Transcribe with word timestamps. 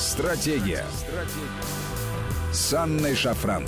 Стратегия. 0.00 0.86
Стратегия. 0.96 2.52
С 2.54 2.72
Анной 2.72 3.14
Шафран. 3.14 3.66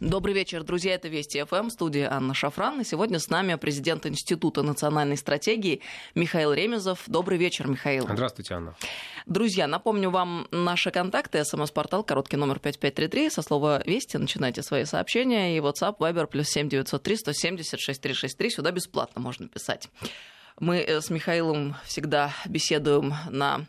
Добрый 0.00 0.32
вечер, 0.32 0.64
друзья. 0.64 0.94
Это 0.94 1.08
Вести 1.08 1.44
ФМ, 1.44 1.68
студия 1.68 2.10
Анна 2.10 2.32
Шафран. 2.32 2.80
И 2.80 2.84
сегодня 2.84 3.18
с 3.18 3.28
нами 3.28 3.56
президент 3.56 4.06
Института 4.06 4.62
национальной 4.62 5.18
стратегии 5.18 5.82
Михаил 6.14 6.54
Ремезов. 6.54 7.02
Добрый 7.08 7.36
вечер, 7.36 7.66
Михаил. 7.66 8.08
Здравствуйте, 8.10 8.54
Анна. 8.54 8.74
Друзья, 9.26 9.66
напомню 9.66 10.08
вам 10.08 10.48
наши 10.50 10.90
контакты. 10.90 11.44
СМС-портал, 11.44 12.04
короткий 12.04 12.38
номер 12.38 12.60
5533. 12.60 13.28
Со 13.28 13.42
слова 13.42 13.82
«Вести» 13.84 14.16
начинайте 14.16 14.62
свои 14.62 14.86
сообщения. 14.86 15.58
И 15.58 15.60
WhatsApp, 15.60 15.98
Viber, 15.98 16.26
плюс 16.26 16.48
7903 16.48 17.16
170 17.18 17.78
6363. 17.78 18.50
Сюда 18.50 18.70
бесплатно 18.70 19.20
можно 19.20 19.46
писать. 19.46 19.90
Мы 20.60 20.78
э, 20.78 21.00
с 21.00 21.10
Михаилом 21.10 21.76
всегда 21.84 22.32
беседуем 22.46 23.14
на 23.30 23.66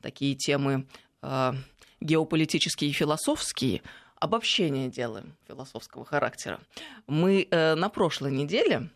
такие 0.00 0.34
темы 0.34 0.86
э, 1.22 1.52
геополитические 2.00 2.90
и 2.90 2.92
философские– 2.92 3.82
обобщение 4.24 4.88
делаем 4.88 5.36
философского 5.46 6.04
характера. 6.04 6.60
Мы 7.06 7.46
э, 7.50 7.74
на 7.74 7.90
прошлой 7.90 8.32
неделе 8.32 8.88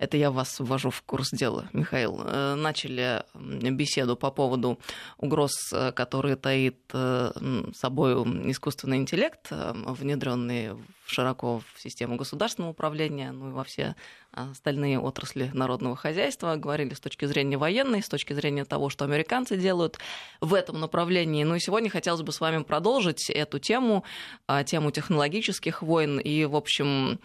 это 0.00 0.16
я 0.16 0.30
вас 0.30 0.58
ввожу 0.58 0.88
в 0.88 1.02
курс 1.02 1.30
дела, 1.30 1.68
Михаил, 1.74 2.22
э, 2.24 2.54
начали 2.54 3.22
беседу 3.34 4.16
по 4.16 4.30
поводу 4.30 4.78
угроз, 5.18 5.52
э, 5.74 5.92
которые 5.92 6.36
таит 6.36 6.78
э, 6.94 7.32
собой 7.74 8.14
искусственный 8.50 8.96
интеллект, 8.96 9.48
внедренный 9.50 10.70
широко 11.04 11.60
в 11.74 11.80
систему 11.80 12.16
государственного 12.16 12.70
управления, 12.70 13.30
ну 13.32 13.50
и 13.50 13.52
во 13.52 13.62
все 13.62 13.94
остальные 14.32 14.98
отрасли 14.98 15.50
народного 15.52 15.96
хозяйства. 15.96 16.56
Говорили 16.56 16.94
с 16.94 17.00
точки 17.00 17.26
зрения 17.26 17.58
военной, 17.58 18.02
с 18.02 18.08
точки 18.08 18.32
зрения 18.32 18.64
того, 18.64 18.88
что 18.88 19.04
американцы 19.04 19.58
делают 19.58 19.98
в 20.40 20.54
этом 20.54 20.80
направлении. 20.80 21.44
Ну 21.44 21.56
и 21.56 21.60
сегодня 21.60 21.90
хотелось 21.90 22.22
бы 22.22 22.32
с 22.32 22.40
вами 22.40 22.62
продолжить 22.62 23.28
эту 23.28 23.58
тему, 23.58 24.04
тему 24.64 24.92
технологических 24.92 25.82
войн 25.82 26.20
и, 26.20 26.44
в 26.44 26.56
общем, 26.56 27.18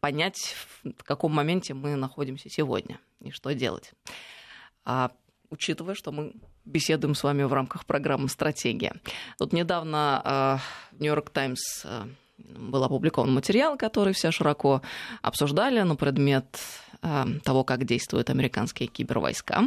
понять, 0.00 0.56
в 0.84 1.04
каком 1.04 1.32
моменте 1.32 1.74
мы 1.74 1.96
находимся 1.96 2.48
сегодня 2.48 2.98
и 3.20 3.30
что 3.30 3.54
делать. 3.54 3.92
А 4.84 5.10
учитывая, 5.50 5.94
что 5.94 6.12
мы 6.12 6.32
беседуем 6.64 7.14
с 7.14 7.22
вами 7.22 7.42
в 7.42 7.52
рамках 7.52 7.86
программы 7.86 8.28
«Стратегия». 8.28 8.94
Тут 9.38 9.52
недавно 9.52 10.20
а, 10.24 10.58
в 10.92 11.00
«Нью-Йорк 11.00 11.30
Таймс» 11.30 11.84
а, 11.84 12.08
был 12.38 12.82
опубликован 12.84 13.32
материал, 13.32 13.76
который 13.76 14.12
все 14.12 14.30
широко 14.30 14.82
обсуждали 15.22 15.80
на 15.80 15.96
предмет 15.96 16.58
а, 17.02 17.26
того, 17.44 17.64
как 17.64 17.84
действуют 17.84 18.30
американские 18.30 18.88
кибервойска. 18.88 19.64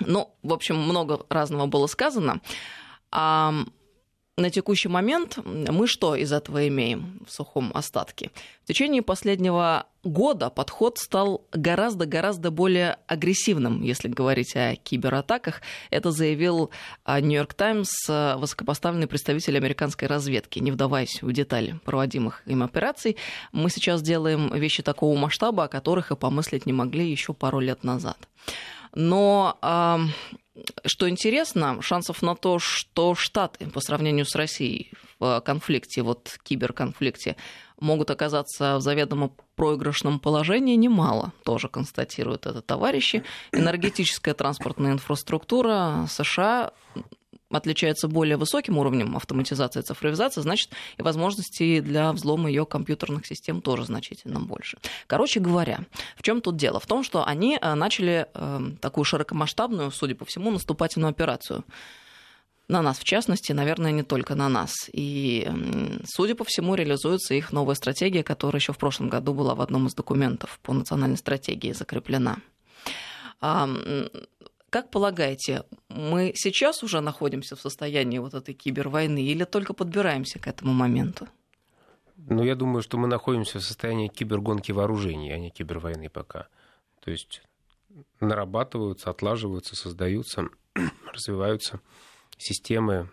Ну, 0.00 0.32
в 0.42 0.52
общем, 0.52 0.76
много 0.76 1.26
разного 1.28 1.66
было 1.66 1.86
сказано 1.88 2.40
на 4.38 4.50
текущий 4.50 4.88
момент 4.88 5.38
мы 5.44 5.86
что 5.86 6.14
из 6.14 6.32
этого 6.32 6.66
имеем 6.68 7.20
в 7.26 7.32
сухом 7.32 7.70
остатке? 7.74 8.30
В 8.64 8.68
течение 8.68 9.02
последнего 9.02 9.86
года 10.04 10.48
подход 10.48 10.98
стал 10.98 11.44
гораздо-гораздо 11.52 12.50
более 12.50 12.98
агрессивным, 13.06 13.82
если 13.82 14.08
говорить 14.08 14.54
о 14.56 14.76
кибератаках. 14.76 15.60
Это 15.90 16.12
заявил 16.12 16.70
Нью-Йорк 17.06 17.54
Таймс, 17.54 17.90
высокопоставленный 18.08 19.06
представитель 19.08 19.56
американской 19.56 20.06
разведки. 20.08 20.60
Не 20.60 20.70
вдаваясь 20.70 21.20
в 21.22 21.32
детали 21.32 21.78
проводимых 21.84 22.42
им 22.46 22.62
операций, 22.62 23.16
мы 23.52 23.70
сейчас 23.70 24.02
делаем 24.02 24.54
вещи 24.54 24.82
такого 24.82 25.18
масштаба, 25.18 25.64
о 25.64 25.68
которых 25.68 26.10
и 26.12 26.16
помыслить 26.16 26.64
не 26.64 26.72
могли 26.72 27.10
еще 27.10 27.34
пару 27.34 27.58
лет 27.58 27.84
назад. 27.84 28.16
Но 28.94 29.58
что 30.84 31.08
интересно, 31.08 31.80
шансов 31.82 32.22
на 32.22 32.34
то, 32.34 32.58
что 32.58 33.14
Штаты 33.14 33.66
по 33.66 33.80
сравнению 33.80 34.24
с 34.26 34.34
Россией 34.34 34.92
в 35.18 35.40
конфликте, 35.40 36.02
вот 36.02 36.38
киберконфликте, 36.42 37.36
могут 37.80 38.10
оказаться 38.10 38.76
в 38.76 38.80
заведомо 38.80 39.30
проигрышном 39.56 40.20
положении 40.20 40.76
немало, 40.76 41.32
тоже 41.44 41.68
констатируют 41.68 42.46
это 42.46 42.60
товарищи. 42.60 43.24
Энергетическая 43.52 44.34
транспортная 44.34 44.92
инфраструктура 44.92 46.06
США 46.08 46.72
отличается 47.50 48.08
более 48.08 48.36
высоким 48.36 48.78
уровнем 48.78 49.16
автоматизации 49.16 49.80
и 49.80 49.82
цифровизации, 49.82 50.40
значит, 50.40 50.70
и 50.96 51.02
возможностей 51.02 51.80
для 51.80 52.12
взлома 52.12 52.48
ее 52.48 52.66
компьютерных 52.66 53.26
систем 53.26 53.62
тоже 53.62 53.84
значительно 53.84 54.40
больше. 54.40 54.78
Короче 55.06 55.40
говоря, 55.40 55.80
в 56.16 56.22
чем 56.22 56.40
тут 56.40 56.56
дело? 56.56 56.78
В 56.80 56.86
том, 56.86 57.02
что 57.02 57.24
они 57.26 57.58
э, 57.60 57.74
начали 57.74 58.26
э, 58.34 58.60
такую 58.80 59.04
широкомасштабную, 59.04 59.90
судя 59.90 60.14
по 60.14 60.24
всему, 60.24 60.50
наступательную 60.50 61.10
операцию 61.10 61.64
на 62.68 62.82
нас, 62.82 62.98
в 62.98 63.04
частности, 63.04 63.52
наверное, 63.52 63.92
не 63.92 64.02
только 64.02 64.34
на 64.34 64.48
нас. 64.50 64.90
И, 64.92 65.50
судя 66.04 66.34
по 66.34 66.44
всему, 66.44 66.74
реализуется 66.74 67.32
их 67.32 67.50
новая 67.50 67.74
стратегия, 67.74 68.22
которая 68.22 68.60
еще 68.60 68.74
в 68.74 68.78
прошлом 68.78 69.08
году 69.08 69.32
была 69.32 69.54
в 69.54 69.62
одном 69.62 69.86
из 69.86 69.94
документов 69.94 70.60
по 70.62 70.74
национальной 70.74 71.16
стратегии 71.16 71.72
закреплена. 71.72 72.36
Как 73.40 74.90
полагаете, 74.90 75.62
мы 75.88 76.32
сейчас 76.34 76.82
уже 76.82 77.00
находимся 77.00 77.56
в 77.56 77.60
состоянии 77.60 78.18
вот 78.18 78.34
этой 78.34 78.54
кибервойны 78.54 79.22
или 79.22 79.44
только 79.44 79.72
подбираемся 79.72 80.38
к 80.38 80.46
этому 80.46 80.72
моменту? 80.72 81.28
Ну, 82.16 82.42
я 82.42 82.54
думаю, 82.54 82.82
что 82.82 82.98
мы 82.98 83.06
находимся 83.06 83.58
в 83.58 83.64
состоянии 83.64 84.08
кибергонки 84.08 84.72
вооружений, 84.72 85.32
а 85.32 85.38
не 85.38 85.50
кибервойны 85.50 86.10
пока. 86.10 86.48
То 87.00 87.10
есть 87.10 87.42
нарабатываются, 88.20 89.10
отлаживаются, 89.10 89.76
создаются, 89.76 90.48
развиваются 91.12 91.80
системы 92.36 93.10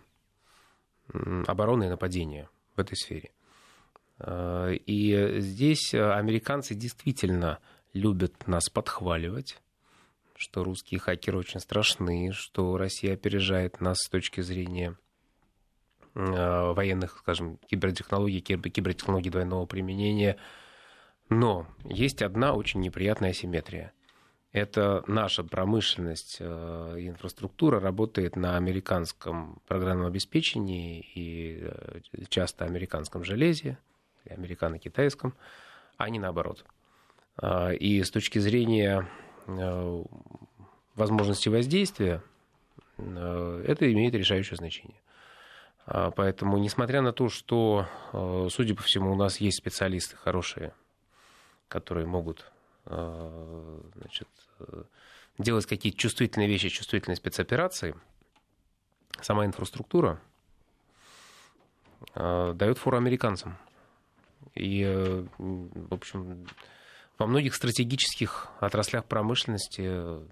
обороны 1.46 1.84
и 1.84 1.88
нападения 1.88 2.48
в 2.74 2.80
этой 2.80 2.96
сфере. 2.96 3.30
А, 4.18 4.70
и 4.70 5.40
здесь 5.40 5.94
американцы 5.94 6.74
действительно 6.74 7.60
любят 7.92 8.46
нас 8.46 8.68
подхваливать 8.68 9.62
что 10.38 10.64
русские 10.64 11.00
хакеры 11.00 11.38
очень 11.38 11.60
страшны, 11.60 12.32
что 12.32 12.76
Россия 12.76 13.14
опережает 13.14 13.80
нас 13.80 13.98
с 13.98 14.08
точки 14.08 14.40
зрения 14.40 14.96
э, 16.14 16.72
военных, 16.72 17.18
скажем, 17.18 17.58
кибертехнологий, 17.68 18.40
кибертехнологий 18.40 19.30
двойного 19.30 19.66
применения. 19.66 20.36
Но 21.28 21.66
есть 21.84 22.22
одна 22.22 22.54
очень 22.54 22.80
неприятная 22.80 23.30
асимметрия. 23.30 23.92
Это 24.52 25.04
наша 25.06 25.44
промышленность 25.44 26.38
э, 26.40 26.96
и 26.98 27.08
инфраструктура 27.08 27.80
работает 27.80 28.36
на 28.36 28.56
американском 28.56 29.60
программном 29.66 30.06
обеспечении 30.06 31.00
и 31.14 31.60
э, 31.62 32.00
часто 32.28 32.64
американском 32.64 33.24
железе, 33.24 33.78
американо-китайском, 34.28 35.34
а 35.96 36.10
не 36.10 36.18
наоборот. 36.18 36.64
И 37.78 38.02
с 38.02 38.10
точки 38.10 38.38
зрения 38.38 39.06
Э, 39.06 39.25
возможности 40.96 41.48
воздействия, 41.48 42.22
э, 42.98 43.64
это 43.66 43.92
имеет 43.92 44.14
решающее 44.14 44.56
значение. 44.56 45.00
А, 45.86 46.10
поэтому, 46.10 46.58
несмотря 46.58 47.00
на 47.02 47.12
то, 47.12 47.28
что, 47.28 47.86
э, 48.12 48.48
судя 48.50 48.74
по 48.74 48.82
всему, 48.82 49.12
у 49.12 49.16
нас 49.16 49.40
есть 49.40 49.58
специалисты 49.58 50.16
хорошие, 50.16 50.74
которые 51.68 52.06
могут 52.06 52.50
значит, 52.88 54.28
делать 55.38 55.66
какие-то 55.66 55.98
чувствительные 55.98 56.46
вещи, 56.46 56.68
чувствительные 56.68 57.16
спецоперации, 57.16 57.96
сама 59.20 59.44
инфраструктура 59.44 60.20
дает 62.14 62.78
фору 62.78 62.96
американцам. 62.96 63.58
И, 64.54 64.84
в 65.36 65.92
общем, 65.92 66.46
во 67.18 67.26
многих 67.26 67.54
стратегических 67.54 68.48
отраслях 68.60 69.06
промышленности 69.06 69.82
э, 69.84 70.22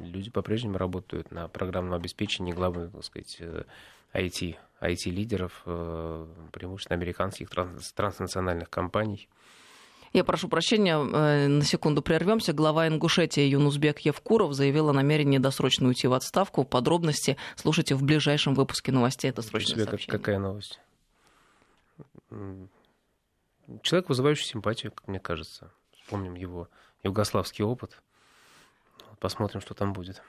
люди 0.00 0.30
по-прежнему 0.30 0.78
работают 0.78 1.30
на 1.30 1.48
программном 1.48 1.94
обеспечении 1.94 2.52
главных, 2.52 2.92
так 2.92 3.04
сказать, 3.04 3.40
IT, 4.14 4.56
э, 4.80 4.92
IT-лидеров, 4.92 5.62
э, 5.66 6.26
преимущественно 6.52 6.96
американских 6.96 7.50
транснациональных 7.50 8.70
компаний. 8.70 9.28
Я 10.12 10.24
прошу 10.24 10.48
прощения, 10.48 10.96
на 10.96 11.62
секунду 11.62 12.00
прервемся. 12.00 12.54
Глава 12.54 12.88
Ингушетии 12.88 13.42
Юнусбек 13.42 13.98
Евкуров 13.98 14.54
заявил 14.54 14.88
о 14.88 14.94
намерении 14.94 15.36
досрочно 15.36 15.88
уйти 15.88 16.06
в 16.06 16.14
отставку. 16.14 16.64
Подробности 16.64 17.36
слушайте 17.56 17.94
в 17.96 18.02
ближайшем 18.02 18.54
выпуске 18.54 18.92
новостей. 18.92 19.28
Это 19.28 19.42
срочное 19.42 19.84
сообщение. 19.84 20.18
Какая 20.18 20.38
новость? 20.38 20.80
Человек, 23.82 24.08
вызывающий 24.08 24.46
симпатию, 24.46 24.92
как 24.92 25.06
мне 25.08 25.20
кажется 25.20 25.70
помним 26.08 26.34
его 26.34 26.68
югославский 27.02 27.64
опыт. 27.64 28.02
Посмотрим, 29.18 29.60
что 29.60 29.74
там 29.74 29.92
будет. 29.92 30.22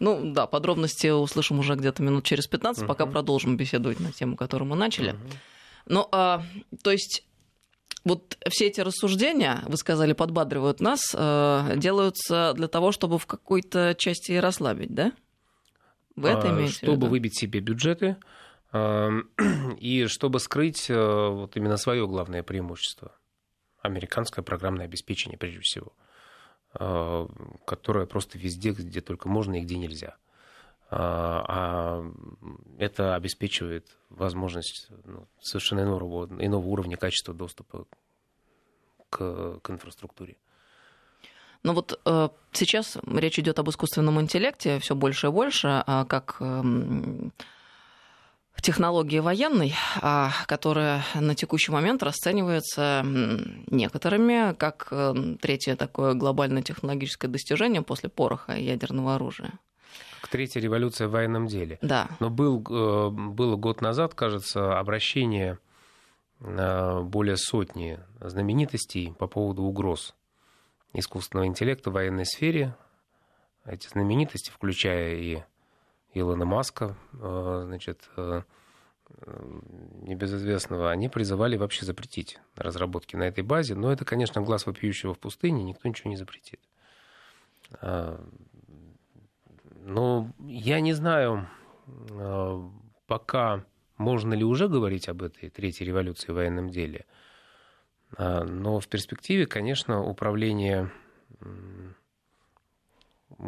Ну 0.00 0.32
да, 0.32 0.46
подробности 0.46 1.08
услышим 1.08 1.60
уже 1.60 1.74
где-то 1.74 2.02
минут 2.02 2.24
через 2.24 2.46
15, 2.46 2.82
угу. 2.82 2.88
пока 2.88 3.06
продолжим 3.06 3.56
беседовать 3.56 4.00
на 4.00 4.12
тему, 4.12 4.36
которую 4.36 4.68
мы 4.68 4.76
начали. 4.76 5.12
Угу. 5.12 5.18
Ну, 5.86 6.08
а, 6.10 6.42
то 6.82 6.90
есть 6.90 7.24
вот 8.04 8.36
все 8.48 8.66
эти 8.66 8.80
рассуждения, 8.80 9.62
вы 9.66 9.76
сказали, 9.76 10.12
подбадривают 10.12 10.80
нас, 10.80 11.14
э, 11.14 11.74
делаются 11.76 12.52
для 12.54 12.66
того, 12.66 12.90
чтобы 12.90 13.18
в 13.18 13.26
какой-то 13.26 13.94
части 13.96 14.32
расслабить, 14.32 14.92
да? 14.92 15.12
Вы 16.16 16.30
это 16.30 16.50
имеете 16.50 16.74
Чтобы 16.74 16.92
в 16.92 16.96
виду? 16.96 17.06
выбить 17.06 17.38
себе 17.38 17.60
бюджеты 17.60 18.16
и 18.72 20.06
чтобы 20.08 20.40
скрыть 20.40 20.88
вот 20.88 21.56
именно 21.56 21.76
свое 21.76 22.06
главное 22.06 22.42
преимущество. 22.42 23.12
Американское 23.82 24.44
программное 24.44 24.86
обеспечение, 24.86 25.38
прежде 25.38 25.60
всего, 25.60 25.92
которое 27.66 28.06
просто 28.06 28.38
везде, 28.38 28.70
где 28.70 29.00
только 29.00 29.28
можно 29.28 29.56
и 29.56 29.60
где 29.62 29.76
нельзя. 29.76 30.16
А 30.90 32.04
это 32.78 33.14
обеспечивает 33.14 33.86
возможность 34.10 34.88
ну, 35.04 35.26
совершенно 35.40 35.80
иного, 35.80 36.26
иного 36.44 36.66
уровня 36.66 36.96
качества 36.96 37.32
доступа 37.32 37.86
к, 39.08 39.60
к 39.60 39.70
инфраструктуре. 39.70 40.36
Ну 41.62 41.74
вот 41.74 42.00
э, 42.04 42.28
сейчас 42.52 42.98
речь 43.06 43.38
идет 43.38 43.58
об 43.58 43.70
искусственном 43.70 44.20
интеллекте 44.20 44.80
все 44.80 44.94
больше 44.94 45.28
и 45.28 45.30
больше, 45.30 45.82
а 45.86 46.04
как 46.04 46.36
э, 46.40 46.62
технологии 48.60 49.18
военной, 49.18 49.74
а, 50.00 50.30
которая 50.46 51.04
на 51.14 51.34
текущий 51.34 51.72
момент 51.72 52.02
расценивается 52.02 53.02
некоторыми 53.04 54.54
как 54.54 54.88
э, 54.90 55.14
третье 55.40 55.76
такое 55.76 56.14
глобальное 56.14 56.62
технологическое 56.62 57.30
достижение 57.30 57.82
после 57.82 58.08
пороха 58.08 58.52
и 58.52 58.64
ядерного 58.64 59.14
оружия. 59.16 59.52
Как 60.20 60.30
третья 60.30 60.60
революция 60.60 61.08
в 61.08 61.12
военном 61.12 61.46
деле. 61.46 61.78
Да. 61.82 62.08
Но 62.20 62.30
был, 62.30 62.64
э, 62.68 63.10
было 63.10 63.56
год 63.56 63.80
назад, 63.80 64.14
кажется, 64.14 64.78
обращение 64.78 65.58
более 66.40 67.36
сотни 67.36 68.00
знаменитостей 68.20 69.14
по 69.16 69.28
поводу 69.28 69.62
угроз 69.62 70.16
искусственного 70.92 71.46
интеллекта 71.46 71.90
в 71.90 71.94
военной 71.94 72.26
сфере. 72.26 72.74
Эти 73.64 73.86
знаменитости, 73.86 74.50
включая 74.50 75.14
и 75.14 75.42
Илона 76.14 76.44
Маска, 76.44 76.96
э, 77.14 77.62
значит, 77.66 78.08
э, 78.16 78.42
небезызвестного, 80.02 80.90
они 80.90 81.08
призывали 81.08 81.56
вообще 81.56 81.84
запретить 81.84 82.38
разработки 82.56 83.16
на 83.16 83.24
этой 83.24 83.44
базе. 83.44 83.74
Но 83.74 83.92
это, 83.92 84.04
конечно, 84.04 84.40
глаз 84.40 84.66
вопиющего 84.66 85.14
в 85.14 85.18
пустыне, 85.18 85.64
никто 85.64 85.88
ничего 85.88 86.10
не 86.10 86.16
запретит. 86.16 86.60
Но 89.84 90.32
я 90.38 90.80
не 90.80 90.94
знаю, 90.94 91.46
пока 93.06 93.64
можно 93.98 94.32
ли 94.32 94.44
уже 94.44 94.68
говорить 94.68 95.08
об 95.10 95.22
этой 95.22 95.50
третьей 95.50 95.86
революции 95.86 96.32
в 96.32 96.36
военном 96.36 96.70
деле. 96.70 97.04
Но 98.18 98.80
в 98.80 98.88
перспективе, 98.88 99.46
конечно, 99.46 100.02
управление 100.02 100.90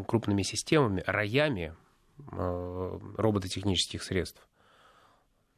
крупными 0.07 0.43
системами, 0.43 1.03
роями 1.07 1.75
робототехнических 2.17 4.03
средств, 4.03 4.47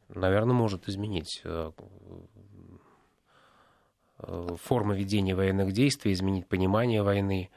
наверное, 0.09 0.53
может 0.53 0.87
изменить 0.89 1.41
а, 1.43 1.71
формы 4.63 4.97
ведения 4.97 5.35
военных 5.35 5.71
действий, 5.73 6.13
изменить 6.13 6.47
понимание 6.47 7.03
войны. 7.03 7.49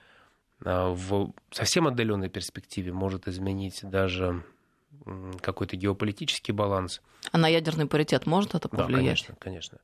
В 0.61 1.33
совсем 1.51 1.87
отдаленной 1.87 2.29
перспективе 2.29 2.93
может 2.93 3.27
изменить 3.29 3.81
даже 3.83 4.45
какой-то 5.41 5.77
геополитический 5.77 6.53
баланс. 6.53 7.01
А 7.33 7.39
на 7.39 7.49
ядерный 7.49 7.87
паритет 7.87 8.27
может 8.27 8.55
это 8.55 8.69
повлиять? 8.69 8.91
Да, 8.91 8.97
конечно, 8.97 9.35
конечно. 9.39 9.79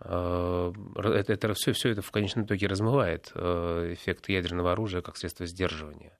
Это, 0.00 1.32
это 1.32 1.54
все, 1.54 1.72
все 1.72 1.90
это 1.90 2.02
в 2.02 2.10
конечном 2.10 2.44
итоге 2.44 2.66
размывает 2.66 3.32
э, 3.34 3.94
эффект 3.94 4.28
ядерного 4.28 4.72
оружия 4.72 5.02
как 5.02 5.16
средство 5.16 5.46
сдерживания. 5.46 6.12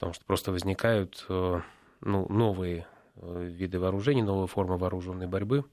Потому 0.00 0.14
что 0.14 0.24
просто 0.24 0.50
возникают 0.50 1.24
э, 1.28 1.60
ну, 2.00 2.26
новые 2.28 2.86
э, 3.16 3.44
виды 3.44 3.78
вооружений, 3.78 4.22
новые 4.22 4.48
формы 4.48 4.78
вооруженной 4.78 5.28
борьбы, 5.28 5.64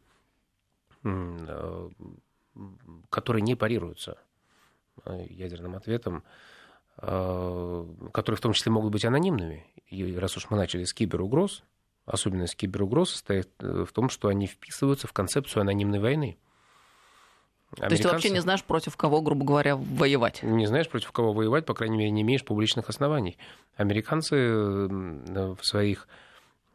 которые 3.09 3.41
не 3.41 3.55
парируются 3.55 4.17
ядерным 5.05 5.75
ответом, 5.75 6.23
которые 6.97 8.35
в 8.35 8.41
том 8.41 8.51
числе 8.51 8.73
могут 8.73 8.91
быть 8.91 9.05
анонимными. 9.05 9.65
И 9.85 10.17
раз 10.17 10.35
уж 10.35 10.49
мы 10.49 10.57
начали 10.57 10.83
с 10.83 10.93
киберугроз, 10.93 11.63
особенность 12.07 12.55
киберугроз 12.55 13.11
состоит 13.11 13.49
э, 13.59 13.85
в 13.87 13.91
том, 13.91 14.09
что 14.09 14.29
они 14.29 14.47
вписываются 14.47 15.07
в 15.07 15.13
концепцию 15.13 15.61
анонимной 15.61 15.99
войны. 15.99 16.37
Американцы... 17.75 17.89
То 17.89 17.93
есть 17.93 18.03
ты 18.03 18.09
вообще 18.09 18.29
не 18.29 18.39
знаешь, 18.39 18.63
против 18.63 18.95
кого, 18.95 19.21
грубо 19.21 19.45
говоря, 19.45 19.75
воевать? 19.75 20.41
Не 20.41 20.65
знаешь, 20.65 20.89
против 20.89 21.11
кого 21.11 21.33
воевать, 21.33 21.65
по 21.65 21.73
крайней 21.73 21.97
мере, 21.97 22.11
не 22.11 22.21
имеешь 22.21 22.45
публичных 22.45 22.89
оснований. 22.89 23.37
Американцы 23.75 24.35
в 24.35 25.59
своих 25.61 26.07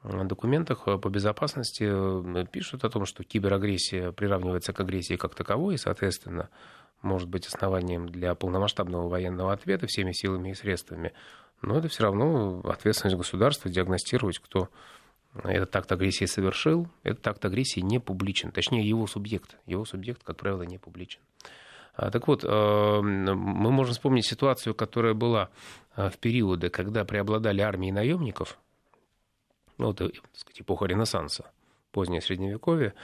э, 0.04 0.24
документах 0.24 0.84
по 0.84 1.08
безопасности 1.08 1.84
э, 1.88 2.46
пишут 2.46 2.84
о 2.84 2.90
том, 2.90 3.06
что 3.06 3.24
киберагрессия 3.24 4.12
приравнивается 4.12 4.72
к 4.72 4.80
агрессии 4.80 5.16
как 5.16 5.34
таковой, 5.34 5.74
и, 5.74 5.78
соответственно, 5.78 6.50
может 7.00 7.28
быть 7.28 7.46
основанием 7.46 8.08
для 8.08 8.34
полномасштабного 8.34 9.08
военного 9.08 9.52
ответа 9.52 9.86
всеми 9.86 10.12
силами 10.12 10.50
и 10.50 10.54
средствами. 10.54 11.12
Но 11.62 11.78
это 11.78 11.88
все 11.88 12.04
равно 12.04 12.60
ответственность 12.64 13.16
государства 13.16 13.70
диагностировать, 13.70 14.38
кто 14.38 14.68
этот 15.34 15.74
акт 15.76 15.90
агрессии 15.90 16.26
совершил, 16.26 16.88
этот 17.02 17.26
акт 17.26 17.44
агрессии 17.44 17.80
не 17.80 17.98
публичен, 17.98 18.52
точнее 18.52 18.86
его 18.86 19.06
субъект, 19.06 19.56
его 19.66 19.84
субъект, 19.84 20.22
как 20.22 20.36
правило, 20.36 20.62
не 20.62 20.78
публичен. 20.78 21.20
А, 21.94 22.10
так 22.10 22.26
вот, 22.28 22.44
э, 22.44 23.00
мы 23.02 23.70
можем 23.70 23.92
вспомнить 23.92 24.26
ситуацию, 24.26 24.74
которая 24.74 25.14
была 25.14 25.50
э, 25.96 26.08
в 26.08 26.18
периоды, 26.18 26.70
когда 26.70 27.04
преобладали 27.04 27.60
армии 27.60 27.90
наемников, 27.90 28.58
ну, 29.78 29.86
вот, 29.86 29.98
так 29.98 30.12
сказать, 30.34 30.60
эпоха 30.60 30.86
Ренессанса, 30.86 31.50
позднее 31.90 32.20
Средневековье, 32.20 32.94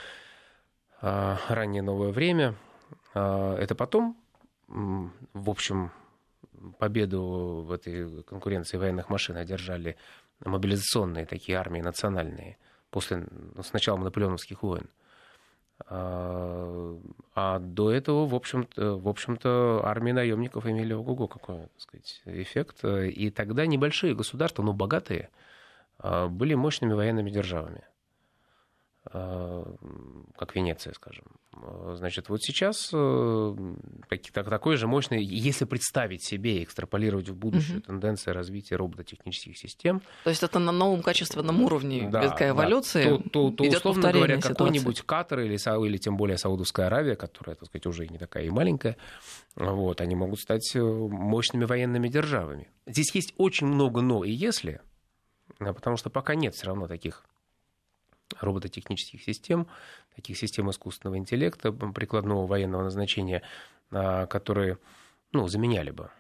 а, 1.01 1.39
раннее 1.49 1.83
новое 1.83 2.11
время. 2.11 2.55
А, 3.15 3.57
это 3.57 3.75
потом, 3.75 4.17
в 4.69 5.51
общем, 5.51 5.91
победу 6.78 7.64
в 7.66 7.72
этой 7.72 8.22
конкуренции 8.25 8.76
военных 8.76 9.08
машин 9.10 9.37
одержали 9.37 9.96
мобилизационные 10.44 11.26
такие 11.26 11.58
армии 11.58 11.81
национальные 11.81 12.58
после 12.90 13.26
ну, 13.31 13.62
с 13.62 13.72
начала 13.72 13.99
наполеоновских 13.99 14.62
войн. 14.62 14.88
А, 15.87 16.99
а 17.34 17.58
до 17.58 17.93
этого, 17.93 18.26
в 18.26 18.34
общем-то, 18.34 18.99
в 18.99 19.08
общем-то, 19.08 19.82
армии 19.84 20.12
наемников 20.12 20.66
имели 20.66 20.93
ого-го 20.93 21.28
какой, 21.28 21.62
так 21.62 21.81
сказать, 21.81 22.22
эффект. 22.25 22.84
И 22.84 23.31
тогда 23.31 23.66
небольшие 23.66 24.14
государства, 24.14 24.62
но 24.62 24.72
богатые, 24.72 25.31
а, 25.99 26.28
были 26.28 26.55
мощными 26.55 26.94
военными 26.94 27.31
державами. 27.31 27.84
Э, 29.10 29.65
как 30.36 30.55
Венеция, 30.55 30.93
скажем. 30.93 31.24
Э, 31.55 31.94
значит, 31.96 32.29
вот 32.29 32.43
сейчас 32.43 32.91
э, 32.93 33.56
такой 34.32 34.77
же 34.77 34.86
мощный, 34.86 35.24
если 35.24 35.65
представить 35.65 36.22
себе 36.22 36.58
и 36.58 36.65
экстраполировать 36.65 37.29
в 37.31 37.34
будущее 37.34 37.79
угу. 37.79 37.86
тенденция 37.86 38.34
развития 38.34 38.77
робототехнических 38.77 39.56
систем. 39.56 40.03
То 40.24 40.31
есть 40.31 40.43
это 40.43 40.58
на 40.58 40.72
новом 40.72 41.03
качественном 41.03 41.62
уровне 41.62 42.08
да, 42.10 42.29
такая 42.29 42.50
эволюция. 42.50 43.10
Да, 43.10 43.17
то, 43.17 43.31
то, 43.31 43.50
то 43.50 43.67
идет 43.67 43.77
условно 43.79 44.12
говоря, 44.12 44.41
какой-нибудь 44.41 45.00
Катар 45.03 45.41
или, 45.41 45.55
или 45.86 45.96
тем 45.96 46.17
более 46.17 46.36
Саудовская 46.36 46.86
Аравия, 46.86 47.17
которая, 47.17 47.56
так 47.56 47.67
сказать, 47.67 47.86
уже 47.86 48.08
не 48.08 48.19
такая 48.19 48.44
и 48.44 48.50
маленькая, 48.50 48.96
вот, 49.56 50.03
они 50.03 50.17
могут 50.17 50.41
стать 50.41 50.70
мощными 50.74 51.65
военными 51.65 52.08
державами. 52.08 52.69
Здесь 52.86 53.15
есть 53.15 53.32
очень 53.38 53.67
много 53.67 54.03
но 54.03 54.24
и 54.24 54.31
если, 54.31 54.81
потому 55.58 55.96
что 55.96 56.10
пока 56.10 56.34
нет 56.34 56.55
все 56.55 56.67
равно 56.67 56.86
таких 56.86 57.24
робототехнических 58.41 59.23
систем, 59.23 59.67
таких 60.15 60.37
систем 60.39 60.70
искусственного 60.70 61.19
интеллекта, 61.19 61.73
прикладного 61.73 62.47
военного 62.47 62.85
назначения, 62.85 63.43
а, 63.91 64.27
которые 64.27 64.79
ну, 65.32 65.49
заменяли 65.49 65.91
бы 65.91 66.11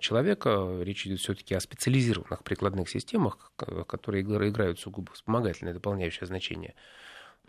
человека. 0.00 0.80
Речь 0.82 1.06
идет 1.06 1.20
все-таки 1.20 1.54
о 1.54 1.60
специализированных 1.60 2.42
прикладных 2.44 2.88
системах, 2.88 3.52
которые 3.56 4.22
играют 4.22 4.80
сугубо 4.80 5.12
вспомогательное, 5.12 5.74
дополняющее 5.74 6.26
значение. 6.26 6.74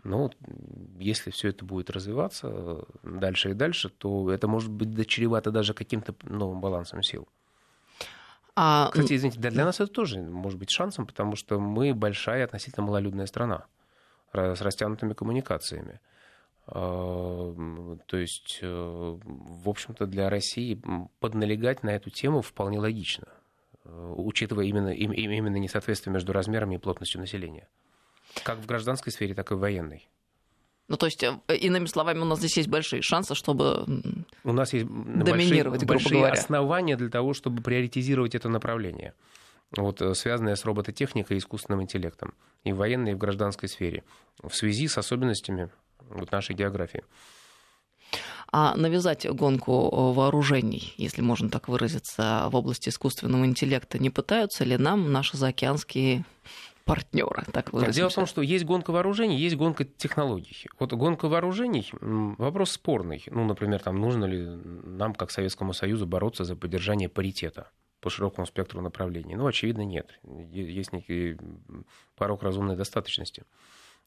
Но 0.04 0.30
если 0.98 1.30
все 1.30 1.48
это 1.48 1.64
будет 1.64 1.90
развиваться 1.90 2.84
дальше 3.02 3.50
и 3.50 3.54
дальше, 3.54 3.88
то 3.88 4.30
это 4.30 4.46
может 4.46 4.70
быть 4.70 4.92
дочеревато 4.94 5.50
даже 5.50 5.74
каким-то 5.74 6.14
новым 6.22 6.60
балансом 6.60 7.02
сил. 7.02 7.28
А... 8.60 8.90
Кстати, 8.90 9.14
извините, 9.14 9.38
для, 9.38 9.52
для 9.52 9.64
нас 9.64 9.78
это 9.78 9.92
тоже 9.92 10.20
может 10.20 10.58
быть 10.58 10.70
шансом, 10.70 11.06
потому 11.06 11.36
что 11.36 11.60
мы 11.60 11.94
большая 11.94 12.44
относительно 12.44 12.86
малолюдная 12.86 13.26
страна 13.26 13.66
с 14.32 14.60
растянутыми 14.60 15.12
коммуникациями. 15.12 16.00
А, 16.66 17.54
то 18.06 18.16
есть, 18.16 18.58
э, 18.60 18.66
в 18.66 19.68
общем-то, 19.68 20.06
для 20.06 20.28
России 20.28 20.82
подналегать 21.20 21.84
на 21.84 21.90
эту 21.90 22.10
тему 22.10 22.42
вполне 22.42 22.80
логично, 22.80 23.28
э, 23.84 24.14
учитывая 24.16 24.64
именно, 24.64 24.88
именно 24.88 25.56
несоответствие 25.56 26.12
между 26.12 26.32
размерами 26.32 26.74
и 26.74 26.78
плотностью 26.78 27.20
населения. 27.20 27.68
Как 28.42 28.58
в 28.58 28.66
гражданской 28.66 29.12
сфере, 29.12 29.34
так 29.34 29.52
и 29.52 29.54
в 29.54 29.60
военной. 29.60 30.08
Ну, 30.88 30.96
то 30.96 31.06
есть, 31.06 31.22
э, 31.22 31.38
иными 31.54 31.86
словами, 31.86 32.20
у 32.20 32.24
нас 32.24 32.38
здесь 32.38 32.56
есть 32.56 32.68
большие 32.68 33.02
шансы, 33.02 33.34
чтобы 33.34 33.84
у 34.42 34.52
нас 34.52 34.72
есть 34.72 34.86
доминировать, 34.86 35.84
большие, 35.84 35.86
большие 35.86 36.18
говоря. 36.20 36.32
основания 36.32 36.96
для 36.96 37.10
того, 37.10 37.34
чтобы 37.34 37.62
приоритизировать 37.62 38.34
это 38.34 38.48
направление. 38.48 39.14
вот, 39.76 40.00
э, 40.00 40.14
связанные 40.14 40.56
с 40.56 40.64
робототехникой 40.64 41.36
и 41.36 41.40
искусственным 41.40 41.82
интеллектом 41.82 42.32
и 42.64 42.72
в 42.72 42.76
военной, 42.76 43.12
и 43.12 43.14
в 43.14 43.18
гражданской 43.18 43.68
сфере 43.68 44.02
в 44.42 44.54
связи 44.54 44.88
с 44.88 44.96
особенностями 44.96 45.68
вот, 46.08 46.32
нашей 46.32 46.54
географии. 46.54 47.04
А 48.50 48.74
навязать 48.76 49.26
гонку 49.26 49.90
э, 49.92 50.14
вооружений, 50.14 50.94
если 50.96 51.20
можно 51.20 51.50
так 51.50 51.68
выразиться, 51.68 52.48
в 52.50 52.56
области 52.56 52.88
искусственного 52.88 53.44
интеллекта 53.44 53.98
не 53.98 54.08
пытаются 54.08 54.64
ли 54.64 54.78
нам 54.78 55.12
наши 55.12 55.36
заокеанские 55.36 56.24
партнера, 56.88 57.44
так 57.52 57.72
выразимся. 57.72 58.00
Дело 58.00 58.10
в 58.10 58.14
том, 58.14 58.26
что 58.26 58.42
есть 58.42 58.64
гонка 58.64 58.90
вооружений, 58.90 59.36
есть 59.36 59.56
гонка 59.56 59.84
технологий. 59.84 60.66
Вот 60.78 60.92
гонка 60.92 61.28
вооружений– 61.28 61.90
вопрос 62.00 62.72
спорный. 62.72 63.22
Ну, 63.30 63.44
например, 63.44 63.80
там, 63.80 64.00
нужно 64.00 64.24
ли 64.24 64.46
нам, 64.46 65.14
как 65.14 65.30
Советскому 65.30 65.72
Союзу, 65.72 66.06
бороться 66.06 66.44
за 66.44 66.56
поддержание 66.56 67.08
паритета 67.08 67.70
по 68.00 68.10
широкому 68.10 68.46
спектру 68.46 68.80
направлений? 68.80 69.36
Ну, 69.36 69.46
очевидно, 69.46 69.82
нет. 69.82 70.18
Есть 70.50 70.92
некий 70.92 71.36
порог 72.16 72.42
разумной 72.42 72.76
достаточности. 72.76 73.44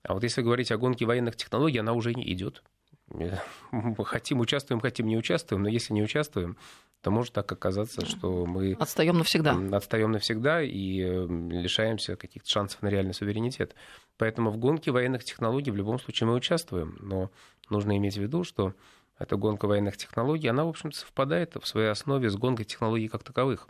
А 0.04 0.14
вот 0.14 0.24
если 0.24 0.42
говорить 0.42 0.72
о 0.72 0.78
гонке 0.78 1.06
военных 1.06 1.36
технологий, 1.36 1.78
она 1.78 1.94
уже 1.94 2.14
не 2.14 2.32
идет. 2.34 2.64
Хотим 4.06 4.40
участвуем, 4.40 4.82
хотим 4.82 5.08
не 5.08 5.18
участвуем, 5.18 5.64
но 5.64 5.70
если 5.70 5.94
не 5.94 6.02
участвуем, 6.02 6.58
то 7.02 7.10
может 7.10 7.34
так 7.34 7.52
оказаться, 7.52 8.06
что 8.06 8.46
мы... 8.46 8.74
Отстаем 8.80 9.18
навсегда. 9.18 9.58
Отстаем 9.76 10.12
навсегда 10.12 10.62
и 10.62 11.00
лишаемся 11.02 12.16
каких-то 12.16 12.48
шансов 12.50 12.82
на 12.82 12.90
реальный 12.90 13.14
суверенитет. 13.14 13.76
Поэтому 14.18 14.52
в 14.52 14.58
гонке 14.58 14.92
военных 14.92 15.24
технологий 15.24 15.72
в 15.72 15.76
любом 15.76 16.00
случае 16.00 16.28
мы 16.28 16.36
участвуем. 16.36 16.98
Но 17.00 17.32
нужно 17.70 17.98
иметь 17.98 18.18
в 18.18 18.22
виду, 18.22 18.44
что 18.44 18.76
эта 19.18 19.36
гонка 19.36 19.66
военных 19.66 19.98
технологий, 19.98 20.48
она, 20.48 20.64
в 20.64 20.70
общем-то, 20.70 20.98
совпадает 20.98 21.56
в 21.56 21.68
своей 21.68 21.90
основе 21.90 22.30
с 22.30 22.36
гонкой 22.36 22.66
технологий 22.66 23.08
как 23.08 23.24
таковых. 23.24 23.68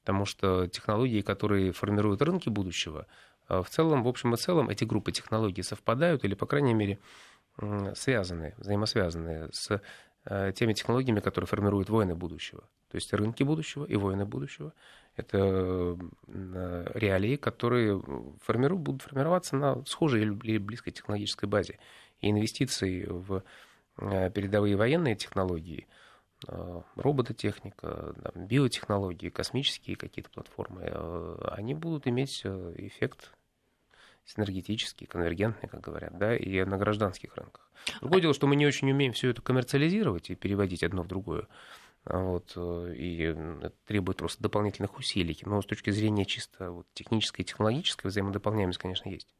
Потому 0.00 0.26
что 0.26 0.66
технологии, 0.66 1.22
которые 1.22 1.72
формируют 1.72 2.20
рынки 2.20 2.50
будущего, 2.50 3.06
э, 3.48 3.62
в 3.62 3.70
целом, 3.70 4.02
в 4.02 4.08
общем 4.08 4.34
и 4.34 4.36
целом, 4.36 4.68
эти 4.68 4.84
группы 4.84 5.12
технологий 5.12 5.62
совпадают 5.62 6.24
или, 6.24 6.34
по 6.34 6.46
крайней 6.46 6.74
мере, 6.74 6.98
связаны, 7.94 8.52
взаимосвязаны 8.58 9.48
с 9.52 9.80
теми 10.26 10.72
технологиями, 10.72 11.20
которые 11.20 11.46
формируют 11.46 11.90
войны 11.90 12.14
будущего. 12.14 12.62
То 12.94 12.96
есть 12.96 13.12
рынки 13.12 13.42
будущего 13.42 13.84
и 13.84 13.96
войны 13.96 14.24
будущего. 14.24 14.72
Это 15.16 15.98
э, 16.28 16.86
реалии, 16.94 17.36
которые 17.36 18.02
формируют, 18.40 18.82
будут 18.82 19.02
формироваться 19.02 19.56
на 19.56 19.84
схожей 19.84 20.22
или 20.22 20.58
близкой 20.58 20.92
технологической 20.92 21.48
базе. 21.48 21.78
И 22.20 22.30
инвестиции 22.30 23.04
в 23.04 23.42
э, 23.98 24.30
передовые 24.30 24.76
военные 24.76 25.16
технологии, 25.16 25.88
робототехника, 26.96 28.14
биотехнологии, 28.34 29.30
космические 29.30 29.96
какие-то 29.96 30.30
платформы, 30.30 30.82
они 31.50 31.74
будут 31.74 32.06
иметь 32.06 32.44
эффект 32.44 33.33
синергетический, 34.24 35.06
конвергентный, 35.06 35.68
как 35.68 35.80
говорят, 35.80 36.16
да, 36.18 36.36
и 36.36 36.64
на 36.64 36.78
гражданских 36.78 37.36
рынках. 37.36 37.70
Другое 38.00 38.22
дело, 38.22 38.34
что 38.34 38.46
мы 38.46 38.56
не 38.56 38.66
очень 38.66 38.90
умеем 38.90 39.12
все 39.12 39.30
это 39.30 39.42
коммерциализировать 39.42 40.30
и 40.30 40.34
переводить 40.34 40.82
одно 40.82 41.02
в 41.02 41.08
другое. 41.08 41.46
А 42.04 42.18
вот, 42.18 42.52
э, 42.56 42.94
и 42.96 43.34
требует 43.86 44.18
просто 44.18 44.42
дополнительных 44.42 44.98
усилий. 44.98 45.38
Но 45.42 45.62
с 45.62 45.66
точки 45.66 45.90
зрения 45.90 46.26
чисто 46.26 46.70
вот, 46.70 46.86
технической 46.92 47.44
и 47.44 47.46
технологической 47.46 48.10
взаимодополняемость, 48.10 48.78
конечно, 48.78 49.08
есть. 49.08 49.34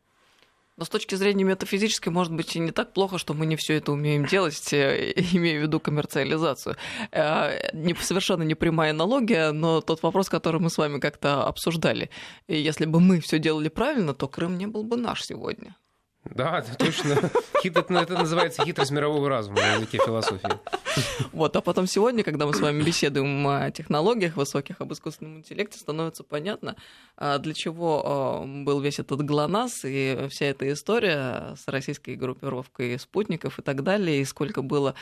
Но 0.76 0.84
с 0.84 0.88
точки 0.88 1.14
зрения 1.14 1.44
метафизической, 1.44 2.12
может 2.12 2.32
быть, 2.32 2.56
и 2.56 2.58
не 2.58 2.72
так 2.72 2.92
плохо, 2.92 3.18
что 3.18 3.32
мы 3.32 3.46
не 3.46 3.54
все 3.56 3.74
это 3.74 3.92
умеем 3.92 4.26
делать, 4.26 4.72
э, 4.72 5.12
имея 5.32 5.60
в 5.60 5.62
виду 5.62 5.78
коммерциализацию. 5.78 6.76
Э, 7.12 7.70
не, 7.72 7.94
совершенно 7.94 8.42
не 8.42 8.54
прямая 8.54 8.90
аналогия, 8.90 9.52
но 9.52 9.80
тот 9.80 10.02
вопрос, 10.02 10.28
который 10.28 10.60
мы 10.60 10.70
с 10.70 10.78
вами 10.78 10.98
как-то 10.98 11.44
обсуждали. 11.44 12.10
И 12.48 12.56
если 12.56 12.86
бы 12.86 12.98
мы 13.00 13.20
все 13.20 13.38
делали 13.38 13.68
правильно, 13.68 14.14
то 14.14 14.26
Крым 14.26 14.58
не 14.58 14.66
был 14.66 14.82
бы 14.82 14.96
наш 14.96 15.22
сегодня. 15.22 15.76
Да, 16.24 16.64
точно. 16.78 17.30
Ну, 17.88 17.98
это 17.98 18.14
называется 18.14 18.64
хитрость 18.64 18.90
мирового 18.90 19.28
разума 19.28 19.56
на 19.56 19.74
языке 19.76 19.98
философии. 20.04 20.48
Вот, 21.32 21.56
а 21.56 21.60
потом 21.60 21.86
сегодня, 21.86 22.22
когда 22.22 22.46
мы 22.46 22.54
с 22.54 22.60
вами 22.60 22.82
беседуем 22.82 23.46
о 23.48 23.70
технологиях 23.70 24.36
высоких, 24.36 24.80
об 24.80 24.92
искусственном 24.92 25.38
интеллекте, 25.38 25.78
становится 25.78 26.22
понятно, 26.22 26.76
а, 27.16 27.38
для 27.38 27.52
чего 27.52 28.02
а, 28.04 28.44
был 28.46 28.80
весь 28.80 29.00
этот 29.00 29.22
ГЛОНАСС 29.22 29.84
и 29.84 30.28
вся 30.30 30.46
эта 30.46 30.72
история 30.72 31.56
с 31.56 31.66
российской 31.66 32.14
группировкой 32.14 32.98
спутников 32.98 33.58
и 33.58 33.62
так 33.62 33.82
далее, 33.82 34.20
и 34.20 34.24
сколько 34.24 34.62
было 34.62 34.94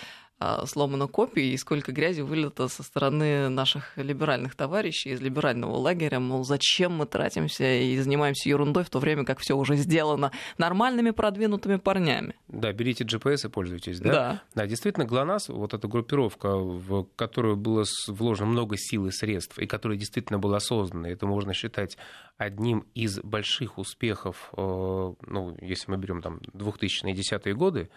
сломано 0.67 1.07
копий, 1.07 1.53
и 1.53 1.57
сколько 1.57 1.93
грязи 1.93 2.21
вылито 2.21 2.69
со 2.69 2.83
стороны 2.83 3.49
наших 3.49 3.97
либеральных 3.97 4.55
товарищей 4.55 5.11
из 5.11 5.21
либерального 5.21 5.77
лагеря, 5.77 6.21
мол, 6.21 6.45
зачем 6.45 6.93
мы 6.93 7.07
тратимся 7.07 7.65
и 7.65 7.99
занимаемся 7.99 8.49
ерундой 8.49 8.85
в 8.85 8.91
то 8.91 8.99
время, 8.99 9.25
как 9.25 9.39
все 9.39 9.57
уже 9.57 9.77
сделано 9.77 10.33
нормальными 10.59 11.11
продвинутыми 11.11 11.77
парнями. 11.77 12.35
Да, 12.49 12.73
берите 12.73 13.05
GPS 13.05 13.47
и 13.47 13.49
пользуйтесь, 13.49 14.01
да? 14.01 14.13
Да. 14.13 14.43
Да, 14.55 14.67
действительно, 14.67 15.07
ГЛОНАСС, 15.07 15.49
вот 15.49 15.75
эта 15.75 15.89
группировка, 15.89 16.57
в 16.57 17.07
которую 17.17 17.57
было 17.57 17.85
вложено 18.09 18.51
много 18.51 18.77
сил 18.77 19.07
и 19.07 19.11
средств, 19.11 19.59
и 19.59 19.67
которая 19.67 19.99
действительно 19.99 20.39
была 20.39 20.61
создана, 20.61 21.09
это 21.09 21.27
можно 21.27 21.55
считать 21.55 21.97
одним 22.37 22.87
из 22.95 23.21
больших 23.21 23.79
успехов, 23.79 24.51
э, 24.57 24.61
ну, 24.61 25.57
если 25.61 25.91
мы 25.91 25.97
берем 25.97 26.23
там 26.23 26.41
2010-е 26.55 27.55
годы, 27.55 27.91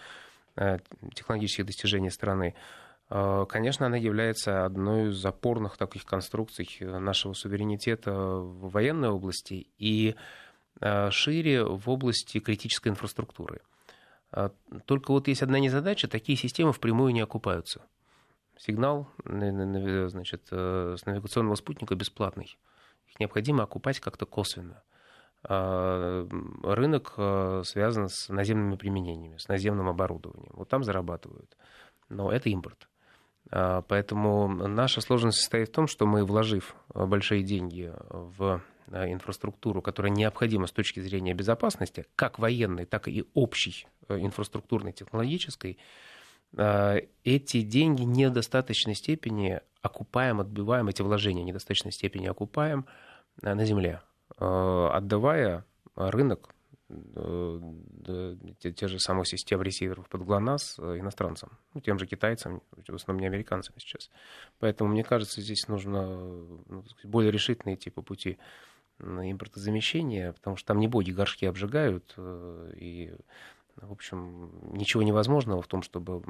технологических 1.13 1.65
достижений 1.65 2.09
страны, 2.09 2.55
э, 3.09 3.45
конечно, 3.49 3.85
она 3.85 3.97
является 3.97 4.65
одной 4.65 5.11
из 5.11 5.25
опорных 5.25 5.77
таких 5.77 6.05
конструкций 6.05 6.67
нашего 6.81 7.33
суверенитета 7.33 8.11
в 8.13 8.71
военной 8.71 9.09
области 9.09 9.67
и 9.77 10.15
э, 10.81 11.11
шире 11.11 11.63
в 11.63 11.89
области 11.89 12.39
критической 12.39 12.91
инфраструктуры. 12.91 13.61
Только 14.85 15.11
вот 15.11 15.29
есть 15.29 15.43
одна 15.43 15.59
незадача, 15.59 16.09
такие 16.09 16.37
системы 16.37 16.73
впрямую 16.73 17.13
не 17.13 17.21
окупаются. 17.21 17.81
Сигнал 18.57 19.07
значит, 19.23 20.47
с 20.49 21.05
навигационного 21.05 21.55
спутника 21.55 21.95
бесплатный. 21.95 22.57
Их 23.07 23.19
необходимо 23.19 23.63
окупать 23.63 24.01
как-то 24.01 24.25
косвенно– 24.25 24.83
рынок 25.47 27.13
а, 27.17 27.61
связан 27.63 28.09
с 28.09 28.29
наземными 28.29 28.75
применениями, 28.75 29.37
с 29.37 29.47
наземным 29.47 29.87
оборудованием. 29.87 30.51
Вот 30.53 30.69
там 30.69 30.83
зарабатывают. 30.83 31.55
Но 32.09 32.31
это 32.31 32.49
импорт. 32.49 32.87
А, 33.51 33.81
поэтому 33.83 34.47
наша 34.47 35.01
сложность 35.01 35.39
состоит 35.39 35.69
в 35.69 35.71
том, 35.71 35.87
что 35.87 36.05
мы, 36.05 36.25
вложив 36.25 36.75
большие 36.93 37.43
деньги 37.43 37.93
в 38.07 38.61
инфраструктуру, 38.87 39.81
которая 39.81 40.11
необходима 40.11 40.67
с 40.67 40.71
точки 40.71 40.99
зрения 40.99 41.33
безопасности, 41.33 42.05
как 42.15 42.39
военной, 42.39 42.85
так 42.85 43.07
и 43.07 43.25
общей 43.33 43.87
инфраструктурной, 44.07 44.93
технологической, 44.93 45.79
эти 47.23 47.61
деньги 47.61 48.03
недостаточной 48.03 48.93
степени 48.93 49.59
окупаем, 49.81 50.39
отбиваем, 50.39 50.87
эти 50.87 51.01
вложения 51.01 51.43
недостаточной 51.43 51.91
степени 51.91 52.27
окупаем 52.27 52.85
на 53.41 53.65
земле. 53.65 54.01
Э, 54.37 54.89
отдавая 54.91 55.63
рынок 55.95 56.53
э, 56.89 58.35
те 58.59 58.87
же 58.87 58.99
самых 58.99 59.27
систем 59.27 59.61
ресиверов 59.61 60.09
под 60.09 60.23
ГЛОНАСС 60.23 60.75
э, 60.79 60.99
иностранцам, 60.99 61.57
ну, 61.73 61.79
тем 61.79 61.97
же 61.97 62.05
китайцам, 62.05 62.61
в 62.71 62.93
основном 62.93 63.21
не 63.21 63.27
американцам 63.27 63.75
сейчас. 63.77 64.09
Поэтому, 64.59 64.89
мне 64.89 65.05
кажется, 65.05 65.39
здесь 65.39 65.69
нужно 65.69 66.05
ну, 66.05 66.83
более 67.03 67.31
решительно 67.31 67.75
идти 67.75 67.89
по 67.89 68.01
пути 68.01 68.37
импортозамещения, 68.99 70.33
потому 70.33 70.57
что 70.57 70.67
там 70.67 70.79
не 70.79 70.87
боги 70.87 71.11
горшки 71.11 71.45
обжигают, 71.45 72.15
и, 72.17 73.13
в 73.75 73.91
общем, 73.91 74.51
ничего 74.71 75.03
невозможного 75.03 75.61
в 75.61 75.67
том, 75.67 75.81
чтобы 75.81 76.23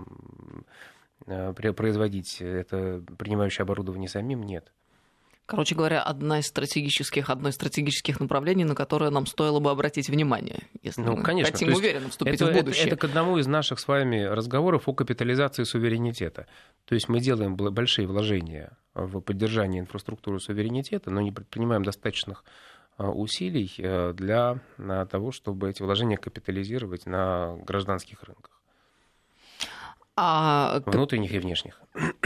производить 1.27 2.41
это 2.41 3.03
принимающее 3.19 3.63
оборудование 3.63 4.09
самим, 4.09 4.41
нет. 4.41 4.73
Короче 5.45 5.75
говоря, 5.75 6.01
одна 6.01 6.39
из 6.39 6.47
стратегических, 6.47 7.29
одно 7.29 7.49
из 7.49 7.55
стратегических 7.55 8.19
направлений, 8.19 8.63
на 8.63 8.73
которое 8.73 9.11
нам 9.11 9.27
стоило 9.27 9.59
бы 9.59 9.69
обратить 9.69 10.09
внимание, 10.09 10.63
если 10.81 11.01
ну, 11.01 11.17
мы 11.17 11.23
конечно. 11.23 11.51
хотим 11.51 11.73
уверенно 11.73 12.09
вступить 12.09 12.41
это, 12.41 12.51
в 12.51 12.53
будущее. 12.53 12.85
Это, 12.85 12.95
это 12.95 12.97
к 12.97 13.03
одному 13.03 13.37
из 13.37 13.45
наших 13.45 13.79
с 13.79 13.87
вами 13.87 14.23
разговоров 14.23 14.87
о 14.87 14.93
капитализации 14.93 15.63
суверенитета. 15.63 16.47
То 16.85 16.95
есть 16.95 17.09
мы 17.09 17.19
делаем 17.19 17.55
большие 17.55 18.07
вложения 18.07 18.75
в 18.95 19.19
поддержание 19.19 19.81
инфраструктуры 19.81 20.39
суверенитета, 20.39 21.11
но 21.11 21.21
не 21.21 21.31
предпринимаем 21.31 21.83
достаточных 21.83 22.43
а, 22.97 23.11
усилий 23.11 23.71
э, 23.77 24.13
для 24.13 24.59
того, 25.11 25.31
чтобы 25.31 25.69
эти 25.69 25.83
вложения 25.83 26.17
капитализировать 26.17 27.05
на 27.05 27.55
гражданских 27.67 28.23
рынках. 28.23 28.55
А... 30.15 30.81
Внутренних 30.85 31.33
и 31.33 31.39
внешних. 31.39 31.81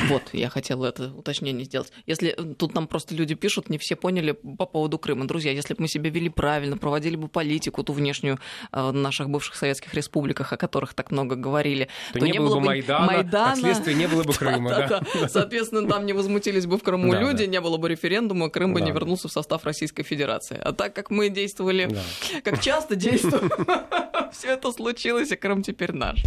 Вот, 0.07 0.23
я 0.33 0.49
хотела 0.49 0.85
это 0.87 1.11
уточнение 1.13 1.65
сделать. 1.65 1.91
Если 2.05 2.31
тут 2.57 2.73
нам 2.73 2.87
просто 2.87 3.15
люди 3.15 3.35
пишут, 3.35 3.69
не 3.69 3.77
все 3.77 3.95
поняли 3.95 4.31
по 4.31 4.65
поводу 4.65 4.97
Крыма. 4.97 5.27
Друзья, 5.27 5.51
если 5.51 5.73
бы 5.73 5.81
мы 5.81 5.87
себя 5.87 6.09
вели 6.09 6.29
правильно, 6.29 6.77
проводили 6.77 7.15
бы 7.15 7.27
политику 7.27 7.83
ту 7.83 7.93
внешнюю 7.93 8.39
в 8.71 8.91
наших 8.91 9.29
бывших 9.29 9.55
советских 9.55 9.93
республиках, 9.93 10.53
о 10.53 10.57
которых 10.57 10.93
так 10.93 11.11
много 11.11 11.35
говорили, 11.35 11.89
то, 12.13 12.19
то 12.19 12.25
не, 12.25 12.31
не 12.31 12.39
было 12.39 12.55
бы 12.55 12.61
Майдана, 12.61 13.05
Майдана, 13.05 13.55
следствие 13.55 13.95
не 13.95 14.07
было 14.07 14.23
бы 14.23 14.33
Крыма. 14.33 14.69
Да, 14.69 14.87
да. 14.87 15.01
Да. 15.19 15.29
Соответственно, 15.29 15.87
там 15.87 16.05
не 16.05 16.13
возмутились 16.13 16.65
бы 16.65 16.77
в 16.77 16.83
Крыму 16.83 17.11
да, 17.11 17.19
люди, 17.19 17.45
да. 17.45 17.51
не 17.51 17.61
было 17.61 17.77
бы 17.77 17.89
референдума, 17.89 18.49
Крым 18.49 18.73
бы 18.73 18.79
да. 18.79 18.85
не 18.85 18.91
вернулся 18.91 19.27
в 19.27 19.31
состав 19.31 19.63
Российской 19.65 20.03
Федерации. 20.03 20.59
А 20.63 20.73
так 20.73 20.93
как 20.93 21.09
мы 21.09 21.29
действовали, 21.29 21.87
да. 21.89 22.01
как 22.43 22.61
часто 22.61 22.95
действуем, 22.95 23.51
все 24.31 24.49
это 24.49 24.71
случилось, 24.71 25.31
и 25.31 25.35
Крым 25.35 25.63
теперь 25.63 25.93
наш. 25.93 26.23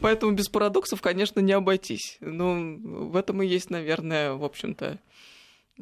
Поэтому 0.00 0.32
без 0.32 0.48
парадоксов, 0.48 1.00
конечно, 1.00 1.40
не 1.40 1.52
обойтись. 1.52 2.18
Ну, 2.20 3.01
в 3.08 3.16
этом 3.16 3.42
и 3.42 3.46
есть, 3.46 3.70
наверное, 3.70 4.32
в 4.32 4.44
общем-то, 4.44 4.98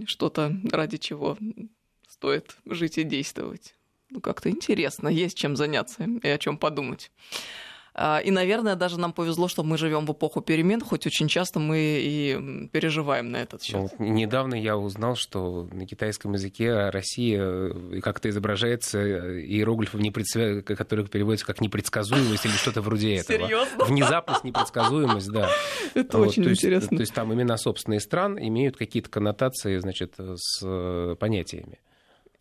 что-то, 0.06 0.56
ради 0.70 0.96
чего 0.96 1.36
стоит 2.08 2.56
жить 2.66 2.98
и 2.98 3.04
действовать. 3.04 3.74
Ну, 4.10 4.20
как-то 4.20 4.50
интересно, 4.50 5.08
есть 5.08 5.36
чем 5.36 5.56
заняться 5.56 6.04
и 6.22 6.28
о 6.28 6.38
чем 6.38 6.58
подумать. 6.58 7.10
А, 7.94 8.18
и, 8.18 8.30
наверное, 8.30 8.76
даже 8.76 8.98
нам 8.98 9.12
повезло, 9.12 9.48
что 9.48 9.62
мы 9.62 9.76
живем 9.76 10.06
в 10.06 10.12
эпоху 10.12 10.40
перемен, 10.40 10.80
хоть 10.80 11.06
очень 11.06 11.28
часто 11.28 11.58
мы 11.58 11.78
и 11.78 12.68
переживаем 12.72 13.30
на 13.30 13.38
этот 13.38 13.62
счет. 13.62 13.92
Ну, 13.98 14.06
недавно 14.06 14.54
я 14.54 14.76
узнал, 14.76 15.16
что 15.16 15.68
на 15.72 15.86
китайском 15.86 16.32
языке 16.32 16.90
Россия 16.90 17.42
э, 17.42 18.00
как-то 18.00 18.28
изображается 18.28 18.98
э, 18.98 19.40
иероглифом, 19.42 20.00
непредсвя... 20.00 20.62
который 20.62 21.06
переводится 21.06 21.46
как 21.46 21.60
непредсказуемость 21.60 22.46
или 22.46 22.52
что-то 22.52 22.80
вроде 22.80 23.16
этого. 23.16 23.46
Серьезно? 23.46 23.84
Внезапность, 23.84 24.44
непредсказуемость, 24.44 25.28
да. 25.30 25.50
Это 25.94 26.18
вот, 26.18 26.28
очень 26.28 26.44
то 26.44 26.50
интересно. 26.50 26.84
Есть, 26.84 26.96
то 26.96 27.00
есть 27.00 27.14
там 27.14 27.34
имена 27.34 27.56
собственные 27.56 28.00
стран 28.00 28.38
имеют 28.38 28.76
какие-то 28.76 29.10
коннотации, 29.10 29.78
значит, 29.78 30.14
с 30.18 30.60
э, 30.62 31.16
понятиями. 31.18 31.80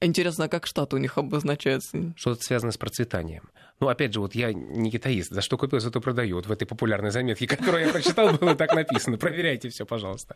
Интересно, 0.01 0.45
а 0.45 0.47
как 0.47 0.65
штат 0.65 0.93
у 0.93 0.97
них 0.97 1.17
обозначается? 1.17 2.13
Что-то 2.15 2.41
связано 2.41 2.71
с 2.71 2.77
процветанием. 2.77 3.49
Ну, 3.79 3.87
опять 3.87 4.13
же, 4.13 4.19
вот 4.19 4.35
я 4.35 4.51
не 4.53 4.91
китаист, 4.91 5.31
за 5.31 5.41
что 5.41 5.57
купил, 5.57 5.79
зато 5.79 6.01
продаю. 6.01 6.35
Вот 6.35 6.47
в 6.47 6.51
этой 6.51 6.65
популярной 6.65 7.11
заметке, 7.11 7.47
которую 7.47 7.85
я 7.85 7.91
прочитал, 7.91 8.33
было 8.33 8.55
так 8.55 8.73
написано. 8.75 9.17
Проверяйте 9.17 9.69
все, 9.69 9.85
пожалуйста. 9.85 10.35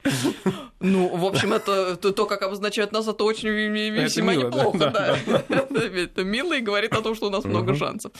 Ну, 0.80 1.16
в 1.16 1.26
общем, 1.26 1.54
это 1.54 1.96
то, 1.98 2.26
как 2.26 2.42
обозначают 2.42 2.92
нас, 2.92 3.08
это 3.08 3.24
очень 3.24 3.50
весьма 3.50 4.36
неплохо. 4.36 4.92
Да, 4.94 5.18
Это 5.94 6.24
мило 6.24 6.58
и 6.58 6.62
говорит 6.62 6.94
о 6.94 7.02
том, 7.02 7.16
что 7.16 7.28
у 7.28 7.30
нас 7.30 7.44
много 7.44 7.76
шансов. 7.76 8.12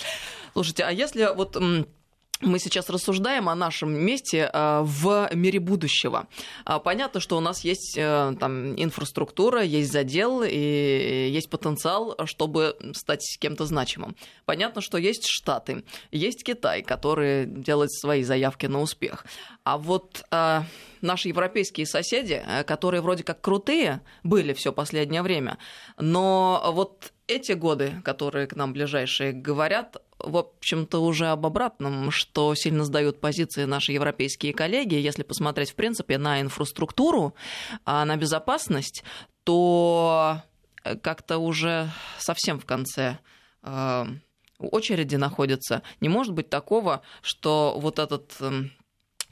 Слушайте, 0.54 0.84
а 0.84 0.92
если 0.92 1.34
вот 1.36 1.58
мы 2.42 2.60
сейчас 2.60 2.90
рассуждаем 2.90 3.50
о 3.50 3.56
нашем 3.56 3.94
месте 3.94 4.50
э, 4.52 4.82
в 4.84 5.30
мире 5.34 5.60
будущего. 5.60 6.28
А, 6.66 6.80
понятно, 6.80 7.20
что 7.20 7.38
у 7.38 7.40
нас 7.40 7.64
есть 7.64 7.96
э, 7.98 8.36
там 8.40 8.76
инфраструктура, 8.76 9.64
есть 9.64 9.92
задел 9.92 10.44
и 10.44 11.30
есть 11.32 11.50
потенциал, 11.50 12.18
чтобы 12.26 12.76
стать 12.94 13.38
кем-то 13.40 13.66
значимым. 13.66 14.16
Понятно, 14.46 14.82
что 14.82 14.98
есть 14.98 15.26
Штаты, 15.28 15.84
есть 16.12 16.44
Китай, 16.44 16.82
которые 16.82 17.46
делают 17.46 17.92
свои 17.94 18.24
заявки 18.24 18.66
на 18.66 18.82
успех. 18.82 19.26
А 19.64 19.78
вот 19.78 20.24
э, 20.32 20.62
наши 21.02 21.30
европейские 21.30 21.86
соседи, 21.86 22.44
которые 22.66 23.02
вроде 23.02 23.24
как 23.24 23.42
крутые 23.42 24.02
были 24.24 24.54
все 24.54 24.74
последнее 24.74 25.22
время, 25.22 25.58
но 25.98 26.62
вот 26.74 27.14
эти 27.28 27.54
годы, 27.54 28.02
которые 28.04 28.48
к 28.48 28.56
нам 28.56 28.74
ближайшие, 28.74 29.32
говорят 29.32 29.98
в 30.24 30.38
общем-то, 30.38 31.00
уже 31.00 31.28
об 31.28 31.46
обратном, 31.46 32.12
что 32.12 32.56
сильно 32.56 32.86
сдают 32.86 33.20
позиции 33.20 33.66
наши 33.66 33.92
европейские 33.92 34.54
коллеги. 34.54 34.96
Если 34.96 35.24
посмотреть, 35.24 35.72
в 35.72 35.76
принципе, 35.76 36.18
на 36.18 36.42
инфраструктуру, 36.42 37.36
а 37.86 38.06
на 38.06 38.16
безопасность, 38.16 39.04
то 39.44 40.42
как-то 41.02 41.38
уже 41.38 41.92
совсем 42.18 42.60
в 42.60 42.66
конце 42.66 43.20
э, 43.62 44.06
очереди 44.60 45.16
находится. 45.16 45.84
Не 46.02 46.10
может 46.10 46.34
быть 46.34 46.50
такого, 46.50 47.02
что 47.22 47.78
вот 47.80 48.00
этот 48.00 48.36
эм, 48.40 48.72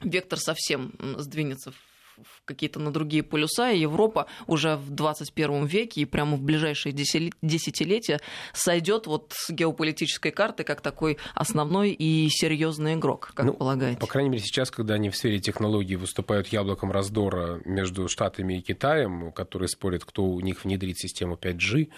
вектор 0.00 0.38
совсем 0.38 0.94
сдвинется 1.18 1.72
в 2.16 2.44
какие-то 2.44 2.80
на 2.80 2.92
другие 2.92 3.22
полюса, 3.22 3.70
и 3.70 3.80
Европа 3.80 4.26
уже 4.46 4.76
в 4.76 4.90
21 4.90 5.66
веке 5.66 6.02
и 6.02 6.04
прямо 6.04 6.36
в 6.36 6.42
ближайшие 6.42 6.92
десятилетия 6.92 8.20
сойдет 8.52 9.06
вот 9.06 9.32
с 9.34 9.50
геополитической 9.50 10.30
карты 10.30 10.64
как 10.64 10.80
такой 10.80 11.18
основной 11.34 11.90
и 11.90 12.28
серьезный 12.30 12.94
игрок, 12.94 13.32
как 13.34 13.46
ну, 13.46 13.52
полагаете? 13.54 14.00
По 14.00 14.06
крайней 14.06 14.30
мере, 14.30 14.42
сейчас, 14.42 14.70
когда 14.70 14.94
они 14.94 15.10
в 15.10 15.16
сфере 15.16 15.38
технологий 15.38 15.96
выступают 15.96 16.48
яблоком 16.48 16.92
раздора 16.92 17.60
между 17.64 18.08
Штатами 18.08 18.58
и 18.58 18.60
Китаем, 18.60 19.32
которые 19.32 19.68
спорят, 19.68 20.04
кто 20.04 20.24
у 20.24 20.40
них 20.40 20.64
внедрит 20.64 20.98
систему 20.98 21.36
5G, 21.40 21.88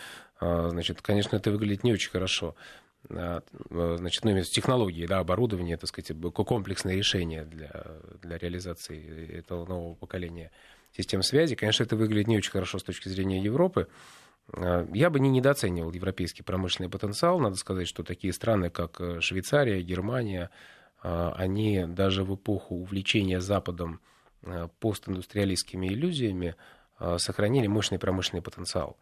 а, 0.40 0.68
значит, 0.70 1.00
конечно, 1.02 1.36
это 1.36 1.50
выглядит 1.50 1.84
не 1.84 1.92
очень 1.92 2.10
хорошо. 2.10 2.54
Э, 3.10 3.40
значит, 3.98 4.24
ну, 4.24 4.40
технологии, 4.42 5.06
да, 5.06 5.18
оборудование, 5.18 5.76
так 5.76 5.88
сказать, 5.88 6.12
комплексное 6.32 6.96
решение 6.96 7.44
для, 7.44 7.70
для 8.22 8.38
реализации 8.38 9.38
этого 9.38 9.66
нового 9.66 9.94
поколения 9.94 10.50
систем 10.92 11.22
связи. 11.22 11.54
Конечно, 11.54 11.84
это 11.84 11.96
выглядит 11.96 12.28
не 12.28 12.38
очень 12.38 12.52
хорошо 12.52 12.78
с 12.78 12.82
точки 12.82 13.08
зрения 13.08 13.40
Европы. 13.40 13.88
Э, 14.52 14.86
я 14.92 15.10
бы 15.10 15.20
не 15.20 15.28
недооценивал 15.28 15.92
европейский 15.92 16.42
промышленный 16.42 16.90
потенциал. 16.90 17.38
Надо 17.40 17.56
сказать, 17.56 17.88
что 17.88 18.02
такие 18.02 18.32
страны, 18.32 18.70
как 18.70 19.00
э, 19.00 19.20
Швейцария, 19.20 19.82
Германия, 19.82 20.50
они 21.02 21.84
даже 21.86 22.24
в 22.24 22.34
эпоху 22.34 22.76
увлечения 22.76 23.38
Западом 23.38 24.00
постиндустриалистскими 24.80 25.88
иллюзиями 25.88 26.56
сохранили 27.18 27.66
мощный 27.66 27.98
промышленный 27.98 28.40
потенциал 28.40 28.96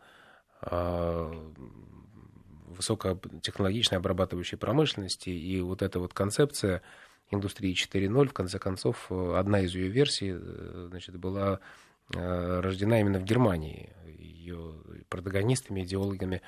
высокотехнологичной 2.83 3.99
обрабатывающей 3.99 4.59
промышленности. 4.59 5.31
И 5.31 5.61
вот 5.61 5.83
эта 5.83 5.99
вот 6.01 6.13
концепция 6.13 6.83
индустрии 7.31 7.75
4.0, 7.75 8.29
в 8.29 8.33
конце 8.33 8.59
концов, 8.59 9.11
одна 9.11 9.61
из 9.61 9.75
ее 9.75 9.89
версий 9.89 10.33
э, 10.35 10.87
значит, 10.91 11.17
была 11.17 11.61
э, 12.15 12.61
рождена 12.61 13.01
именно 13.01 13.21
в 13.21 13.25
Германии. 13.25 13.91
Ее 14.19 14.75
протагонистами, 15.09 15.83
идеологами 15.83 16.43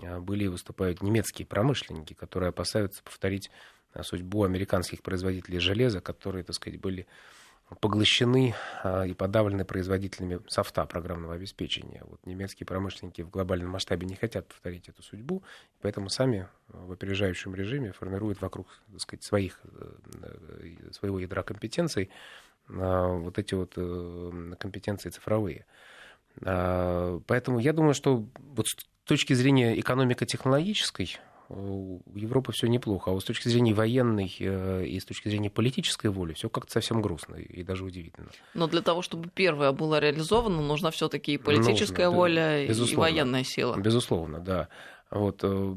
э, 0.00 0.18
были 0.18 0.44
и 0.44 0.48
выступают 0.48 1.02
немецкие 1.02 1.46
промышленники, 1.46 2.12
которые 2.12 2.50
опасаются 2.50 3.02
повторить 3.02 3.50
судьбу 4.02 4.44
американских 4.44 5.02
производителей 5.02 5.58
железа, 5.58 6.02
которые, 6.02 6.44
так 6.44 6.54
сказать, 6.54 6.78
были 6.78 7.06
поглощены 7.80 8.54
а, 8.82 9.02
и 9.02 9.12
подавлены 9.12 9.64
производителями 9.64 10.40
софта 10.46 10.84
программного 10.86 11.34
обеспечения. 11.34 12.02
Вот 12.06 12.24
немецкие 12.24 12.66
промышленники 12.66 13.22
в 13.22 13.30
глобальном 13.30 13.70
масштабе 13.70 14.06
не 14.06 14.14
хотят 14.14 14.46
повторить 14.46 14.88
эту 14.88 15.02
судьбу, 15.02 15.42
поэтому 15.82 16.08
сами 16.08 16.48
в 16.68 16.92
опережающем 16.92 17.54
режиме 17.54 17.92
формируют 17.92 18.40
вокруг 18.40 18.68
так 18.92 19.00
сказать, 19.00 19.24
своих, 19.24 19.60
э, 19.64 20.92
своего 20.92 21.18
ядра 21.18 21.42
компетенций 21.42 22.10
а, 22.68 23.08
вот 23.08 23.38
эти 23.38 23.54
вот 23.54 23.72
э, 23.76 24.54
компетенции 24.58 25.10
цифровые. 25.10 25.66
А, 26.42 27.20
поэтому 27.26 27.58
я 27.58 27.72
думаю, 27.72 27.94
что 27.94 28.26
вот 28.38 28.68
с 28.68 28.76
точки 29.04 29.32
зрения 29.32 29.78
экономико-технологической 29.80 31.18
у 31.48 32.00
Европы 32.14 32.52
все 32.52 32.66
неплохо. 32.66 33.10
А 33.10 33.14
вот 33.14 33.22
с 33.22 33.24
точки 33.24 33.48
зрения 33.48 33.74
военной 33.74 34.34
э, 34.38 34.86
и 34.86 34.98
с 34.98 35.04
точки 35.04 35.28
зрения 35.28 35.50
политической 35.50 36.08
воли 36.08 36.32
все 36.32 36.48
как-то 36.48 36.72
совсем 36.72 37.00
грустно 37.00 37.36
и 37.36 37.62
даже 37.62 37.84
удивительно. 37.84 38.28
Но 38.54 38.66
для 38.66 38.82
того, 38.82 39.02
чтобы 39.02 39.28
первое 39.32 39.72
было 39.72 39.98
реализовано, 39.98 40.60
нужна 40.62 40.90
все-таки 40.90 41.34
и 41.34 41.38
политическая 41.38 42.06
нужно, 42.06 42.18
воля, 42.18 42.66
безусловно, 42.66 42.92
и 42.92 43.12
военная 43.12 43.44
сила. 43.44 43.76
Безусловно, 43.76 44.40
да. 44.40 44.68
Вот. 45.10 45.40
Э, 45.42 45.74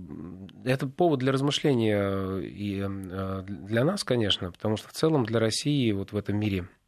это 0.66 0.88
повод 0.88 1.20
для 1.20 1.32
размышления 1.32 2.40
и 2.40 2.82
э, 2.82 3.44
для 3.48 3.84
нас, 3.84 4.04
конечно, 4.04 4.52
потому 4.52 4.78
что 4.78 4.90
в 4.90 4.94
целом 4.94 5.26
для 5.26 5.40
России 5.40 5.92
вот 5.92 6.12
в 6.12 6.18
этом 6.18 6.38
мире 6.38 6.68
Э, 6.68 6.79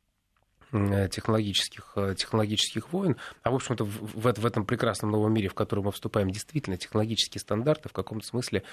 технологических, 0.71 1.91
э, 1.95 2.15
технологических 2.17 2.93
войн. 2.93 3.17
А, 3.43 3.51
в 3.51 3.55
общем-то, 3.55 3.83
в, 3.83 4.15
в 4.15 4.45
этом 4.45 4.65
прекрасном 4.65 5.11
новом 5.11 5.33
мире, 5.33 5.49
в 5.49 5.53
который 5.53 5.83
мы 5.83 5.91
вступаем, 5.91 6.29
действительно 6.29 6.77
технологические 6.77 7.41
стандарты 7.41 7.89
в 7.89 7.93
каком-то 7.93 8.25
смысле 8.25 8.63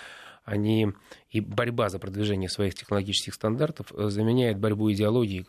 они 0.44 0.92
и 1.30 1.40
борьба 1.40 1.90
за 1.90 1.98
продвижение 1.98 2.48
своих 2.48 2.74
технологических 2.74 3.34
стандартов 3.34 3.92
э, 3.92 4.08
заменяет 4.08 4.58
борьбу 4.58 4.90
идеологии 4.92 5.44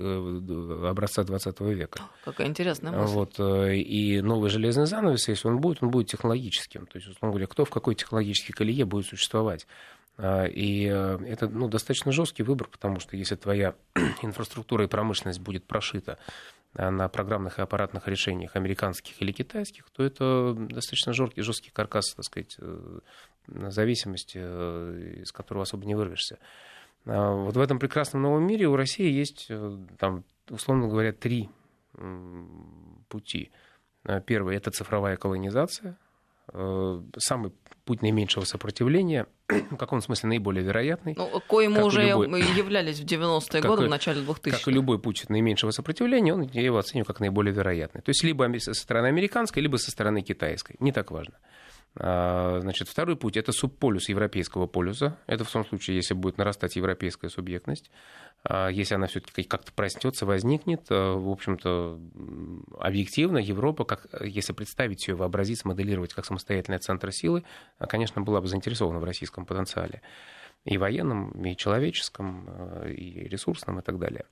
образца 0.89 1.23
20 1.23 1.59
века. 1.61 2.01
Какая 2.25 2.47
интересная 2.47 2.91
мысль. 2.91 3.13
Вот, 3.13 3.39
и 3.39 4.21
новый 4.21 4.49
железный 4.49 4.87
занавес, 4.87 5.27
если 5.27 5.47
он 5.47 5.59
будет, 5.59 5.83
он 5.83 5.91
будет 5.91 6.07
технологическим. 6.07 6.85
То 6.87 6.97
есть, 6.97 7.07
условно 7.07 7.33
говоря, 7.33 7.47
кто 7.47 7.63
в 7.63 7.69
какой 7.69 7.95
технологической 7.95 8.53
колее 8.53 8.85
будет 8.85 9.05
существовать. 9.05 9.67
А, 10.21 10.45
и 10.45 10.85
э, 10.91 11.17
это 11.27 11.47
ну, 11.47 11.69
достаточно 11.69 12.11
жесткий 12.11 12.43
выбор, 12.43 12.67
потому 12.67 12.99
что 12.99 13.15
если 13.15 13.35
твоя 13.35 13.73
инфраструктура 14.21 14.83
и 14.83 14.87
промышленность 14.87 15.39
будет 15.39 15.63
прошита 15.63 16.19
а, 16.73 16.91
на 16.91 17.07
программных 17.07 17.57
и 17.57 17.61
аппаратных 17.61 18.05
решениях 18.09 18.57
американских 18.57 19.21
или 19.21 19.31
китайских, 19.31 19.89
то 19.91 20.03
это 20.03 20.53
достаточно 20.57 21.13
жесткий, 21.13 21.41
жесткий 21.41 21.71
каркас, 21.71 22.13
так 22.13 22.25
сказать, 22.25 22.57
э, 22.59 22.99
зависимости, 23.47 24.39
э, 24.41 25.19
из 25.21 25.31
которого 25.31 25.63
особо 25.63 25.85
не 25.85 25.95
вырвешься. 25.95 26.37
А, 27.05 27.31
вот 27.31 27.55
в 27.55 27.59
этом 27.61 27.79
прекрасном 27.79 28.21
новом 28.21 28.45
мире 28.45 28.67
у 28.67 28.75
России 28.75 29.09
есть, 29.09 29.49
там, 29.97 30.25
условно 30.49 30.89
говоря, 30.89 31.13
три 31.13 31.49
пути. 33.07 33.51
Первый– 34.25 34.55
это 34.57 34.71
цифровая 34.71 35.17
колонизация, 35.17 35.97
самый 37.17 37.51
путь 37.85 38.01
наименьшего 38.03 38.43
сопротивления, 38.43 39.25
в 39.71 39.77
каком 39.77 40.01
смысле 40.01 40.29
наиболее 40.29 40.63
вероятный. 40.63 41.15
Ну, 41.17 41.41
коим 41.47 41.77
уже 41.77 42.05
любой, 42.05 42.41
являлись 42.55 42.99
в 42.99 43.05
90-е 43.05 43.61
годы, 43.67 43.87
в 43.87 43.89
начале 43.89 44.21
2000-х. 44.21 44.51
Как 44.51 44.67
и 44.67 44.71
любой 44.71 44.99
путь 44.99 45.27
наименьшего 45.27 45.71
сопротивления, 45.71 46.33
он, 46.33 46.43
я 46.53 46.61
его 46.61 46.77
оцениваю 46.77 47.07
как 47.07 47.19
наиболее 47.19 47.53
вероятный. 47.53 48.01
То 48.01 48.09
есть 48.09 48.23
либо 48.23 48.47
со 48.59 48.73
стороны 48.73 49.07
американской, 49.07 49.63
либо 49.63 49.77
со 49.77 49.89
стороны 49.89 50.21
китайской. 50.21 50.75
Не 50.79 50.91
так 50.91 51.09
важно. 51.11 51.35
А, 51.95 52.59
значит, 52.61 52.87
второй 52.87 53.15
путь– 53.15 53.37
это 53.37 53.51
субполюс 53.51 54.09
европейского 54.09 54.67
полюса. 54.67 55.17
Это 55.27 55.43
в 55.43 55.51
том 55.51 55.65
случае, 55.65 55.97
если 55.97 56.13
будет 56.13 56.37
нарастать 56.37 56.75
европейская 56.75 57.29
субъектность. 57.29 57.91
А, 58.43 58.69
если 58.69 58.95
она 58.95 59.07
все-таки 59.07 59.43
как-то 59.43 59.71
проснется, 59.73 60.25
возникнет, 60.25 60.85
а, 60.89 61.15
в 61.15 61.29
общем-то, 61.29 61.99
объективно 62.79 63.37
Европа, 63.37 63.85
как, 63.85 64.07
если 64.21 64.53
представить 64.53 65.07
ее, 65.07 65.15
вообразить, 65.15 65.59
смоделировать 65.59 66.13
как 66.13 66.25
самостоятельный 66.25 66.79
центр 66.79 67.11
силы, 67.11 67.43
конечно, 67.79 68.21
была 68.21 68.41
бы 68.41 68.47
заинтересована 68.47 68.99
в 68.99 69.03
российском 69.03 69.45
потенциале 69.45 70.01
и 70.65 70.77
военном, 70.77 71.31
и 71.45 71.55
человеческом, 71.55 72.49
и 72.85 73.27
ресурсном, 73.27 73.79
и 73.79 73.81
так 73.81 73.97
далее. 73.97 74.25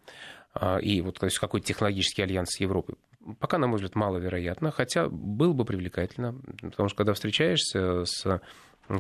И 0.81 1.01
вот 1.01 1.19
то 1.19 1.25
есть 1.25 1.39
какой-то 1.39 1.67
технологический 1.67 2.23
альянс 2.23 2.49
с 2.49 2.59
Европой 2.59 2.95
пока, 3.39 3.57
на 3.57 3.67
мой 3.67 3.75
взгляд, 3.75 3.95
маловероятно, 3.95 4.71
хотя 4.71 5.09
было 5.09 5.53
бы 5.53 5.65
привлекательно, 5.65 6.35
потому 6.61 6.89
что 6.89 6.97
когда 6.97 7.13
встречаешься 7.13 8.05
с 8.05 8.41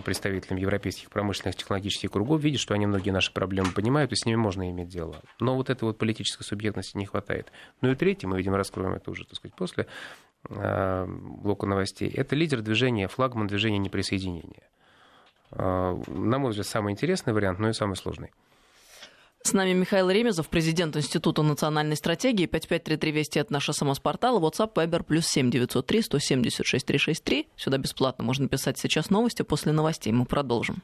представителями 0.03 0.59
европейских 0.59 1.09
промышленных 1.09 1.55
технологических 1.55 2.11
кругов, 2.11 2.41
видишь, 2.41 2.59
что 2.59 2.73
они 2.73 2.85
многие 2.85 3.11
наши 3.11 3.31
проблемы 3.31 3.71
понимают, 3.71 4.11
и 4.11 4.15
с 4.15 4.25
ними 4.25 4.35
можно 4.35 4.69
иметь 4.69 4.89
дело. 4.89 5.15
Но 5.39 5.55
вот 5.55 5.69
этой 5.69 5.85
вот 5.85 5.97
политической 5.97 6.43
субъектности 6.43 6.97
не 6.97 7.05
хватает. 7.05 7.51
Ну 7.81 7.91
и 7.91 7.95
третье, 7.95 8.27
мы, 8.27 8.37
видимо, 8.37 8.57
раскроем 8.57 8.93
это 8.93 9.11
уже, 9.11 9.23
так 9.23 9.35
сказать, 9.35 9.55
после 9.55 9.87
э, 10.49 11.05
блока 11.07 11.65
новостей, 11.65 12.09
это 12.09 12.35
лидер 12.35 12.61
движения, 12.61 13.07
флагман 13.07 13.47
движения 13.47 13.77
неприсоединения. 13.77 14.67
Э, 15.51 15.95
на 16.07 16.37
мой 16.37 16.49
взгляд, 16.49 16.67
самый 16.67 16.91
интересный 16.91 17.31
вариант, 17.31 17.59
но 17.59 17.69
и 17.69 17.73
самый 17.73 17.95
сложный. 17.95 18.31
С 19.47 19.53
нами 19.53 19.71
Михаил 19.71 20.09
Ремезов, 20.09 20.49
президент 20.49 20.97
Института 20.97 21.41
национальной 21.41 21.95
стратегии. 21.95 22.47
5533 22.47 23.11
Вести– 23.13 23.39
это 23.39 23.53
наш 23.53 23.69
СМС-портал. 23.69 24.41
WhatsApp, 24.41 24.73
Viber, 24.73 25.03
плюс 25.03 25.25
7903 25.27 26.01
176 26.01 26.85
363. 26.85 27.47
Сюда 27.55 27.77
бесплатно 27.77 28.25
можно 28.25 28.49
писать 28.49 28.77
сейчас 28.77 29.09
новости. 29.09 29.43
После 29.43 29.71
новостей 29.71 30.11
мы 30.11 30.25
продолжим. 30.25 30.83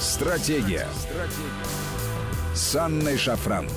Стратегия. 0.00 0.88
Стратегия. 0.94 2.54
С 2.54 2.74
Анной 2.74 3.18
Шафран. 3.18 3.68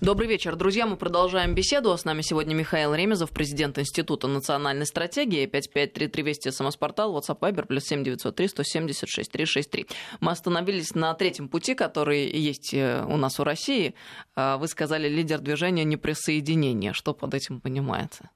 Добрый 0.00 0.28
вечер, 0.28 0.54
друзья. 0.54 0.86
Мы 0.86 0.96
продолжаем 0.96 1.56
беседу. 1.56 1.96
С 1.96 2.04
нами 2.04 2.22
сегодня 2.22 2.54
Михаил 2.54 2.94
Ремезов, 2.94 3.30
президент 3.30 3.80
Института 3.80 4.28
национальной 4.28 4.86
стратегии. 4.86 5.44
5533 5.46 6.22
Вести, 6.22 6.50
СМС-портал, 6.52 7.18
WhatsApp, 7.18 7.40
Viber, 7.40 7.66
плюс 7.66 7.82
7903 7.82 8.46
176 8.46 9.32
363. 9.32 9.88
Мы 10.20 10.30
остановились 10.30 10.94
на 10.94 11.12
третьем 11.14 11.48
пути, 11.48 11.74
который 11.74 12.30
есть 12.30 12.72
э, 12.74 13.04
у 13.08 13.16
нас 13.16 13.40
у 13.40 13.44
России. 13.44 13.96
А, 14.36 14.56
вы 14.58 14.68
сказали, 14.68 15.08
лидер 15.08 15.40
движения 15.40 15.82
неприсоединения. 15.82 16.92
Что 16.92 17.12
под 17.12 17.34
этим 17.34 17.60
понимается? 17.60 18.30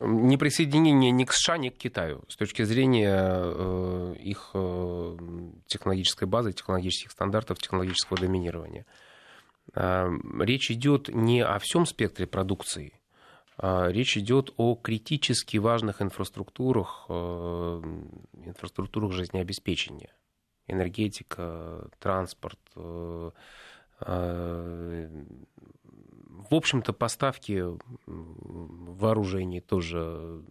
неприсоединение 0.00 1.10
ни 1.10 1.24
к 1.24 1.32
США, 1.32 1.56
ни 1.56 1.68
к 1.68 1.76
Китаю 1.76 2.24
с 2.28 2.36
точки 2.36 2.62
зрения 2.62 3.14
э, 3.14 4.14
их 4.18 4.50
э, 4.54 5.16
технологической 5.66 6.26
базы, 6.26 6.52
технологических 6.52 7.10
стандартов, 7.10 7.58
технологического 7.58 8.18
доминирования. 8.18 8.86
Эм, 9.74 10.40
речь 10.42 10.70
идет 10.70 11.08
не 11.08 11.40
о 11.40 11.58
всем 11.58 11.84
спектре 11.84 12.26
продукции, 12.26 13.00
а 13.58 13.88
речь 13.88 14.16
идет 14.16 14.52
о 14.56 14.76
критически 14.76 15.56
важных 15.56 16.00
инфраструктурах, 16.00 17.06
э, 17.08 17.82
инфраструктурах 18.44 19.12
жизнеобеспечения. 19.12 20.14
Энергетика, 20.68 21.88
транспорт, 21.98 22.60
э, 22.76 23.30
э, 24.00 25.08
в 26.50 26.54
общем-то, 26.54 26.92
поставки 26.92 27.64
вооружений 28.06 29.60
тоже, 29.60 30.42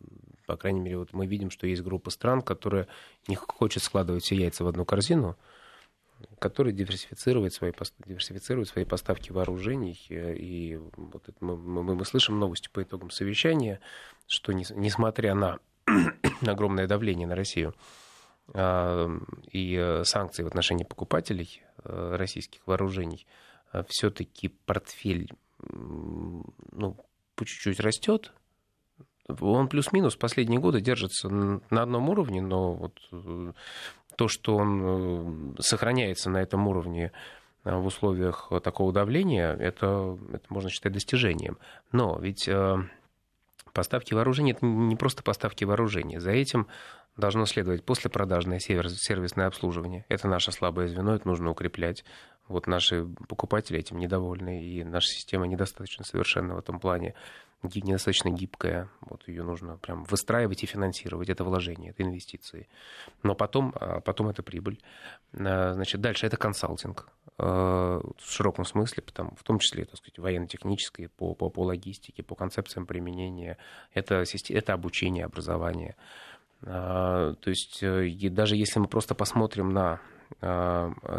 по 0.47 0.57
крайней 0.57 0.81
мере, 0.81 0.97
вот 0.97 1.13
мы 1.13 1.27
видим, 1.27 1.49
что 1.49 1.65
есть 1.65 1.81
группа 1.81 2.09
стран, 2.09 2.41
которая 2.41 2.87
не 3.27 3.35
хочет 3.35 3.83
складывать 3.83 4.23
все 4.23 4.35
яйца 4.35 4.63
в 4.63 4.67
одну 4.67 4.85
корзину, 4.85 5.37
который 6.39 6.73
диверсифицирует 6.73 7.53
свои, 7.53 7.71
диверсифицирует 8.05 8.67
свои 8.67 8.85
поставки 8.85 9.31
вооружений. 9.31 9.99
И 10.09 10.79
вот 10.95 11.27
это 11.27 11.37
мы, 11.41 11.55
мы, 11.55 11.95
мы 11.95 12.05
слышим 12.05 12.39
новости 12.39 12.69
по 12.71 12.83
итогам 12.83 13.09
совещания, 13.09 13.79
что 14.27 14.51
не, 14.51 14.65
несмотря 14.75 15.35
на 15.35 15.59
огромное 16.45 16.87
давление 16.87 17.27
на 17.27 17.35
Россию 17.35 17.75
и 19.51 20.01
санкции 20.03 20.43
в 20.43 20.47
отношении 20.47 20.83
покупателей 20.83 21.63
а, 21.77 22.17
российских 22.17 22.67
вооружений, 22.67 23.25
все-таки 23.87 24.49
портфель 24.49 25.31
ну, 25.71 26.97
по 27.35 27.45
чуть-чуть 27.45 27.79
растет, 27.79 28.33
он 29.27 29.69
плюс-минус 29.69 30.15
последние 30.15 30.59
годы 30.59 30.81
держится 30.81 31.29
на 31.29 31.81
одном 31.81 32.09
уровне, 32.09 32.41
но 32.41 32.73
вот 32.73 32.99
э, 33.11 33.53
то, 34.15 34.27
что 34.27 34.55
он 34.55 35.55
э, 35.57 35.61
сохраняется 35.61 36.29
на 36.29 36.37
этом 36.37 36.67
уровне 36.67 37.11
э, 37.63 37.75
в 37.75 37.85
условиях 37.85 38.51
такого 38.63 38.93
давления, 38.93 39.53
это, 39.53 40.17
это 40.31 40.45
можно 40.49 40.69
считать 40.69 40.93
достижением. 40.93 41.57
Но 41.91 42.17
ведь 42.19 42.47
э, 42.47 42.77
поставки 43.73 44.13
вооружений 44.13 44.51
это 44.51 44.65
не 44.65 44.95
просто 44.95 45.23
поставки 45.23 45.63
вооружения. 45.63 46.19
За 46.19 46.31
этим 46.31 46.67
должно 47.17 47.45
следовать 47.45 47.83
послепродажное 47.83 48.59
сервисное 48.59 49.47
обслуживание. 49.47 50.05
Это 50.09 50.27
наше 50.27 50.51
слабое 50.51 50.87
звено, 50.87 51.15
это 51.15 51.27
нужно 51.27 51.51
укреплять. 51.51 52.03
Вот 52.47 52.67
наши 52.67 53.05
покупатели 53.27 53.79
этим 53.79 53.97
недовольны, 53.99 54.63
и 54.63 54.83
наша 54.83 55.07
система 55.07 55.47
недостаточно 55.47 56.03
совершенна 56.03 56.55
в 56.55 56.59
этом 56.59 56.79
плане 56.79 57.13
недостаточно 57.63 58.29
гибкая, 58.29 58.89
вот 59.01 59.27
ее 59.27 59.43
нужно 59.43 59.77
прям 59.77 60.03
выстраивать 60.03 60.63
и 60.63 60.67
финансировать, 60.67 61.29
это 61.29 61.43
вложение, 61.43 61.91
это 61.91 62.03
инвестиции. 62.03 62.67
Но 63.23 63.35
потом, 63.35 63.73
а, 63.79 64.01
потом 64.01 64.27
это 64.27 64.43
прибыль. 64.43 64.81
А, 65.33 65.73
значит, 65.73 66.01
дальше 66.01 66.25
это 66.27 66.37
консалтинг 66.37 67.07
а, 67.37 68.01
в 68.17 68.31
широком 68.31 68.65
смысле, 68.65 69.03
потому, 69.03 69.35
в 69.35 69.43
том 69.43 69.59
числе, 69.59 69.85
так 69.85 69.97
сказать, 69.97 70.19
военно-технические, 70.19 71.09
по, 71.09 71.33
по, 71.33 71.49
по 71.49 71.63
логистике, 71.63 72.23
по 72.23 72.35
концепциям 72.35 72.85
применения, 72.85 73.57
это, 73.93 74.23
это 74.49 74.73
обучение, 74.73 75.25
образование. 75.25 75.95
То 76.61 77.35
есть 77.45 77.83
э, 77.83 78.29
даже 78.29 78.55
если 78.55 78.79
мы 78.79 78.87
просто 78.87 79.15
посмотрим 79.15 79.73
на 79.73 79.99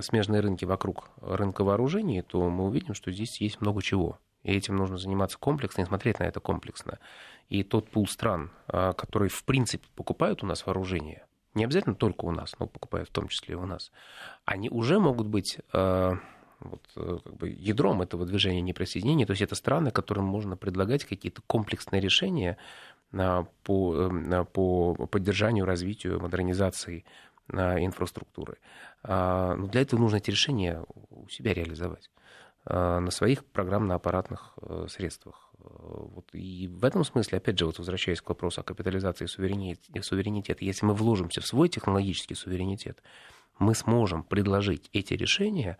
смежные 0.00 0.40
рынки 0.40 0.64
вокруг 0.64 1.11
рынка 1.20 1.64
вооружений, 1.64 2.22
то 2.22 2.48
мы 2.48 2.64
увидим, 2.64 2.94
что 2.94 3.12
здесь 3.12 3.40
есть 3.42 3.61
много 3.61 3.83
чего. 3.83 4.18
И 4.44 4.52
этим 4.52 4.76
нужно 4.76 4.98
заниматься 4.98 5.38
комплексно 5.38 5.83
и 5.83 5.87
смотреть 5.87 6.20
на 6.20 6.24
это 6.24 6.38
комплексно. 6.38 6.98
И 7.48 7.62
тот 7.64 7.90
пул 7.90 8.07
стран, 8.07 8.50
а, 8.68 8.92
которые 8.92 9.30
в 9.30 9.42
принципе 9.44 9.87
покупают 9.96 10.42
у 10.42 10.46
нас 10.46 10.64
вооружение, 10.66 11.26
не 11.54 11.64
обязательно 11.64 11.94
только 11.94 12.26
у 12.26 12.30
нас, 12.30 12.54
но 12.59 12.66
покупают 12.66 13.09
в 13.09 13.12
том 13.12 13.28
числе 13.28 13.54
и 13.54 13.57
у 13.57 13.64
нас, 13.64 13.90
они 14.44 14.68
уже 14.68 14.98
могут 14.98 15.26
быть 15.28 15.59
а, 15.72 16.18
вот, 16.61 16.83
э, 16.96 17.18
как 17.24 17.37
бы 17.37 17.48
ядром 17.48 18.02
этого 18.02 18.26
движения 18.26 18.61
неприсоединения. 18.61 19.26
То 19.26 19.33
есть 19.33 19.42
это 19.42 19.54
страны, 19.54 19.90
которым 19.90 20.24
можно 20.24 20.57
предлагать 20.57 21.04
какие-то 21.04 21.42
комплексные 21.46 22.00
решения 22.00 22.59
а, 23.12 23.46
по, 23.62 24.11
э, 24.11 24.44
по 24.52 24.94
поддержанию, 25.07 25.64
развитию, 25.64 26.20
модернизации 26.20 27.04
инфраструктуры. 27.46 28.57
Но 29.02 29.66
для 29.66 29.83
этого 29.83 30.00
нужно 30.00 30.16
эти 30.16 30.30
решения 30.30 30.83
у 31.11 31.28
себя 31.28 31.52
реализовать. 31.52 32.11
Э, 32.66 32.98
на 32.98 33.11
своих 33.11 33.44
программно-аппаратных 33.44 34.55
э, 34.62 34.87
средствах. 34.88 35.50
Э, 35.59 35.64
вот. 35.68 36.27
И 36.33 36.66
в 36.68 36.83
этом 36.87 37.05
смысле, 37.05 37.37
опять 37.37 37.59
же, 37.59 37.66
вот 37.66 37.77
возвращаясь 37.77 38.22
к 38.22 38.29
вопросу 38.31 38.62
о 38.62 38.64
капитализации 38.64 39.27
суверенитета, 39.27 40.64
если 40.64 40.87
мы 40.87 40.94
вложимся 40.94 41.42
в 41.42 41.46
свой 41.46 41.68
технологический 41.68 42.35
суверенитет, 42.35 43.03
мы 43.59 43.74
сможем 43.74 44.22
предложить 44.22 44.88
эти 44.94 45.12
решения 45.12 45.77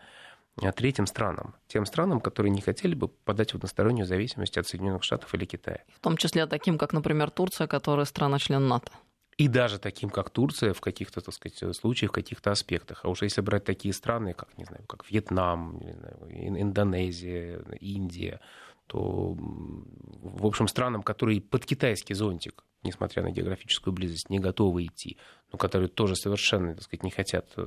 третьим 0.75 1.07
странам, 1.07 1.55
тем 1.67 1.87
странам, 1.87 2.21
которые 2.21 2.51
не 2.51 2.61
хотели 2.61 2.93
бы 2.93 3.07
подать 3.07 3.51
в 3.51 3.55
одностороннюю 3.55 4.05
зависимость 4.05 4.57
от 4.57 4.67
Соединенных 4.67 5.03
Штатов 5.03 5.33
или 5.33 5.45
Китая. 5.45 5.83
В 5.91 5.99
том 5.99 6.17
числе 6.17 6.45
таким, 6.45 6.77
как, 6.77 6.93
например, 6.93 7.31
Турция, 7.31 7.67
которая 7.67 8.05
страна-член 8.05 8.65
НАТО. 8.67 8.91
И 9.37 9.49
даже 9.49 9.79
таким, 9.79 10.09
как 10.09 10.29
Турция, 10.29 10.73
в 10.73 10.79
каких-то, 10.79 11.19
так 11.19 11.33
сказать, 11.33 11.75
случаях, 11.75 12.11
в 12.11 12.13
каких-то 12.13 12.51
аспектах. 12.51 13.01
А 13.03 13.09
уж 13.09 13.21
если 13.21 13.41
брать 13.41 13.65
такие 13.65 13.93
страны, 13.93 14.33
как, 14.33 14.57
не 14.57 14.63
знаю, 14.63 14.85
как 14.87 15.09
Вьетнам, 15.09 15.77
не 15.79 15.91
знаю, 15.91 16.61
Индонезия, 16.61 17.61
Индия, 17.81 18.39
то, 18.87 19.35
в 19.35 20.45
общем, 20.45 20.67
странам, 20.67 21.03
которые 21.03 21.41
под 21.41 21.65
китайский 21.65 22.13
зонтик, 22.13 22.63
несмотря 22.83 23.23
на 23.23 23.31
географическую 23.31 23.93
близость, 23.93 24.29
не 24.29 24.39
готовы 24.39 24.85
идти, 24.85 25.17
но 25.51 25.57
которые 25.57 25.89
тоже 25.89 26.15
совершенно, 26.15 26.73
так 26.73 26.83
сказать, 26.83 27.03
не 27.03 27.11
хотят 27.11 27.51
э, 27.57 27.65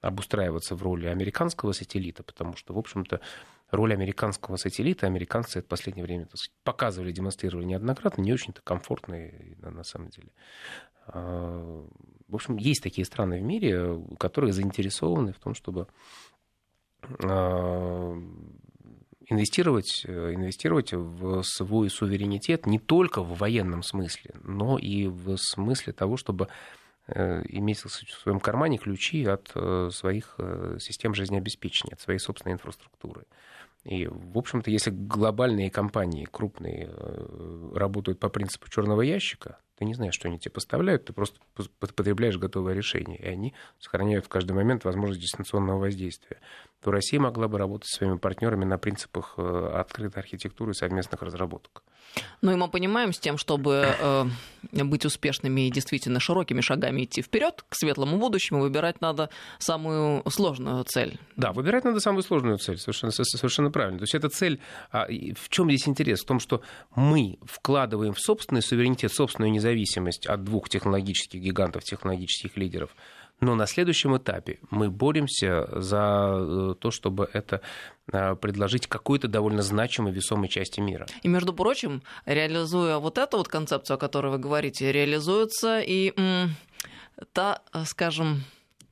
обустраиваться 0.00 0.74
в 0.74 0.82
роли 0.82 1.06
американского 1.06 1.72
сателлита, 1.72 2.22
потому 2.22 2.56
что, 2.56 2.72
в 2.72 2.78
общем-то, 2.78 3.20
роль 3.70 3.92
американского 3.92 4.56
сателлита. 4.56 5.06
Американцы 5.06 5.60
в 5.60 5.66
последнее 5.66 6.04
время 6.04 6.26
так 6.26 6.36
сказать, 6.36 6.54
показывали, 6.62 7.12
демонстрировали 7.12 7.64
неоднократно, 7.64 8.22
не 8.22 8.32
очень-то 8.32 8.62
комфортные 8.62 9.56
на 9.60 9.84
самом 9.84 10.10
деле. 10.10 10.28
А, 11.06 11.86
в 12.28 12.34
общем, 12.34 12.56
есть 12.56 12.82
такие 12.82 13.04
страны 13.04 13.38
в 13.40 13.42
мире, 13.42 14.02
которые 14.18 14.52
заинтересованы 14.52 15.32
в 15.32 15.38
том, 15.38 15.54
чтобы 15.54 15.86
а, 17.22 18.14
инвестировать, 19.28 20.04
инвестировать 20.06 20.92
в 20.92 21.42
свой 21.42 21.90
суверенитет 21.90 22.66
не 22.66 22.78
только 22.78 23.22
в 23.22 23.38
военном 23.38 23.82
смысле, 23.82 24.32
но 24.42 24.78
и 24.78 25.06
в 25.06 25.36
смысле 25.36 25.92
того, 25.92 26.16
чтобы 26.16 26.48
э, 27.06 27.42
иметь 27.48 27.82
в 27.82 27.88
своем 27.88 28.40
кармане 28.40 28.78
ключи 28.78 29.24
от 29.24 29.50
э, 29.54 29.88
своих 29.92 30.34
э, 30.38 30.76
систем 30.80 31.14
жизнеобеспечения, 31.14 31.94
от 31.94 32.00
своей 32.00 32.18
собственной 32.18 32.54
инфраструктуры. 32.54 33.24
И, 33.84 34.06
в 34.06 34.38
общем-то, 34.38 34.70
если 34.70 34.90
глобальные 34.90 35.70
компании, 35.70 36.24
крупные, 36.24 36.90
работают 37.74 38.18
по 38.18 38.30
принципу 38.30 38.70
черного 38.70 39.02
ящика, 39.02 39.58
ты 39.76 39.84
не 39.84 39.94
знаешь, 39.94 40.14
что 40.14 40.28
они 40.28 40.38
тебе 40.38 40.52
поставляют, 40.52 41.04
ты 41.06 41.12
просто 41.12 41.38
потребляешь 41.78 42.38
готовое 42.38 42.74
решение, 42.74 43.18
и 43.18 43.26
они 43.26 43.54
сохраняют 43.78 44.26
в 44.26 44.28
каждый 44.28 44.52
момент 44.52 44.84
возможность 44.84 45.20
дистанционного 45.20 45.78
воздействия 45.78 46.40
то 46.84 46.90
Россия 46.90 47.18
могла 47.18 47.48
бы 47.48 47.56
работать 47.56 47.88
с 47.88 47.96
своими 47.96 48.18
партнерами 48.18 48.66
на 48.66 48.76
принципах 48.76 49.34
э, 49.38 49.70
открытой 49.74 50.22
архитектуры 50.22 50.72
и 50.72 50.74
совместных 50.74 51.22
разработок. 51.22 51.82
Ну 52.42 52.52
и 52.52 52.56
мы 52.56 52.68
понимаем, 52.68 53.12
с 53.12 53.18
тем, 53.18 53.38
чтобы 53.38 53.86
э, 53.98 54.24
быть 54.72 55.04
успешными 55.04 55.66
и 55.66 55.70
действительно 55.70 56.20
широкими 56.20 56.60
шагами 56.60 57.04
идти 57.04 57.22
вперед 57.22 57.64
к 57.68 57.74
светлому 57.74 58.18
будущему, 58.18 58.60
выбирать 58.60 59.00
надо 59.00 59.30
самую 59.58 60.22
сложную 60.28 60.84
цель. 60.84 61.18
Да, 61.36 61.52
выбирать 61.52 61.84
надо 61.84 62.00
самую 62.00 62.22
сложную 62.22 62.58
цель, 62.58 62.78
совершенно, 62.78 63.12
совершенно 63.12 63.70
правильно. 63.70 63.98
То 63.98 64.04
есть 64.04 64.14
эта 64.14 64.28
цель, 64.28 64.60
а, 64.90 65.06
в 65.06 65.48
чем 65.48 65.70
здесь 65.70 65.88
интерес? 65.88 66.22
В 66.22 66.26
том, 66.26 66.38
что 66.38 66.60
мы 66.94 67.38
вкладываем 67.44 68.12
в 68.12 68.20
собственный 68.20 68.62
суверенитет, 68.62 69.12
собственную 69.12 69.50
независимость 69.50 70.26
от 70.26 70.44
двух 70.44 70.68
технологических 70.68 71.40
гигантов, 71.40 71.84
технологических 71.84 72.56
лидеров– 72.56 72.90
но 73.40 73.54
на 73.54 73.66
следующем 73.66 74.16
этапе 74.16 74.58
мы 74.70 74.90
боремся 74.90 75.68
за 75.80 76.32
э, 76.34 76.74
то, 76.78 76.90
чтобы 76.90 77.28
это 77.32 77.60
э, 78.12 78.34
предложить 78.36 78.86
какой-то 78.86 79.28
довольно 79.28 79.62
значимой, 79.62 80.12
весомой 80.12 80.48
части 80.48 80.80
мира. 80.80 81.06
И, 81.22 81.28
между 81.28 81.52
прочим, 81.52 82.02
реализуя 82.26 82.98
вот 82.98 83.18
эту 83.18 83.38
вот 83.38 83.48
концепцию, 83.48 83.96
о 83.96 83.98
которой 83.98 84.32
вы 84.32 84.38
говорите, 84.38 84.92
реализуется 84.92 85.80
и 85.80 86.12
м, 86.16 86.54
та, 87.32 87.62
скажем, 87.84 88.44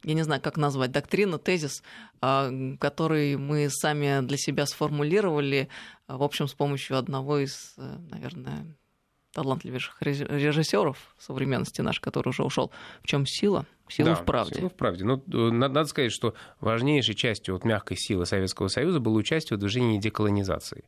я 0.05 0.15
не 0.15 0.23
знаю, 0.23 0.41
как 0.41 0.57
назвать, 0.57 0.91
доктрина, 0.91 1.39
тезис, 1.39 1.83
а, 2.21 2.51
который 2.79 3.37
мы 3.37 3.69
сами 3.71 4.25
для 4.27 4.37
себя 4.37 4.67
сформулировали, 4.67 5.69
в 6.09 6.23
общем, 6.23 6.49
с 6.49 6.55
помощью 6.55 6.99
одного 6.99 7.39
из, 7.39 7.75
э, 7.79 7.97
наверное, 8.11 8.77
талантливейших 9.33 9.97
режиссеров 10.01 11.15
современности 11.19 11.81
наш, 11.81 12.01
который 12.01 12.29
уже 12.29 12.43
ушел. 12.43 12.71
В 13.03 13.07
чем 13.07 13.27
сила? 13.27 13.67
Сила 13.89 14.11
да, 14.11 14.15
в 14.15 14.25
правде. 14.25 14.55
Сила 14.55 14.69
в 14.69 14.75
правде. 14.75 15.05
Ну, 15.05 15.23
надо 15.27 15.85
сказать, 15.85 16.13
что 16.13 16.35
важнейшей 16.61 17.15
частью 17.15 17.55
вот 17.55 17.65
мягкой 17.65 17.97
силы 17.97 18.25
Советского 18.27 18.69
Союза 18.69 19.01
было 19.01 19.15
участие 19.15 19.57
в 19.57 19.61
движении 19.61 19.99
деколонизации. 19.99 20.85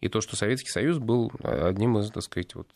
И 0.00 0.08
то, 0.08 0.20
что 0.20 0.34
Советский 0.34 0.70
Союз 0.70 0.98
был 0.98 1.30
одним 1.42 1.98
из, 1.98 2.10
так 2.10 2.22
сказать, 2.22 2.54
вот, 2.54 2.68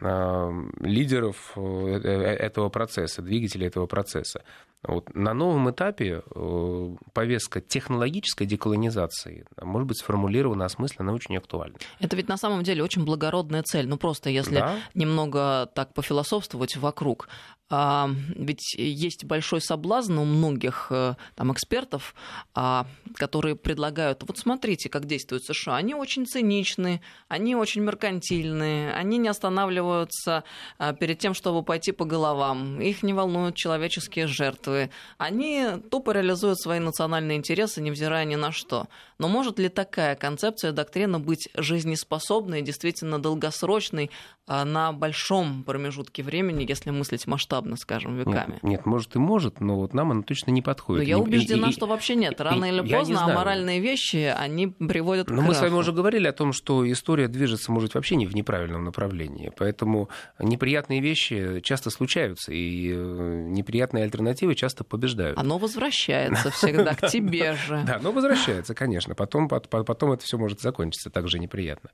лидеров 0.00 1.52
э, 1.56 1.60
э, 1.60 2.08
этого 2.36 2.68
процесса, 2.68 3.22
двигателей 3.22 3.68
этого 3.68 3.86
процесса. 3.86 4.42
Вот. 4.82 5.14
На 5.14 5.32
новом 5.32 5.70
этапе 5.70 6.22
э, 6.34 6.96
повестка 7.12 7.60
технологической 7.60 8.46
деколонизации 8.46 9.46
может 9.62 9.88
быть 9.88 9.98
сформулирована, 9.98 10.66
осмысленно, 10.66 11.14
очень 11.14 11.36
актуальна. 11.36 11.76
Это 12.00 12.16
ведь 12.16 12.28
на 12.28 12.36
самом 12.36 12.64
деле 12.64 12.82
очень 12.82 13.04
благородная 13.04 13.62
цель. 13.62 13.88
Ну 13.88 13.96
просто 13.96 14.30
если 14.30 14.56
да? 14.56 14.76
немного 14.94 15.70
так 15.74 15.94
пофилософствовать 15.94 16.76
вокруг, 16.76 17.28
ведь 17.70 18.74
есть 18.74 19.24
большой 19.24 19.60
соблазн 19.60 20.18
у 20.18 20.24
многих 20.24 20.88
э, 20.90 21.14
там, 21.34 21.52
экспертов, 21.52 22.14
а, 22.54 22.86
которые 23.14 23.56
предлагают, 23.56 24.22
вот 24.26 24.38
смотрите, 24.38 24.90
как 24.90 25.06
действуют 25.06 25.44
США. 25.44 25.76
Они 25.76 25.94
очень 25.94 26.26
циничны, 26.26 27.00
они 27.28 27.56
очень 27.56 27.82
меркантильные, 27.82 28.92
они 28.92 29.16
не 29.16 29.28
останавливаются 29.28 30.44
а, 30.78 30.92
перед 30.92 31.18
тем, 31.18 31.32
чтобы 31.32 31.62
пойти 31.62 31.92
по 31.92 32.04
головам. 32.04 32.80
Их 32.82 33.02
не 33.02 33.14
волнуют 33.14 33.56
человеческие 33.56 34.26
жертвы. 34.26 34.90
Они 35.16 35.66
тупо 35.90 36.10
реализуют 36.10 36.60
свои 36.60 36.80
национальные 36.80 37.38
интересы, 37.38 37.80
невзирая 37.80 38.26
ни 38.26 38.36
на 38.36 38.52
что. 38.52 38.88
Но 39.18 39.28
может 39.28 39.58
ли 39.58 39.70
такая 39.70 40.16
концепция, 40.16 40.72
доктрина 40.72 41.18
быть 41.18 41.48
жизнеспособной, 41.54 42.60
действительно 42.60 43.18
долгосрочной 43.18 44.10
на 44.46 44.92
большом 44.92 45.64
промежутке 45.64 46.22
времени, 46.22 46.66
если 46.68 46.90
мыслить 46.90 47.26
масштабно? 47.26 47.63
Масштабно, 47.64 47.76
скажем, 47.76 48.16
веками. 48.16 48.52
Нет, 48.54 48.62
нет, 48.62 48.86
может 48.86 49.16
и 49.16 49.18
может, 49.18 49.60
но 49.60 49.76
вот 49.76 49.94
нам 49.94 50.10
оно 50.10 50.22
точно 50.22 50.50
не 50.50 50.62
подходит. 50.62 51.02
Но 51.02 51.08
я 51.08 51.18
убеждена, 51.18 51.68
и, 51.68 51.72
что 51.72 51.86
вообще 51.86 52.14
нет. 52.14 52.40
Рано 52.40 52.64
и, 52.64 52.68
или 52.68 52.92
поздно 52.92 53.24
аморальные 53.24 53.80
вещи, 53.80 54.32
они 54.36 54.68
приводят 54.68 55.28
но 55.28 55.36
к 55.36 55.40
Но 55.40 55.42
мы 55.42 55.54
с 55.54 55.60
вами 55.60 55.74
уже 55.74 55.92
говорили 55.92 56.26
о 56.26 56.32
том, 56.32 56.52
что 56.52 56.90
история 56.90 57.28
движется, 57.28 57.72
может, 57.72 57.94
вообще 57.94 58.16
не 58.16 58.26
в 58.26 58.34
неправильном 58.34 58.84
направлении. 58.84 59.52
Поэтому 59.56 60.08
неприятные 60.38 61.00
вещи 61.00 61.60
часто 61.62 61.90
случаются, 61.90 62.52
и 62.52 62.92
э, 62.92 63.46
неприятные 63.48 64.04
альтернативы 64.04 64.54
часто 64.54 64.84
побеждают. 64.84 65.38
Оно 65.38 65.58
возвращается 65.58 66.50
всегда 66.50 66.94
к 66.94 67.08
тебе 67.08 67.54
же. 67.54 67.82
Да, 67.84 67.96
оно 67.96 68.12
возвращается, 68.12 68.74
конечно. 68.74 69.14
Потом, 69.14 69.46
потом 69.48 70.12
это 70.12 70.24
все 70.24 70.38
может 70.38 70.60
закончиться 70.60 71.10
так 71.10 71.28
же 71.28 71.38
неприятно. 71.38 71.90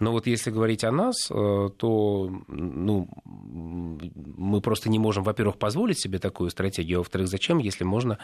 Но 0.00 0.10
вот 0.10 0.26
если 0.26 0.50
говорить 0.50 0.82
о 0.82 0.90
нас, 0.90 1.14
э, 1.30 1.68
то 1.76 2.30
ну, 2.48 3.08
мы 3.24 4.60
просто 4.60 4.90
не 4.90 4.97
можем, 4.98 5.24
во-первых, 5.24 5.58
позволить 5.58 6.00
себе 6.00 6.18
такую 6.18 6.50
стратегию, 6.50 6.98
а 6.98 7.00
во-вторых, 7.00 7.28
зачем, 7.28 7.58
если 7.58 7.84
можно 7.84 8.18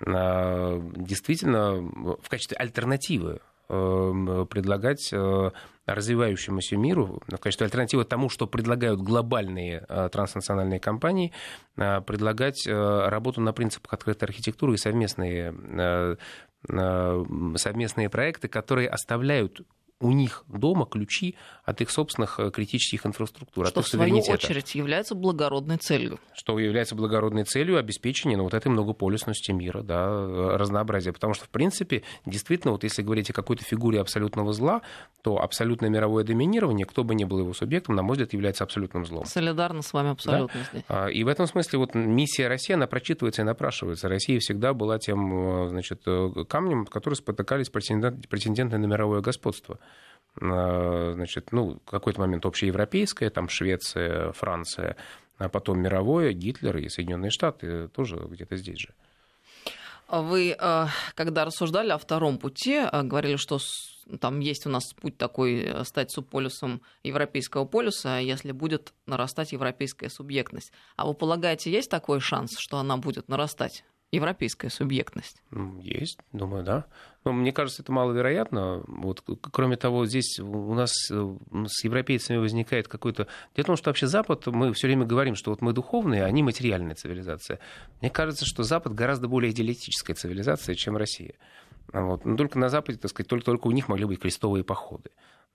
а, 0.00 0.80
действительно 0.96 1.76
в 1.76 2.28
качестве 2.28 2.56
альтернативы 2.56 3.40
э, 3.68 4.46
предлагать 4.48 5.12
э, 5.12 5.50
развивающемуся 5.86 6.76
миру, 6.76 7.22
в 7.26 7.38
качестве 7.38 7.66
альтернативы 7.66 8.04
тому, 8.04 8.28
что 8.28 8.46
предлагают 8.46 9.00
глобальные 9.00 9.84
э, 9.88 10.08
транснациональные 10.10 10.80
компании, 10.80 11.32
предлагать 11.74 12.66
работу 12.66 13.40
на 13.40 13.52
принципах 13.52 13.94
открытой 13.94 14.28
архитектуры 14.28 14.74
и 14.74 14.76
совместные, 14.76 15.54
совместные 17.56 18.10
проекты, 18.10 18.48
которые 18.48 18.88
оставляют 18.88 19.62
у 20.02 20.12
них 20.12 20.44
дома 20.48 20.84
ключи 20.84 21.36
от 21.64 21.80
их 21.80 21.90
собственных 21.90 22.40
э, 22.40 22.50
критических 22.50 23.06
инфраструктур. 23.06 23.66
Что, 23.66 23.80
от 23.80 23.86
в 23.86 23.88
свою 23.88 24.18
очередь, 24.18 24.74
является 24.74 25.14
благородной 25.14 25.76
целью. 25.76 26.18
Что 26.34 26.58
является 26.58 26.94
благородной 26.94 27.44
целью 27.44 27.78
обеспечения 27.78 28.36
ну, 28.36 28.44
вот 28.44 28.54
этой 28.54 28.68
многополюсности 28.68 29.52
мира, 29.52 29.82
да, 29.82 30.06
э, 30.08 30.56
разнообразия. 30.56 31.12
Потому 31.12 31.34
что, 31.34 31.44
в 31.44 31.50
принципе, 31.50 32.02
действительно, 32.26 32.72
вот 32.72 32.82
если 32.82 33.02
говорить 33.02 33.30
о 33.30 33.32
какой-то 33.32 33.64
фигуре 33.64 34.00
абсолютного 34.00 34.52
зла, 34.52 34.82
то 35.22 35.40
абсолютное 35.40 35.88
мировое 35.88 36.24
доминирование, 36.24 36.84
кто 36.84 37.04
бы 37.04 37.14
ни 37.14 37.24
был 37.24 37.38
его 37.38 37.54
субъектом, 37.54 37.94
на 37.94 38.02
мой 38.02 38.14
взгляд, 38.14 38.32
является 38.32 38.64
абсолютным 38.64 39.06
злом. 39.06 39.24
Солидарно 39.24 39.82
с 39.82 39.92
вами 39.92 40.10
абсолютно 40.10 40.60
да? 40.88 41.08
здесь. 41.08 41.16
И 41.16 41.22
в 41.22 41.28
этом 41.28 41.46
смысле 41.46 41.78
вот 41.78 41.94
миссия 41.94 42.48
России, 42.48 42.74
она 42.74 42.88
прочитывается 42.88 43.42
и 43.42 43.44
напрашивается. 43.44 44.08
Россия 44.08 44.40
всегда 44.40 44.74
была 44.74 44.98
тем 44.98 45.66
э, 45.66 45.68
значит, 45.68 46.02
камнем, 46.48 46.86
который 46.86 47.14
спотыкались 47.14 47.70
претенденты 47.70 48.78
на 48.78 48.86
мировое 48.86 49.20
господство. 49.20 49.78
Э, 50.40 51.12
значит, 51.14 51.52
ну, 51.52 51.78
какой-то 51.84 52.20
момент 52.20 52.46
общеевропейское, 52.46 53.30
там 53.30 53.48
Швеция, 53.48 54.32
Франция, 54.32 54.96
а 55.38 55.48
потом 55.48 55.80
мировое, 55.80 56.32
Гитлер 56.32 56.76
и 56.78 56.88
Соединенные 56.88 57.30
Штаты 57.30 57.88
тоже 57.88 58.16
где-то 58.16 58.56
здесь 58.56 58.78
же. 58.78 58.94
Вы, 60.08 60.56
э, 60.58 60.86
когда 61.14 61.44
рассуждали 61.44 61.90
о 61.90 61.98
втором 61.98 62.38
пути, 62.38 62.76
э, 62.76 63.02
говорили, 63.02 63.36
что 63.36 63.58
там 64.20 64.40
есть 64.40 64.66
у 64.66 64.70
нас 64.70 64.92
путь 64.94 65.16
такой 65.16 65.84
стать 65.84 66.10
субполюсом 66.10 66.82
европейского 67.02 67.64
полюса, 67.66 68.18
если 68.18 68.52
будет 68.52 68.92
нарастать 69.06 69.52
европейская 69.52 70.08
субъектность. 70.08 70.72
А 70.96 71.06
вы 71.06 71.14
полагаете, 71.14 71.70
есть 71.70 71.90
такой 71.90 72.20
шанс, 72.20 72.56
что 72.58 72.78
она 72.78 72.96
будет 72.96 73.28
нарастать? 73.28 73.84
европейская 74.12 74.68
субъектность? 74.68 75.42
Есть, 75.80 76.20
думаю, 76.32 76.62
да. 76.62 76.84
Но 77.24 77.32
мне 77.32 77.52
кажется, 77.52 77.82
это 77.82 77.92
маловероятно. 77.92 78.82
Вот, 78.86 79.22
кроме 79.52 79.76
того, 79.76 80.06
здесь 80.06 80.40
у 80.40 80.74
нас 80.74 80.92
э, 81.10 81.36
с 81.66 81.84
европейцами 81.84 82.38
возникает 82.38 82.88
какой-то... 82.88 83.28
Дело 83.54 83.64
в 83.64 83.66
том, 83.66 83.76
что 83.76 83.90
вообще 83.90 84.06
Запад, 84.06 84.46
мы 84.46 84.72
все 84.72 84.88
время 84.88 85.04
говорим, 85.04 85.36
что 85.36 85.50
вот 85.50 85.60
мы 85.60 85.72
духовные, 85.72 86.24
а 86.24 86.26
они 86.26 86.42
материальная 86.42 86.94
цивилизация. 86.94 87.60
Мне 88.00 88.10
кажется, 88.10 88.44
что 88.44 88.64
Запад 88.64 88.94
гораздо 88.94 89.28
более 89.28 89.52
идеалистическая 89.52 90.14
цивилизация, 90.14 90.74
чем 90.74 90.96
Россия. 90.96 91.34
Вот. 91.92 92.24
Но 92.24 92.36
только 92.36 92.58
на 92.58 92.68
Западе, 92.68 92.98
так 92.98 93.10
сказать, 93.10 93.28
только, 93.28 93.44
только 93.44 93.66
у 93.68 93.72
них 93.72 93.88
могли 93.88 94.04
быть 94.04 94.20
крестовые 94.20 94.64
походы. 94.64 95.10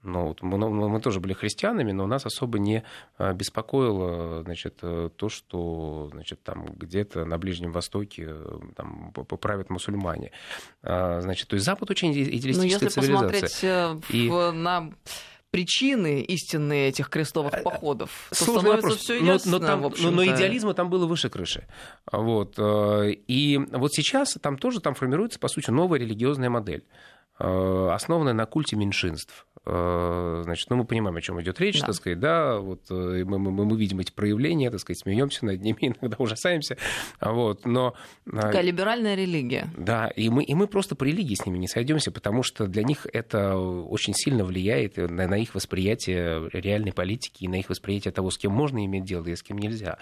Но 0.07 0.27
вот 0.27 0.41
мы, 0.41 0.57
мы 0.57 1.01
тоже 1.01 1.19
были 1.19 1.33
христианами, 1.33 1.91
но 1.91 2.07
нас 2.07 2.25
особо 2.25 2.59
не 2.59 2.83
а, 3.17 3.33
беспокоило 3.33 4.41
значит, 4.43 4.79
э, 4.81 5.09
то, 5.13 5.27
что 5.27 6.09
значит, 6.13 6.41
там 6.43 6.65
где-то 6.65 7.25
на 7.25 7.37
Ближнем 7.37 7.73
Востоке 7.73 8.27
э, 8.29 8.59
там, 8.75 9.11
поправят 9.11 9.69
мусульмане. 9.69 10.31
А, 10.81 11.19
значит, 11.19 11.49
то 11.49 11.55
есть 11.55 11.65
Запад 11.65 11.89
очень 11.89 12.13
идеалистическая 12.13 12.89
цивилизация. 12.89 13.87
Но 13.87 14.01
если 14.01 14.29
посмотреть 14.29 14.53
и... 14.53 14.57
на 14.57 14.89
причины 15.51 16.21
истинные 16.21 16.87
этих 16.87 17.09
крестовых 17.09 17.53
э, 17.53 17.61
походов, 17.61 18.29
Сложный 18.31 18.61
становится 18.61 18.87
вопрос. 18.87 19.01
все 19.01 19.19
ясно. 19.21 19.51
Но, 19.51 19.59
но, 19.59 19.67
там, 19.67 19.81
но, 19.81 20.11
но 20.11 20.25
идеализма 20.25 20.73
там 20.73 20.89
было 20.89 21.05
выше 21.05 21.29
крыши. 21.29 21.67
Вот. 22.09 22.57
И 22.57 23.59
вот 23.71 23.93
сейчас 23.93 24.37
там 24.41 24.57
тоже 24.57 24.79
там 24.79 24.95
формируется, 24.95 25.37
по 25.37 25.49
сути, 25.49 25.69
новая 25.69 25.99
религиозная 25.99 26.49
модель 26.49 26.85
основанная 27.39 28.33
на 28.33 28.47
культе 28.47 28.75
меньшинств. 28.75 29.45
Э, 29.69 30.41
значит, 30.45 30.69
ну, 30.69 30.77
мы 30.77 30.85
понимаем, 30.85 31.17
о 31.17 31.21
чем 31.21 31.41
идет 31.41 31.59
речь, 31.59 31.81
да. 31.81 31.87
так 31.87 31.95
сказать, 31.95 32.19
да, 32.21 32.57
вот 32.57 32.83
э, 32.89 33.23
мы, 33.25 33.37
мы, 33.37 33.51
мы 33.51 33.77
видим 33.77 33.99
эти 33.99 34.11
проявления, 34.11 34.71
так 34.71 34.79
сказать, 34.79 34.99
смеемся 34.99 35.45
над 35.45 35.61
ними, 35.61 35.77
иногда 35.99 36.15
ужасаемся, 36.19 36.77
вот, 37.19 37.65
но... 37.65 37.93
Э, 38.27 38.39
Такая 38.39 38.61
либеральная 38.61 39.15
религия. 39.15 39.67
Да, 39.75 40.07
и 40.07 40.29
мы, 40.29 40.43
и 40.45 40.53
мы 40.53 40.67
просто 40.67 40.95
по 40.95 41.03
религии 41.03 41.35
с 41.35 41.45
ними 41.45 41.57
не 41.57 41.67
сойдемся, 41.67 42.11
потому 42.11 42.43
что 42.43 42.67
для 42.67 42.83
них 42.83 43.07
это 43.11 43.57
очень 43.57 44.13
сильно 44.13 44.45
влияет 44.45 44.95
на, 44.95 45.27
на 45.27 45.35
их 45.35 45.53
восприятие 45.53 46.49
реальной 46.53 46.93
политики 46.93 47.43
и 47.43 47.47
на 47.49 47.55
их 47.55 47.69
восприятие 47.69 48.13
того, 48.13 48.31
с 48.31 48.37
кем 48.37 48.53
можно 48.53 48.85
иметь 48.85 49.03
дело 49.03 49.25
и 49.27 49.35
с 49.35 49.43
кем 49.43 49.57
нельзя. 49.57 49.97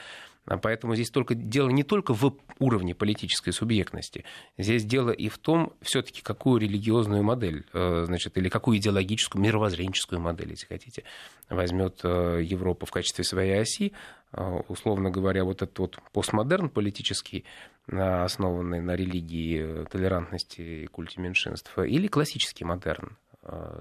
А 0.46 0.58
поэтому 0.58 0.94
здесь 0.94 1.10
только 1.10 1.34
дело 1.34 1.70
не 1.70 1.84
только 1.84 2.14
в 2.14 2.38
уровне 2.60 2.94
политической 2.94 3.52
субъектности. 3.52 4.26
Здесь 4.58 4.86
дело 4.86 5.10
и 5.10 5.28
в 5.28 5.38
том, 5.40 5.74
все-таки 5.82 6.22
какую 6.22 6.62
религиозную 6.62 7.24
модель, 7.24 7.66
значит, 7.74 8.38
или 8.38 8.50
какую 8.50 8.78
идеологическую, 8.78 9.42
мировоззренческую 9.56 10.20
модель, 10.20 10.52
если 10.52 10.68
хотите, 10.68 11.04
возьмет 11.50 12.02
э, 12.04 12.42
Европа 12.44 12.86
в 12.86 12.92
качестве 12.92 13.24
своей 13.24 13.62
оси. 13.62 13.94
Э, 14.34 14.62
условно 14.68 15.10
говоря, 15.10 15.44
вот 15.44 15.62
этот 15.62 15.80
вот 15.80 16.00
постмодерн 16.12 16.70
политический, 16.70 17.46
основанный 17.88 18.82
на 18.82 18.96
религии, 18.96 19.86
толерантности 19.86 20.62
и 20.62 20.88
культе 20.88 21.22
меньшинства, 21.22 21.84
или 21.84 22.08
классический 22.08 22.66
модерн, 22.66 23.18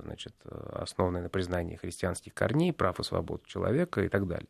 значит, 0.02 0.34
основанный 0.44 1.22
на 1.22 1.30
признании 1.30 1.76
христианских 1.76 2.34
корней, 2.34 2.74
прав 2.74 3.00
и 3.00 3.02
свобод 3.02 3.46
человека 3.46 4.02
и 4.02 4.08
так 4.08 4.26
далее. 4.26 4.48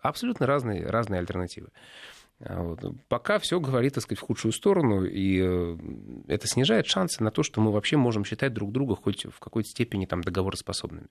Абсолютно 0.00 0.46
разные, 0.46 0.84
разные 0.86 1.20
альтернативы. 1.20 1.68
А 2.40 2.62
вот. 2.62 2.80
Пока 3.08 3.38
все 3.38 3.60
говорит, 3.60 3.94
так 3.94 4.02
сказать, 4.02 4.18
в 4.18 4.26
худшую 4.26 4.52
сторону, 4.52 5.04
и 5.04 5.40
э, 5.40 5.76
это 6.28 6.46
снижает 6.46 6.86
шансы 6.86 7.22
на 7.22 7.30
то, 7.30 7.42
что 7.42 7.60
мы 7.60 7.72
вообще 7.72 7.96
можем 7.96 8.24
считать 8.24 8.52
друг 8.52 8.72
друга 8.72 8.94
хоть 8.94 9.24
в 9.24 9.38
какой-то 9.38 9.70
степени 9.70 10.04
там, 10.04 10.20
договороспособными. 10.20 11.08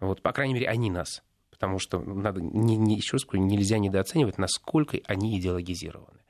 Вот, 0.00 0.22
по 0.22 0.32
крайней 0.32 0.54
мере, 0.54 0.68
они 0.68 0.90
нас. 0.90 1.22
Потому 1.50 1.78
что, 1.78 2.00
надо, 2.00 2.40
не, 2.40 2.76
не, 2.76 2.96
еще 2.96 3.14
раз 3.14 3.24
говорю, 3.24 3.44
нельзя 3.44 3.78
недооценивать, 3.78 4.38
насколько 4.38 4.98
они 5.06 5.38
идеологизированы. 5.38 6.20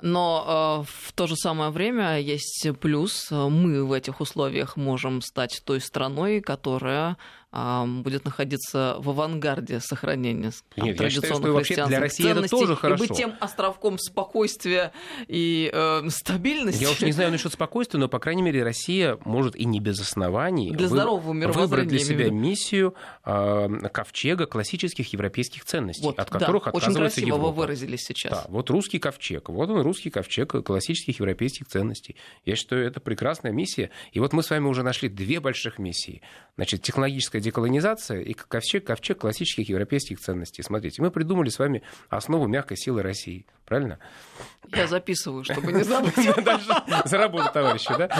Но 0.00 0.84
э, 0.84 0.86
в 0.86 1.12
то 1.14 1.26
же 1.26 1.36
самое 1.36 1.70
время 1.70 2.18
есть 2.18 2.66
плюс. 2.80 3.30
Мы 3.30 3.84
в 3.86 3.92
этих 3.92 4.20
условиях 4.20 4.76
можем 4.76 5.22
стать 5.22 5.62
той 5.64 5.80
страной, 5.80 6.42
которая 6.42 7.16
будет 7.54 8.24
находиться 8.24 8.96
в 8.98 9.10
авангарде 9.10 9.78
сохранения 9.78 10.50
Нет, 10.76 10.96
традиционных 10.96 11.58
я 11.58 11.64
считаю, 11.64 11.88
для 11.88 12.00
России 12.00 12.28
это 12.28 12.48
тоже 12.48 12.74
хорошо. 12.74 13.04
и 13.04 13.08
быть 13.08 13.16
тем 13.16 13.34
островком 13.38 13.98
спокойствия 13.98 14.92
и 15.28 15.70
э, 15.72 16.08
стабильности. 16.08 16.82
Я 16.82 16.90
уж 16.90 17.00
не 17.02 17.12
знаю 17.12 17.30
насчет 17.30 17.52
спокойствия, 17.52 18.00
но, 18.00 18.08
по 18.08 18.18
крайней 18.18 18.42
мере, 18.42 18.64
Россия 18.64 19.18
может 19.24 19.54
и 19.54 19.66
не 19.66 19.78
без 19.78 20.00
оснований 20.00 20.70
для 20.70 20.88
вы, 20.88 20.96
здорового 20.96 21.32
выбрать 21.52 21.86
для 21.86 22.00
себя 22.00 22.28
миссию 22.30 22.94
э, 23.24 23.68
ковчега 23.92 24.46
классических 24.46 25.12
европейских 25.12 25.64
ценностей, 25.64 26.04
вот, 26.04 26.18
от 26.18 26.30
которых 26.30 26.64
да, 26.64 26.70
отказывается 26.70 26.90
очень 26.90 27.00
красиво 27.00 27.36
Европа. 27.36 27.46
вы 27.46 27.52
выразились 27.52 28.00
сейчас. 28.00 28.32
Да, 28.32 28.44
вот 28.48 28.68
русский 28.70 28.98
ковчег. 28.98 29.48
Вот 29.48 29.70
он, 29.70 29.80
русский 29.82 30.10
ковчег 30.10 30.64
классических 30.64 31.20
европейских 31.20 31.66
ценностей. 31.66 32.16
Я 32.44 32.56
считаю, 32.56 32.84
это 32.84 32.98
прекрасная 32.98 33.52
миссия. 33.52 33.90
И 34.10 34.18
вот 34.18 34.32
мы 34.32 34.42
с 34.42 34.50
вами 34.50 34.66
уже 34.66 34.82
нашли 34.82 35.08
две 35.08 35.38
больших 35.38 35.78
миссии. 35.78 36.20
Значит, 36.56 36.82
технологическая 36.82 37.40
деколонизация 37.44 38.20
и 38.20 38.32
ковчег, 38.32 38.86
ковчег 38.86 39.20
классических 39.20 39.68
европейских 39.68 40.18
ценностей. 40.20 40.62
Смотрите, 40.62 41.02
мы 41.02 41.10
придумали 41.10 41.48
с 41.50 41.58
вами 41.58 41.82
основу 42.08 42.46
мягкой 42.46 42.76
силы 42.76 43.02
России. 43.02 43.46
Правильно? 43.66 43.98
Я 44.72 44.86
записываю, 44.86 45.44
чтобы 45.44 45.72
не 45.72 45.84
забыть. 45.84 46.14
За 47.04 47.18
работу, 47.18 47.50
товарищи, 47.52 47.90
да? 47.96 48.10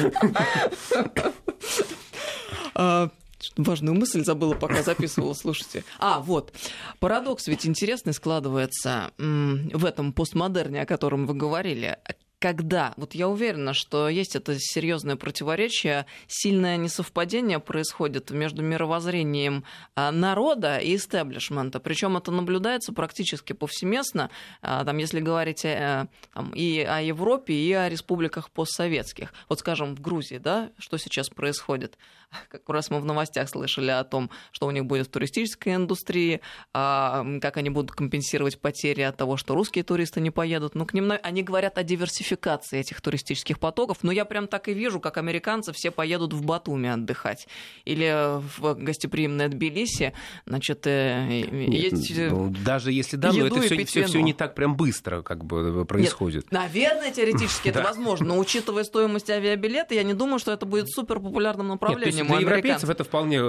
А, 2.75 3.11
важную 3.57 3.95
мысль 3.95 4.25
забыла, 4.25 4.55
пока 4.55 4.83
записывала, 4.83 5.35
слушайте. 5.35 5.85
А, 5.99 6.21
вот. 6.21 6.53
Парадокс 6.99 7.47
ведь 7.47 7.67
интересный 7.67 8.13
складывается 8.13 9.13
в 9.19 9.85
этом 9.85 10.13
постмодерне, 10.13 10.83
о 10.83 10.87
котором 10.87 11.27
вы 11.27 11.35
говорили 11.35 11.99
когда, 12.45 12.93
вот 12.99 13.15
я 13.15 13.27
уверена, 13.27 13.73
что 13.73 14.07
есть 14.07 14.37
это 14.37 14.55
серьезное 14.59 15.17
противоречие, 15.17 16.05
сильное 16.27 16.77
несовпадение 16.77 17.59
происходит 17.59 18.33
между 18.33 18.63
мировоззрением 18.63 19.65
а, 19.95 20.13
народа 20.13 20.77
и 20.77 20.97
истеблишмента. 20.97 21.81
Причем 21.81 22.19
это 22.19 22.31
наблюдается 22.31 22.93
практически 22.93 23.55
повсеместно, 23.55 24.29
а, 24.61 24.85
там, 24.85 24.99
если 24.99 25.21
говорить 25.21 25.65
э, 25.65 26.07
там, 26.35 26.51
и 26.51 26.81
о 26.81 27.01
Европе, 27.01 27.55
и 27.55 27.73
о 27.73 27.89
республиках 27.89 28.51
постсоветских. 28.51 29.33
Вот, 29.49 29.61
скажем, 29.61 29.97
в 29.97 30.03
Грузии, 30.03 30.37
да, 30.37 30.71
что 30.77 30.99
сейчас 30.99 31.31
происходит? 31.31 31.97
Как 32.51 32.69
раз 32.69 32.91
мы 32.91 33.01
в 33.01 33.07
новостях 33.07 33.49
слышали 33.49 33.91
о 33.91 34.05
том, 34.05 34.29
что 34.53 34.67
у 34.67 34.71
них 34.71 34.85
будет 34.85 35.07
в 35.07 35.11
туристической 35.11 35.77
индустрии, 35.77 36.43
а, 36.75 37.25
как 37.41 37.57
они 37.57 37.71
будут 37.71 37.93
компенсировать 37.93 38.61
потери 38.61 39.01
от 39.01 39.17
того, 39.17 39.39
что 39.39 39.55
русские 39.55 39.83
туристы 39.83 40.21
не 40.21 40.31
поедут. 40.31 40.75
Ну, 40.75 40.85
к 40.85 40.93
ним 40.93 41.11
они 41.23 41.43
говорят 41.43 41.79
о 41.79 41.83
диверсификации 41.83 42.34
этих 42.79 43.01
туристических 43.01 43.59
потоков, 43.59 43.99
но 44.03 44.12
я 44.12 44.25
прям 44.25 44.47
так 44.47 44.68
и 44.68 44.75
вижу, 44.75 45.01
как 45.01 45.18
американцы 45.18 45.73
все 45.73 45.90
поедут 45.90 46.33
в 46.33 46.44
Батуми 46.44 46.88
отдыхать 46.88 47.47
или 47.85 48.40
в 48.59 48.75
гостеприимное 48.75 49.49
Тбилиси, 49.49 50.12
значит, 50.47 50.87
э, 50.87 51.44
есть 51.68 52.11
э, 52.16 52.31
ну, 52.31 52.53
даже 52.64 52.92
если 52.92 53.16
да, 53.16 53.33
но 53.33 53.47
это 53.47 53.61
все, 53.61 53.85
все, 53.85 54.05
все 54.07 54.20
не 54.20 54.33
так 54.33 54.55
прям 54.55 54.77
быстро 54.77 55.23
как 55.23 55.44
бы 55.44 55.85
происходит. 55.85 56.44
Нет, 56.44 56.53
наверное, 56.53 57.11
теоретически 57.11 57.68
это 57.68 57.83
возможно, 57.85 58.27
но 58.29 58.38
учитывая 58.38 58.85
стоимость 58.85 59.31
авиабилета, 59.31 59.94
я 59.94 60.03
не 60.03 60.14
думаю, 60.14 60.38
что 60.38 60.53
это 60.53 60.66
будет 60.66 60.88
супер 60.88 61.20
популярным 61.20 61.68
направлением 61.68 62.27
для 62.27 62.38
европейцев 62.38 62.88
это 62.88 63.05
вполне, 63.05 63.40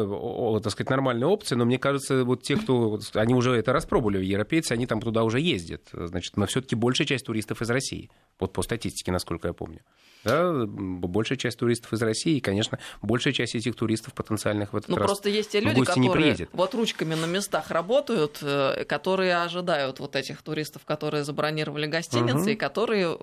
так 0.61 0.71
сказать, 0.71 0.89
нормальная 0.89 1.27
опция, 1.27 1.57
но 1.57 1.65
мне 1.65 1.77
кажется, 1.79 2.23
вот 2.23 2.43
те, 2.43 2.57
кто, 2.57 2.99
они 3.13 3.33
уже 3.33 3.53
это 3.53 3.73
распробовали, 3.73 4.23
европейцы, 4.23 4.71
они 4.73 4.87
там 4.87 5.01
туда 5.01 5.23
уже 5.23 5.39
ездят. 5.39 5.83
Значит, 5.91 6.37
но 6.37 6.45
все-таки 6.45 6.75
большая 6.75 7.07
часть 7.07 7.25
туристов 7.25 7.61
из 7.61 7.69
России, 7.69 8.09
вот 8.39 8.53
по 8.53 8.61
статистике, 8.75 9.11
насколько 9.11 9.47
я 9.47 9.53
помню. 9.53 9.81
Да, 10.23 10.65
большая 10.65 11.37
часть 11.37 11.59
туристов 11.59 11.93
из 11.93 12.01
России, 12.01 12.37
и, 12.37 12.39
конечно, 12.39 12.79
большая 13.03 13.31
часть 13.31 13.53
этих 13.53 13.75
туристов 13.75 14.13
потенциальных 14.13 14.73
в 14.73 14.77
этот 14.77 14.89
ну, 14.89 14.95
раз 14.97 15.05
просто 15.05 15.29
есть 15.29 15.51
те 15.51 15.59
люди, 15.59 15.83
которые 15.83 16.47
вот 16.51 16.73
ручками 16.73 17.13
на 17.13 17.25
местах 17.25 17.69
работают, 17.69 18.39
э, 18.41 18.85
которые 18.85 19.37
ожидают 19.43 19.99
вот 19.99 20.15
этих 20.15 20.41
туристов, 20.41 20.83
которые 20.83 21.23
забронировали 21.23 21.85
гостиницы, 21.85 22.37
угу. 22.37 22.49
и 22.49 22.55
которые 22.55 23.19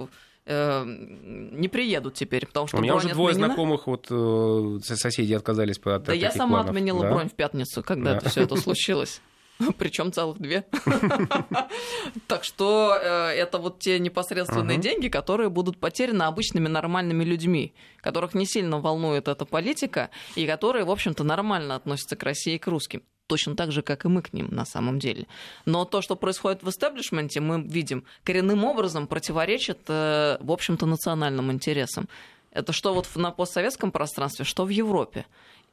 э, 0.46 0.84
не 0.86 1.66
приедут 1.66 2.14
теперь, 2.14 2.46
потому 2.46 2.68
что 2.68 2.76
У 2.76 2.80
меня 2.80 2.94
уже 2.94 3.08
двое 3.08 3.32
отменена. 3.32 3.48
знакомых 3.48 3.88
вот 3.88 4.06
э, 4.08 4.78
соседей 4.84 5.34
отказались 5.34 5.78
по 5.78 5.96
от 5.96 6.04
Да 6.04 6.12
я 6.12 6.30
сама 6.30 6.58
планов. 6.58 6.68
отменила 6.68 7.02
да? 7.02 7.10
бронь 7.10 7.28
в 7.28 7.34
пятницу, 7.34 7.82
когда 7.82 8.12
да. 8.12 8.18
это 8.18 8.28
все 8.28 8.42
это 8.42 8.54
случилось. 8.60 9.20
Причем 9.78 10.12
целых 10.12 10.38
две. 10.38 10.64
Так 12.26 12.44
что 12.44 12.98
э, 13.00 13.28
это 13.30 13.58
вот 13.58 13.78
те 13.78 13.98
непосредственные 13.98 14.78
деньги, 14.78 15.08
которые 15.08 15.50
будут 15.50 15.78
потеряны 15.78 16.24
обычными 16.24 16.68
нормальными 16.68 17.24
людьми, 17.24 17.74
которых 18.00 18.34
не 18.34 18.46
сильно 18.46 18.80
волнует 18.80 19.28
эта 19.28 19.44
политика, 19.44 20.10
и 20.34 20.46
которые, 20.46 20.84
в 20.84 20.90
общем-то, 20.90 21.24
нормально 21.24 21.74
относятся 21.74 22.16
к 22.16 22.22
России 22.22 22.54
и 22.54 22.58
к 22.58 22.66
русским 22.66 23.02
точно 23.26 23.56
так 23.56 23.72
же, 23.72 23.80
как 23.80 24.04
и 24.04 24.08
мы 24.08 24.20
к 24.20 24.34
ним 24.34 24.48
на 24.50 24.66
самом 24.66 24.98
деле. 24.98 25.26
Но 25.64 25.86
то, 25.86 26.02
что 26.02 26.16
происходит 26.16 26.62
в 26.62 26.68
истеблишменте, 26.68 27.40
мы 27.40 27.62
видим, 27.62 28.04
коренным 28.24 28.64
образом 28.64 29.06
противоречит, 29.06 29.78
э, 29.88 30.36
в 30.40 30.52
общем-то, 30.52 30.84
национальным 30.84 31.50
интересам. 31.50 32.08
Это 32.50 32.72
что 32.72 32.92
вот 32.92 33.08
на 33.14 33.30
постсоветском 33.30 33.90
пространстве, 33.90 34.44
что 34.44 34.64
в 34.66 34.68
Европе. 34.68 35.24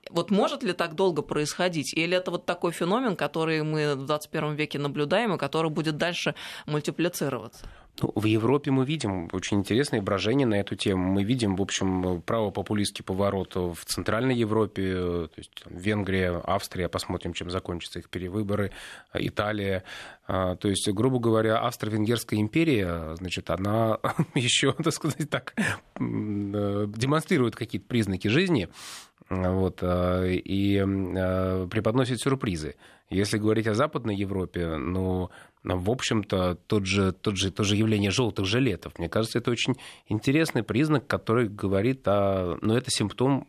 Вот 0.09 0.31
может 0.31 0.63
ли 0.63 0.73
так 0.73 0.95
долго 0.95 1.21
происходить? 1.21 1.93
Или 1.93 2.17
это 2.17 2.31
вот 2.31 2.45
такой 2.45 2.71
феномен, 2.71 3.15
который 3.15 3.63
мы 3.63 3.95
в 3.95 4.05
21 4.05 4.55
веке 4.55 4.79
наблюдаем, 4.79 5.35
и 5.35 5.37
который 5.37 5.69
будет 5.69 5.97
дальше 5.97 6.35
мультиплицироваться? 6.65 7.67
Ну, 8.01 8.13
в 8.15 8.25
Европе 8.25 8.71
мы 8.71 8.85
видим 8.85 9.29
очень 9.33 9.57
интересные 9.57 10.01
брожения 10.01 10.45
на 10.45 10.55
эту 10.55 10.75
тему. 10.75 11.11
Мы 11.11 11.23
видим, 11.23 11.55
в 11.55 11.61
общем, 11.61 12.21
правопопулистский 12.21 13.03
поворот 13.03 13.55
в 13.55 13.77
Центральной 13.85 14.35
Европе, 14.35 14.93
то 14.93 15.31
есть 15.35 15.51
там, 15.63 15.77
Венгрия, 15.77 16.41
Австрия, 16.45 16.87
посмотрим, 16.87 17.33
чем 17.33 17.49
закончатся 17.49 17.99
их 17.99 18.09
перевыборы, 18.09 18.71
Италия. 19.13 19.83
А, 20.27 20.55
то 20.55 20.69
есть, 20.69 20.87
грубо 20.89 21.19
говоря, 21.19 21.59
Австро-Венгерская 21.59 22.39
империя, 22.39 23.15
значит, 23.15 23.49
она 23.49 23.99
еще, 24.33 24.73
так 24.73 24.93
сказать, 24.93 25.29
так, 25.29 25.55
демонстрирует 25.97 27.55
какие-то 27.55 27.87
признаки 27.87 28.27
жизни 28.27 28.69
вот, 29.29 29.79
а, 29.81 30.25
и 30.25 30.77
а, 30.77 31.67
преподносит 31.67 32.19
сюрпризы. 32.19 32.75
Если 33.09 33.37
говорить 33.37 33.67
о 33.67 33.73
Западной 33.73 34.15
Европе, 34.15 34.75
ну, 34.77 35.29
в 35.63 35.89
общем-то, 35.89 36.55
тот 36.67 36.85
же, 36.85 37.11
тот 37.11 37.37
же, 37.37 37.51
то 37.51 37.63
же 37.63 37.75
явление 37.75 38.11
желтых 38.11 38.45
жилетов, 38.45 38.97
мне 38.99 39.09
кажется, 39.09 39.39
это 39.39 39.51
очень 39.51 39.75
интересный 40.07 40.63
признак, 40.63 41.07
который 41.07 41.47
говорит 41.47 42.07
о... 42.07 42.57
Ну, 42.61 42.75
это 42.75 42.91
симптом 42.91 43.47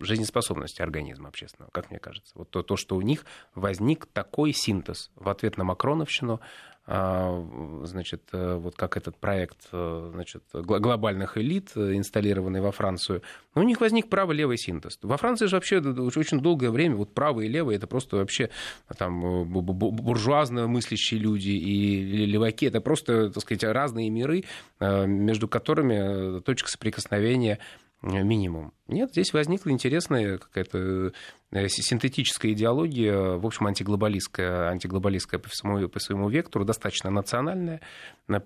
жизнеспособности 0.00 0.82
организма 0.82 1.28
общественного, 1.28 1.70
как 1.70 1.90
мне 1.90 1.98
кажется. 1.98 2.32
Вот 2.36 2.50
то, 2.50 2.62
то, 2.62 2.76
что 2.76 2.96
у 2.96 3.00
них 3.00 3.24
возник 3.54 4.06
такой 4.06 4.52
синтез 4.52 5.10
в 5.16 5.28
ответ 5.28 5.56
на 5.56 5.64
Макроновщину, 5.64 6.40
значит, 6.86 8.22
э, 8.32 8.54
вот 8.54 8.76
как 8.76 8.96
этот 8.96 9.16
проект 9.16 9.68
э, 9.72 10.10
значит, 10.12 10.44
глобальных 10.52 11.36
элит, 11.36 11.72
э, 11.74 11.96
инсталлированный 11.96 12.60
во 12.60 12.70
Францию, 12.70 13.22
у 13.56 13.62
них 13.62 13.80
возник 13.80 14.08
правый-левый 14.08 14.56
синтез. 14.56 14.98
Во 15.02 15.16
Франции 15.16 15.46
же 15.46 15.56
вообще 15.56 15.78
очень 15.78 16.40
долгое 16.40 16.70
время 16.70 16.94
вот 16.94 17.12
правый 17.12 17.46
и 17.46 17.48
левый 17.48 17.74
это 17.74 17.88
просто 17.88 18.16
вообще 18.16 18.50
там 18.96 19.44
буржуазно 19.48 20.68
мыслящие 20.68 21.18
люди 21.18 21.50
и 21.50 22.24
леваки, 22.24 22.66
это 22.66 22.80
просто, 22.80 23.30
так 23.30 23.42
сказать, 23.42 23.64
разные 23.64 24.08
миры, 24.08 24.44
между 24.78 25.48
которыми 25.48 26.40
точка 26.40 26.70
соприкосновения 26.70 27.58
минимум. 28.02 28.72
Нет, 28.88 29.10
здесь 29.10 29.32
возникла 29.32 29.70
интересная 29.70 30.38
какая-то 30.38 31.12
э, 31.50 31.68
синтетическая 31.68 32.52
идеология, 32.52 33.36
в 33.36 33.44
общем, 33.44 33.66
антиглобалистская, 33.66 34.68
антиглобалистская 34.68 35.40
по 35.40 35.48
своему, 35.48 35.88
по 35.88 35.98
своему 35.98 36.28
вектору, 36.28 36.64
достаточно 36.64 37.10
национальная, 37.10 37.80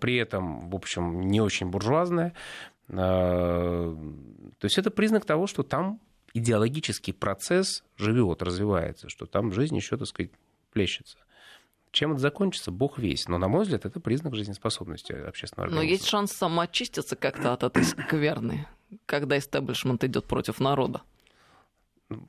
при 0.01 0.17
этом, 0.17 0.71
в 0.71 0.77
общем, 0.77 1.21
не 1.23 1.41
очень 1.41 1.69
буржуазная. 1.69 2.35
А, 2.89 3.95
то 4.59 4.65
есть 4.65 4.79
это 4.79 4.91
признак 4.91 5.25
того, 5.25 5.47
что 5.47 5.63
там 5.63 6.01
идеологический 6.33 7.13
процесс 7.13 7.85
живет, 7.97 8.43
развивается, 8.43 9.09
что 9.09 9.27
там 9.27 9.53
жизнь 9.53 9.77
еще, 9.77 9.97
так 9.97 10.07
сказать, 10.07 10.31
плещется. 10.73 11.19
Чем 11.93 12.13
это 12.13 12.21
закончится, 12.21 12.71
бог 12.71 12.99
весь. 12.99 13.27
Но, 13.27 13.37
на 13.37 13.49
мой 13.49 13.63
взгляд, 13.63 13.85
это 13.85 13.99
признак 13.99 14.37
жизнеспособности 14.37 15.13
общественного 15.13 15.67
организма. 15.67 15.85
Но 15.85 15.91
есть 15.91 16.07
шанс 16.07 16.33
самоочиститься 16.33 17.17
как-то 17.17 17.53
от 17.53 17.65
этой 17.65 17.83
скверны 17.83 18.67
когда 19.07 19.39
истеблишмент 19.39 20.05
идет 20.05 20.27
против 20.27 20.61
народа? 20.61 21.03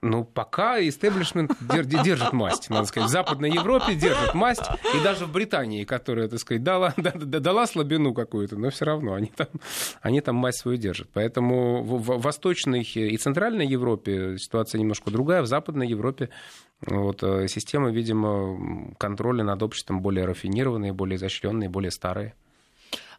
Ну, 0.02 0.24
пока 0.24 0.80
истеблишмент 0.80 1.54
держит 1.60 2.34
масть, 2.34 2.70
надо 2.70 2.86
сказать. 2.86 3.10
В 3.10 3.12
Западной 3.12 3.50
Европе 3.50 3.96
держит 3.96 4.36
масть, 4.36 4.62
и 4.96 5.04
даже 5.04 5.26
в 5.26 5.32
Британии, 5.32 5.86
которая, 5.86 6.28
так 6.28 6.40
сказать, 6.40 6.62
дала, 6.64 6.94
дала 6.98 7.66
слабину 7.66 8.14
какую-то, 8.14 8.58
но 8.58 8.70
все 8.70 8.86
равно 8.86 9.16
они 9.16 9.32
там, 9.36 9.48
они 10.02 10.22
там 10.22 10.36
масть 10.36 10.60
свою 10.60 10.78
держат. 10.78 11.10
Поэтому 11.14 11.82
в 11.84 12.22
Восточной 12.22 12.84
и 12.84 13.18
Центральной 13.18 13.66
Европе 13.66 14.38
ситуация 14.38 14.78
немножко 14.78 15.10
другая. 15.10 15.42
В 15.42 15.48
Западной 15.48 15.88
Европе 15.88 16.30
вот, 16.86 17.24
э, 17.24 17.48
система, 17.48 17.90
видимо, 17.92 18.94
контроля 19.00 19.44
над 19.44 19.64
обществом 19.64 20.02
более 20.02 20.26
рафинированные, 20.26 20.94
более 20.94 21.18
изощренные, 21.18 21.70
более 21.70 21.92
старые. 21.92 22.36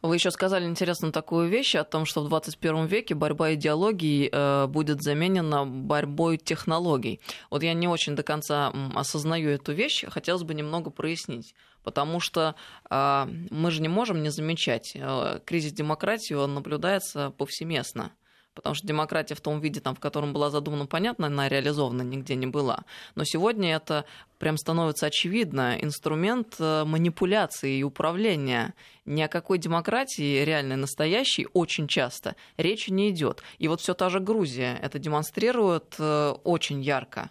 Вы 0.03 0.17
еще 0.17 0.33
сказали 0.33 0.67
интересную 0.67 1.13
такую 1.13 1.49
вещь 1.49 1.77
о 1.77 1.85
том, 1.85 2.07
что 2.07 2.25
в 2.25 2.29
21 2.29 2.87
веке 2.87 3.15
борьба 3.15 3.55
идеологий 3.55 4.29
э, 4.31 4.67
будет 4.67 5.01
заменена 5.01 5.65
борьбой 5.65 6.39
технологий. 6.39 7.21
Вот 7.51 7.63
я 7.63 7.73
не 7.73 7.87
очень 7.87 8.17
до 8.17 8.25
конца 8.25 8.73
осознаю 8.97 9.51
эту 9.51 9.73
вещь, 9.73 10.05
хотелось 10.09 10.43
бы 10.43 10.55
немного 10.55 10.91
прояснить. 10.91 11.55
Потому 11.85 12.19
что 12.19 12.57
э, 12.91 13.27
мы 13.51 13.71
же 13.71 13.81
не 13.81 13.89
можем 13.89 14.25
не 14.25 14.31
замечать, 14.31 14.93
э, 14.97 15.39
кризис 15.45 15.73
демократии 15.73 16.35
он 16.35 16.55
наблюдается 16.55 17.31
повсеместно 17.31 18.11
потому 18.55 18.75
что 18.75 18.87
демократия 18.87 19.35
в 19.35 19.41
том 19.41 19.61
виде, 19.61 19.81
там, 19.81 19.95
в 19.95 20.01
котором 20.01 20.33
была 20.33 20.51
задумана, 20.51 20.87
понятно, 20.87 21.27
она 21.27 21.49
реализована 21.49 22.03
нигде 22.03 22.35
не 22.35 22.47
была. 22.47 22.85
Но 23.15 23.25
сегодня 23.25 23.75
это 23.75 24.05
прям 24.39 24.57
становится 24.57 25.07
очевидно, 25.07 25.79
инструмент 25.81 26.57
э, 26.59 26.85
манипуляции 26.85 27.79
и 27.79 27.83
управления. 27.83 28.75
Ни 29.05 29.23
о 29.23 29.29
какой 29.29 29.59
демократии 29.59 30.45
реальной, 30.45 30.77
настоящей, 30.77 31.49
очень 31.55 31.89
часто 31.89 32.37
речи 32.57 32.91
не 32.91 33.11
идет. 33.11 33.43
И 33.59 33.69
вот 33.69 33.81
все 33.81 33.95
та 33.95 34.11
же 34.11 34.21
Грузия 34.21 34.79
это 34.83 34.99
демонстрирует 34.99 35.97
э, 35.99 36.35
очень 36.45 36.83
ярко. 36.83 37.31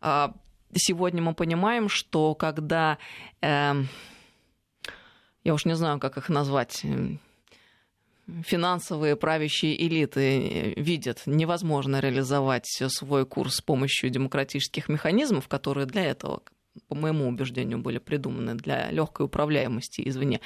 А, 0.00 0.34
сегодня 0.74 1.22
мы 1.22 1.34
понимаем, 1.34 1.88
что 1.88 2.34
когда... 2.34 2.98
Э, 3.42 3.74
я 5.42 5.54
уж 5.54 5.64
не 5.64 5.74
знаю, 5.74 5.98
как 5.98 6.18
их 6.18 6.28
назвать 6.28 6.84
финансовые 8.44 9.16
правящие 9.16 9.80
элиты 9.86 10.20
э, 10.20 10.80
видят 10.80 11.22
невозможно 11.26 12.00
реализовать 12.00 12.66
свой 12.66 13.26
курс 13.26 13.56
с 13.56 13.60
помощью 13.60 14.10
демократических 14.10 14.88
механизмов, 14.88 15.48
которые 15.48 15.86
для 15.86 16.04
этого, 16.04 16.42
по 16.88 16.94
моему 16.94 17.28
убеждению, 17.28 17.78
были 17.78 17.98
придуманы 17.98 18.54
для 18.54 18.90
легкой 18.90 19.26
управляемости 19.26 20.02
извне. 20.08 20.40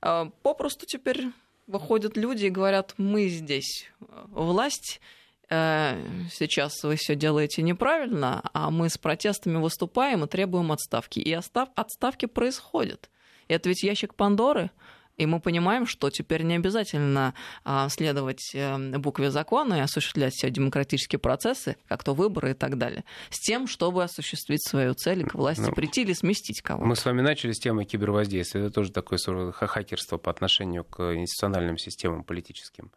А, 0.00 0.30
попросту 0.42 0.86
теперь 0.86 1.28
выходят 1.66 2.16
люди 2.16 2.46
и 2.46 2.50
говорят, 2.50 2.94
мы 2.96 3.28
здесь 3.28 3.88
э, 4.00 4.04
власть, 4.30 5.00
э, 5.48 6.00
сейчас 6.32 6.82
вы 6.82 6.96
все 6.96 7.14
делаете 7.14 7.62
неправильно, 7.62 8.42
а 8.52 8.70
мы 8.70 8.88
с 8.88 8.98
протестами 8.98 9.58
выступаем 9.58 10.24
и 10.24 10.28
требуем 10.28 10.72
отставки. 10.72 11.20
И 11.20 11.32
отставки 11.32 12.26
происходят. 12.26 13.10
Это 13.48 13.68
ведь 13.68 13.82
ящик 13.82 14.14
Пандоры– 14.14 14.70
и 15.16 15.26
мы 15.26 15.40
понимаем, 15.40 15.86
что 15.86 16.10
теперь 16.10 16.42
не 16.42 16.56
обязательно 16.56 17.34
а, 17.64 17.88
следовать 17.88 18.50
э, 18.54 18.98
букве 18.98 19.30
закона 19.30 19.74
и 19.74 19.80
осуществлять 19.80 20.34
все 20.34 20.50
демократические 20.50 21.18
процессы, 21.18 21.76
как 21.88 22.04
то 22.04 22.14
выборы 22.14 22.50
и 22.50 22.54
так 22.54 22.78
далее, 22.78 23.04
с 23.30 23.40
тем, 23.40 23.66
чтобы 23.66 24.04
осуществить 24.04 24.66
свою 24.66 24.94
цель 24.94 25.24
к 25.24 25.34
власти 25.34 25.62
ну, 25.62 25.72
прийти 25.72 26.02
или 26.02 26.12
сместить 26.12 26.60
кого-то. 26.60 26.86
Мы 26.86 26.96
с 26.96 27.04
вами 27.04 27.22
начали 27.22 27.52
с 27.52 27.58
темы 27.58 27.84
кибервоздействия. 27.84 28.62
Это 28.62 28.70
тоже 28.70 28.92
такое 28.92 29.18
хакерство 29.52 30.18
по 30.18 30.30
отношению 30.30 30.84
к 30.84 31.14
институциональным 31.14 31.78
системам 31.78 32.22
политическим. 32.22 32.90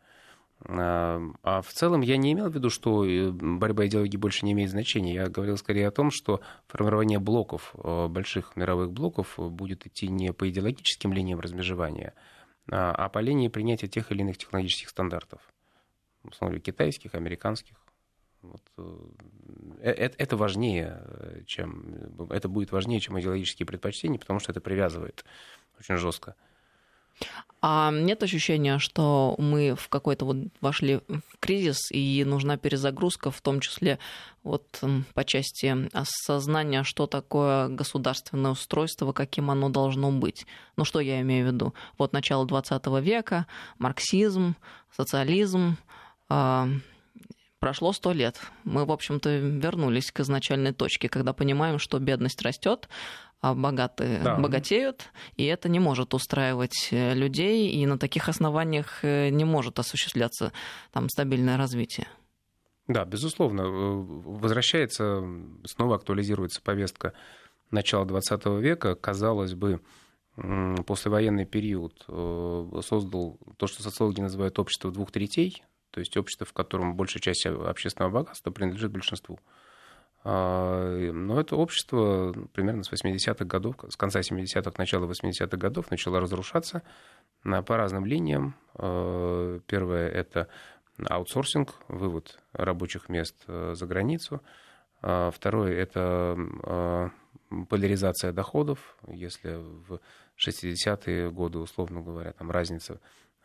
А 0.66 1.62
в 1.62 1.72
целом 1.72 2.02
я 2.02 2.18
не 2.18 2.34
имел 2.34 2.50
в 2.50 2.54
виду, 2.54 2.70
что 2.70 3.06
э, 3.06 3.32
борьба 3.32 3.88
идеологии 3.88 4.18
больше 4.18 4.46
не 4.46 4.52
имеет 4.52 4.70
значения. 4.70 5.14
Я 5.14 5.30
говорил 5.30 5.56
скорее 5.58 5.88
о 5.88 5.92
том, 5.92 6.12
что 6.12 6.42
формирование 6.68 7.18
блоков, 7.18 7.74
э, 7.82 8.08
больших 8.08 8.58
мировых 8.58 8.92
блоков, 8.92 9.36
будет 9.38 9.88
идти 9.88 10.10
не 10.10 10.34
по 10.34 10.50
идеологическим 10.50 11.14
линиям 11.14 11.40
размежевания, 11.40 12.14
а, 12.70 12.92
а 12.92 13.08
по 13.08 13.20
линии 13.20 13.48
принятия 13.48 13.88
тех 13.88 14.12
или 14.12 14.20
иных 14.20 14.38
технологических 14.38 14.90
стандартов. 14.90 15.40
Условно, 16.24 16.60
китайских, 16.60 17.16
американских. 17.16 17.78
Вот. 18.42 18.62
Это, 19.82 20.16
это 20.18 20.38
важнее, 20.38 21.44
чем... 21.46 22.28
Это 22.30 22.50
будет 22.50 22.72
важнее, 22.72 23.00
чем 23.00 23.20
идеологические 23.20 23.66
предпочтения, 23.66 24.20
потому 24.20 24.40
что 24.40 24.52
это 24.52 24.60
привязывает 24.60 25.24
очень 25.80 25.96
жестко. 25.96 26.36
А 27.62 27.92
нет 27.92 28.24
ощущения, 28.24 28.80
что 28.80 29.36
мы 29.38 29.76
в 29.76 29.90
какой-то 29.90 30.24
вот 30.24 30.38
вошли 30.62 31.02
в 31.08 31.38
кризис, 31.42 31.92
и 31.92 32.24
нужна 32.26 32.56
перезагрузка, 32.56 33.32
в 33.32 33.42
том 33.42 33.60
числе 33.60 34.00
вот 34.44 34.82
по 35.14 35.26
части 35.26 35.90
осознания, 35.92 36.84
что 36.84 37.06
такое 37.06 37.68
государственное 37.68 38.52
устройство, 38.52 39.12
каким 39.12 39.52
оно 39.52 39.68
должно 39.68 40.10
быть. 40.12 40.48
Ну 40.78 40.86
что 40.86 41.02
я 41.02 41.20
имею 41.20 41.50
в 41.50 41.54
виду? 41.54 41.74
Вот 41.98 42.14
начало 42.14 42.46
20 42.46 42.86
века, 43.02 43.46
марксизм, 43.78 44.56
социализм, 44.96 45.76
а, 46.30 46.70
прошло 47.60 47.94
сто 47.94 48.12
лет. 48.12 48.40
Мы, 48.64 48.86
в 48.86 48.92
общем-то, 48.92 49.30
вернулись 49.38 50.12
к 50.12 50.22
изначальной 50.22 50.74
точке, 50.74 51.10
когда 51.10 51.34
понимаем, 51.34 51.80
что 51.80 52.00
бедность 52.00 52.42
растет, 52.42 52.90
а 53.42 53.54
богатые 53.54 54.20
да. 54.22 54.36
богатеют, 54.36 55.12
и 55.38 55.46
это 55.46 55.70
не 55.70 55.80
может 55.80 56.14
устраивать 56.14 56.90
э, 56.92 57.14
людей, 57.14 57.70
и 57.72 57.86
на 57.86 57.98
таких 57.98 58.28
основаниях 58.28 59.00
э, 59.04 59.30
не 59.30 59.46
может 59.46 59.80
осуществляться 59.80 60.52
там 60.92 61.08
стабильное 61.10 61.58
развитие. 61.58 62.08
Да, 62.88 63.06
безусловно. 63.06 63.62
Э, 63.62 63.66
возвращается, 63.66 65.24
снова 65.66 65.96
актуализируется 65.96 66.62
повестка 66.62 67.14
начала 67.72 68.04
XX 68.04 68.60
века. 68.60 68.96
Казалось 68.96 69.54
бы, 69.54 69.80
послевоенный 70.36 71.46
период 71.46 72.04
создал 72.08 73.40
то, 73.58 73.68
что 73.68 73.84
социологи 73.84 74.22
называют 74.22 74.58
общество 74.58 74.90
двух 74.90 75.12
третей, 75.12 75.64
то 75.92 76.00
есть 76.00 76.16
общество, 76.18 76.46
в 76.46 76.54
котором 76.54 76.96
большая 76.96 77.22
часть 77.22 77.46
общественного 77.46 78.12
богатства 78.12 78.52
принадлежит 78.52 78.92
большинству. 78.92 79.40
А, 80.24 81.12
но 81.12 81.40
это 81.40 81.56
общество 81.56 82.34
примерно 82.54 82.84
с 82.84 82.92
80-х 82.92 83.46
годов, 83.46 83.76
с 83.88 83.96
конца 83.96 84.20
70-х, 84.20 84.74
начала 84.78 85.06
80-х 85.06 85.58
годов 85.58 85.92
начало 85.92 86.20
разрушаться. 86.20 86.84
по 87.44 87.78
разным 87.78 88.06
линиям. 88.06 88.56
Первое– 88.74 90.10
это 90.12 90.50
аутсорсинг, 91.08 91.74
вывод 91.88 92.38
рабочих 92.52 93.08
мест 93.08 93.36
за 93.48 93.86
границу. 93.86 94.42
Второе– 95.02 95.74
это 95.78 97.12
поляризация 97.70 98.34
доходов. 98.34 98.98
Если 99.08 99.56
в 99.56 100.02
60-е 100.38 101.32
годы, 101.32 101.60
условно 101.60 102.02
говоря, 102.02 102.34
там 102.34 102.52
разница 102.52 103.00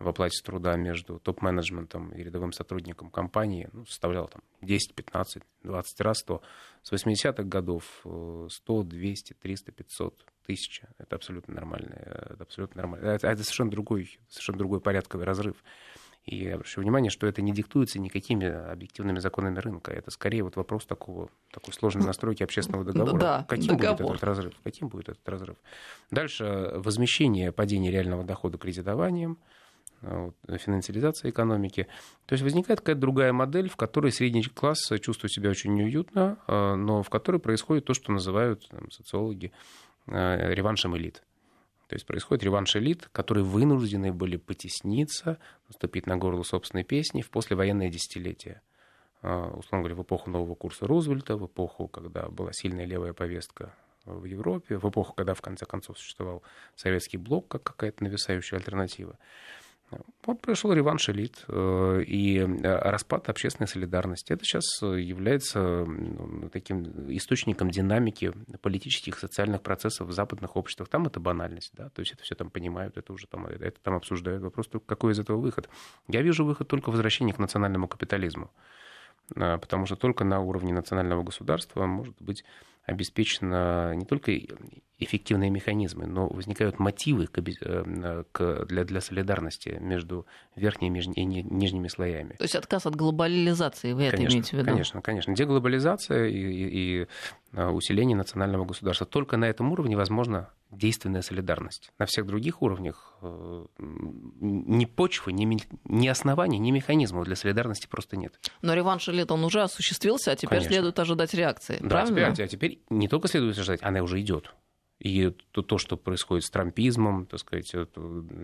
в 0.05 0.09
оплате 0.09 0.43
труда 0.45 0.77
между 0.77 1.19
топ-менеджментом 1.19 2.11
и 2.11 2.23
рядовым 2.23 2.53
сотрудником 2.53 3.11
компании 3.11 3.69
ну, 3.73 3.87
составляла 3.87 4.29
там, 4.29 4.43
10, 4.63 4.95
15, 4.95 5.43
20 5.63 6.01
раз, 6.01 6.23
то 6.23 6.43
с 6.83 6.93
80-х 6.93 7.43
годов 7.45 7.85
100, 8.03 8.83
200, 8.85 9.35
300, 9.35 9.73
500, 9.73 10.25
тысяча. 10.47 10.89
Это 10.99 11.17
абсолютно 11.17 11.55
нормально. 11.55 11.95
Это 11.95 12.43
абсолютно 12.43 12.83
нормально. 12.83 13.07
Это, 13.07 13.29
это 13.29 13.43
совершенно, 13.43 13.71
другой, 13.71 14.19
совершенно 14.29 14.59
другой 14.59 14.81
порядковый 14.81 15.27
разрыв. 15.27 15.57
И 16.25 16.37
я 16.37 16.55
обращаю 16.55 16.85
внимание, 16.85 17.11
что 17.11 17.27
это 17.27 17.43
не 17.43 17.53
диктуется 17.53 17.99
никакими 17.99 18.47
объективными 18.47 19.19
законами 19.19 19.59
рынка. 19.59 19.93
Это 19.93 20.11
скорее 20.11 20.43
вот 20.43 20.57
вопрос 20.57 20.87
такого, 20.87 21.29
такой 21.51 21.75
сложной 21.75 22.07
настройки 22.07 22.43
общественного 22.43 22.85
договора. 22.85 23.19
Да, 23.19 23.47
Каким 23.47 23.77
договор. 23.77 23.97
будет 23.99 24.11
этот 24.11 24.25
разрыв? 24.25 24.55
Каким 24.65 24.89
будет 24.89 25.11
этот 25.11 25.29
разрыв? 25.29 25.57
Дальше 26.11 26.73
возмещение 26.77 27.53
падения 27.53 27.91
реального 27.91 28.25
дохода 28.25 28.57
кредитованием 28.57 29.39
финансилизация 30.59 31.31
экономики. 31.31 31.87
То 32.27 32.35
есть 32.35 32.43
возникает 32.43 32.81
какая-то 32.81 33.01
другая 33.01 33.33
модель, 33.33 33.69
в 33.69 33.77
которой 33.77 34.13
средний 34.13 34.43
класс 34.43 34.91
чувствует 35.01 35.33
себя 35.33 35.51
очень 35.51 35.75
неуютно, 35.75 36.39
а, 36.47 36.75
но 36.77 37.03
в 37.03 37.11
которой 37.11 37.39
происходит 37.39 37.85
то, 37.85 37.95
что 37.95 38.13
называют 38.13 38.69
там, 38.69 38.91
социологи 38.91 39.53
а, 40.07 40.53
реваншем 40.53 40.97
элит. 40.97 41.23
То 41.89 41.97
есть 41.97 42.07
происходит 42.07 42.45
реванш 42.45 42.77
элит, 42.77 43.09
которые 43.13 43.45
вынуждены 43.45 44.13
были 44.13 44.37
потесниться, 44.37 45.39
наступить 45.69 46.07
на 46.07 46.17
горло 46.17 46.43
собственной 46.43 46.85
песни 46.85 47.23
в 47.23 47.31
послевоенное 47.31 47.91
десятилетие. 47.91 48.63
А, 49.23 49.49
условно 49.49 49.89
говоря, 49.89 49.95
в 49.95 50.03
эпоху 50.03 50.31
нового 50.31 50.55
курса 50.55 50.87
Рузвельта, 50.87 51.37
в 51.37 51.47
эпоху, 51.47 51.89
когда 51.89 52.29
была 52.29 52.53
сильная 52.53 52.85
левая 52.85 53.13
повестка 53.13 53.75
в 54.05 54.25
Европе, 54.25 54.77
в 54.77 54.89
эпоху, 54.89 55.15
когда 55.15 55.35
в 55.35 55.41
конце 55.41 55.67
концов 55.67 55.99
существовал 55.99 56.43
советский 56.77 57.17
блок 57.17 57.49
как 57.49 57.63
какая-то 57.63 58.05
нависающая 58.05 58.59
альтернатива. 58.59 59.19
Вот 60.27 60.41
пришел 60.41 60.73
реванш 60.73 61.09
элит 61.11 61.45
э, 61.49 62.03
и 62.07 62.39
э, 62.39 62.91
распад 62.91 63.29
общественной 63.29 63.67
солидарности. 63.67 64.33
Это 64.33 64.45
сейчас 64.45 64.65
является 64.83 65.87
таким 66.53 66.85
источником 67.15 67.71
динамики 67.71 68.33
политических, 68.63 69.19
социальных 69.19 69.63
процессов 69.63 70.09
в 70.09 70.13
западных 70.13 70.57
обществах. 70.57 70.89
Там 70.89 71.07
это 71.07 71.21
банальность, 71.21 71.73
да, 71.75 71.91
то 71.91 72.01
есть 72.01 72.13
это 72.13 72.23
все 72.23 72.35
там 72.35 72.51
понимают, 72.51 72.97
это 72.97 73.13
уже 73.13 73.27
там, 73.27 73.47
это 73.47 73.79
там 73.83 73.95
обсуждают. 73.95 74.43
Вопрос 74.43 74.69
только, 74.69 74.87
какой 74.87 75.13
из 75.13 75.19
этого 75.19 75.39
выход. 75.39 75.69
Я 76.09 76.23
вижу 76.23 76.45
выход 76.45 76.69
только 76.69 76.89
в 76.89 76.93
возвращении 76.93 77.33
к 77.33 77.39
национальному 77.39 77.89
капитализму, 77.89 78.51
э, 79.37 79.59
потому 79.59 79.87
что 79.87 79.97
только 79.97 80.25
на 80.25 80.41
уровне 80.41 80.73
национального 80.73 81.23
государства 81.23 81.87
может 81.87 82.17
быть 82.21 82.45
обеспечено 82.87 83.95
не 83.95 84.05
только 84.05 84.33
эффективные 84.99 85.51
механизмы, 85.51 86.07
но 86.07 86.29
возникают 86.29 86.79
мотивы 86.79 87.29
э, 87.35 88.25
для, 88.69 88.85
для 88.85 89.01
солидарности 89.01 89.77
между 89.81 90.27
верхними 90.55 91.01
и 91.01 91.25
нижними 91.25 91.89
слоями. 91.89 92.35
То 92.39 92.45
есть 92.45 92.55
отказ 92.55 92.87
от 92.87 92.95
глобализации, 92.95 93.93
вы 93.93 94.11
конечно, 94.11 94.25
это 94.25 94.33
имеете 94.33 94.51
в 94.51 94.53
виду? 94.61 94.71
Конечно, 94.71 95.03
конечно. 95.03 95.35
Деглобализация 95.35 96.27
и, 96.27 96.39
и, 96.39 97.03
и 97.03 97.07
э, 97.53 97.67
усиление 97.67 98.17
национального 98.17 98.65
государства. 98.65 99.07
Только 99.07 99.37
на 99.37 99.47
этом 99.47 99.73
уровне 99.73 99.97
возможно 99.97 100.51
действенная 100.71 101.23
солидарность. 101.23 101.93
На 101.99 102.07
всех 102.07 102.27
других 102.27 102.63
уровнях 102.63 103.17
э, 103.23 103.67
ни 103.79 104.85
почвы, 104.85 105.33
ни, 105.33 105.59
ни 105.85 106.09
оснований, 106.09 106.59
ни 106.59 106.71
механизмов 106.71 107.25
для 107.25 107.37
солидарности 107.37 107.87
просто 107.89 108.17
нет. 108.17 108.39
Но 108.63 108.75
реванш 108.75 109.09
лет 109.09 109.31
он 109.31 109.45
уже 109.45 109.63
осуществился, 109.63 110.33
а 110.33 110.37
теперь 110.37 110.59
Конечно. 110.59 110.71
следует 110.71 110.99
ожидать 110.99 111.35
реакции. 111.35 111.79
Да, 111.81 111.89
правильно? 111.89 112.33
Теперь, 112.33 112.45
а 112.45 112.49
теперь 112.49 112.74
не 112.91 113.09
только 113.09 113.29
следует 113.29 113.59
ожидать, 113.59 113.83
она 113.83 114.03
уже 114.03 114.21
идет. 114.21 114.55
И 115.01 115.31
то, 115.51 115.63
то, 115.63 115.77
что 115.77 115.97
происходит 115.97 116.45
с 116.45 116.51
трампизмом, 116.51 117.27
так 117.27 117.41
сказать, 117.41 117.75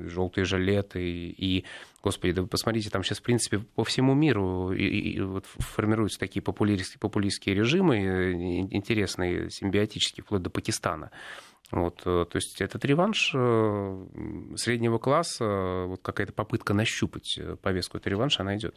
желтые 0.09 0.45
жилеты, 0.45 1.01
и, 1.01 1.31
и, 1.31 1.65
господи, 2.03 2.33
да 2.33 2.43
вы 2.43 2.49
посмотрите, 2.49 2.91
там 2.91 3.05
сейчас, 3.05 3.21
в 3.21 3.23
принципе, 3.23 3.61
по 3.61 3.85
всему 3.85 4.15
миру 4.15 4.73
и, 4.73 4.85
и, 4.85 5.21
вот 5.21 5.47
формируются 5.47 6.19
такие 6.19 6.43
популистские, 6.43 6.99
популистские 6.99 7.55
режимы, 7.55 7.99
э, 7.99 8.33
интересные, 8.73 9.49
симбиотические, 9.49 10.25
вплоть 10.25 10.43
до 10.43 10.51
Пакистана. 10.51 11.13
Вот, 11.71 12.03
э, 12.05 12.27
то 12.29 12.37
есть 12.37 12.61
этот 12.61 12.85
реванш 12.85 13.33
э, 13.33 14.07
среднего 14.57 14.99
класса, 14.99 15.85
вот 15.87 16.03
какая-то 16.03 16.33
попытка 16.33 16.75
нащупать 16.75 17.39
повестку 17.63 17.97
этого 17.97 18.11
реванша, 18.11 18.43
она 18.43 18.57
идет. 18.57 18.75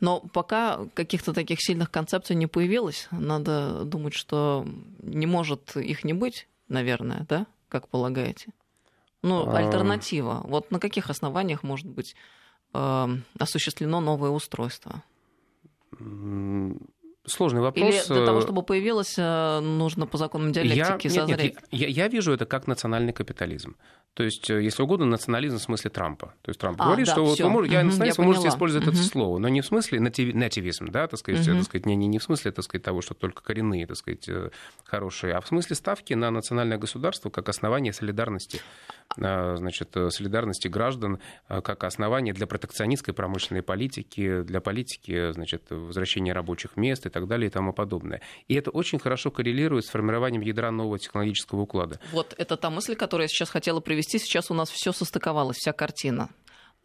Но 0.00 0.20
пока 0.20 0.80
каких-то 0.94 1.32
таких 1.32 1.58
сильных 1.60 1.90
концепций 1.90 2.36
не 2.36 2.46
появилось, 2.46 3.08
надо 3.10 3.84
думать, 3.84 4.14
что 4.14 4.66
не 5.02 5.26
может 5.26 5.76
их 5.76 6.04
не 6.04 6.12
быть, 6.12 6.48
наверное, 6.68 7.26
да, 7.28 7.46
как 7.68 7.88
полагаете? 7.88 8.52
Ну, 9.22 9.50
альтернатива. 9.50 10.42
Вот 10.44 10.70
на 10.70 10.78
каких 10.78 11.10
основаниях 11.10 11.62
может 11.62 11.86
быть 11.86 12.14
э, 12.72 13.08
осуществлено 13.38 14.00
новое 14.00 14.30
устройство? 14.30 15.02
Сложный 17.26 17.60
вопрос. 17.60 18.08
Или 18.08 18.14
для 18.14 18.24
того, 18.24 18.40
чтобы 18.40 18.62
появилось, 18.62 19.14
э, 19.18 19.60
нужно 19.60 20.06
по 20.06 20.16
законам 20.16 20.52
диалектики 20.52 21.08
я, 21.08 21.12
созреть? 21.12 21.38
Нет, 21.38 21.54
нет, 21.54 21.64
я, 21.72 21.88
я 21.88 22.08
вижу 22.08 22.32
это 22.32 22.46
как 22.46 22.66
национальный 22.66 23.12
капитализм. 23.12 23.76
То 24.18 24.24
есть, 24.24 24.50
э, 24.50 24.60
если 24.60 24.82
угодно, 24.82 25.06
национализм 25.06 25.58
в 25.58 25.62
смысле 25.62 25.90
Трампа. 25.90 26.34
То 26.42 26.48
есть 26.48 26.58
Трамп 26.58 26.80
а, 26.80 26.86
говорит, 26.86 27.06
да, 27.06 27.12
что 27.12 27.24
вот 27.24 27.38
вы, 27.38 27.68
я 27.68 27.84
националист, 27.84 28.18
вы 28.18 28.24
можете 28.24 28.48
использовать 28.48 28.88
угу. 28.88 28.96
это 28.96 29.04
слово, 29.04 29.38
но 29.38 29.48
не 29.48 29.60
в 29.60 29.66
смысле 29.66 30.00
нативизм, 30.00 30.86
да, 30.86 31.06
так 31.06 31.20
сказать, 31.20 31.46
угу. 31.46 31.58
так 31.58 31.66
сказать 31.66 31.86
не, 31.86 31.94
не, 31.94 32.08
не 32.08 32.18
в 32.18 32.24
смысле 32.24 32.50
так 32.50 32.64
сказать, 32.64 32.82
того, 32.82 33.00
что 33.00 33.14
только 33.14 33.44
коренные, 33.44 33.86
так 33.86 33.96
сказать, 33.96 34.28
э, 34.28 34.50
хорошие, 34.82 35.34
а 35.34 35.40
в 35.40 35.46
смысле 35.46 35.76
ставки 35.76 36.14
на 36.14 36.32
национальное 36.32 36.78
государство 36.78 37.30
как 37.30 37.48
основание 37.48 37.92
солидарности 37.92 38.60
а, 39.20 39.54
значит, 39.56 39.96
солидарности 40.10 40.66
граждан 40.66 41.20
как 41.46 41.84
основание 41.84 42.34
для 42.34 42.48
протекционистской 42.48 43.14
промышленной 43.14 43.62
политики, 43.62 44.42
для 44.42 44.60
политики 44.60 45.30
значит, 45.30 45.62
возвращения 45.70 46.32
рабочих 46.32 46.76
мест 46.76 47.06
и 47.06 47.08
так 47.08 47.28
далее 47.28 47.46
и 47.46 47.50
тому 47.50 47.72
подобное. 47.72 48.20
И 48.48 48.54
это 48.54 48.70
очень 48.70 48.98
хорошо 48.98 49.30
коррелирует 49.30 49.84
с 49.84 49.90
формированием 49.90 50.42
ядра 50.42 50.72
нового 50.72 50.98
технологического 50.98 51.60
уклада. 51.60 52.00
Вот 52.10 52.34
это 52.36 52.56
та 52.56 52.68
мысль, 52.68 52.96
которую 52.96 53.24
я 53.24 53.28
сейчас 53.28 53.48
хотела 53.48 53.78
привести. 53.78 53.97
Сейчас 54.02 54.50
у 54.50 54.54
нас 54.54 54.70
все 54.70 54.92
состыковалось, 54.92 55.56
вся 55.56 55.72
картина 55.72 56.28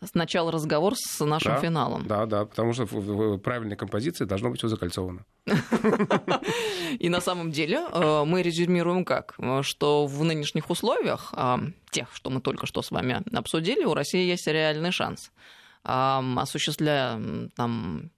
сначала 0.07 0.51
разговор 0.51 0.95
с 0.95 1.23
нашим 1.23 1.53
да, 1.53 1.59
финалом. 1.59 2.07
Да, 2.07 2.25
да, 2.25 2.45
потому 2.45 2.73
что 2.73 2.85
в 2.85 3.37
правильной 3.37 3.75
композиции 3.75 4.25
должно 4.25 4.49
быть 4.49 4.59
все 4.59 4.67
закольцовано. 4.67 5.25
И 6.99 7.09
на 7.09 7.21
самом 7.21 7.51
деле 7.51 7.85
э, 7.91 8.23
мы 8.25 8.41
резюмируем 8.41 9.05
как? 9.05 9.35
Что 9.61 10.05
в 10.05 10.23
нынешних 10.23 10.69
условиях, 10.69 11.33
а, 11.35 11.59
тех, 11.89 12.07
что 12.13 12.29
мы 12.29 12.41
только 12.41 12.65
что 12.65 12.81
с 12.81 12.91
вами 12.91 13.23
обсудили, 13.35 13.83
у 13.83 13.93
России 13.93 14.25
есть 14.25 14.47
реальный 14.47 14.91
шанс. 14.91 15.31
Осуществляя 15.83 17.49
там, 17.55 18.11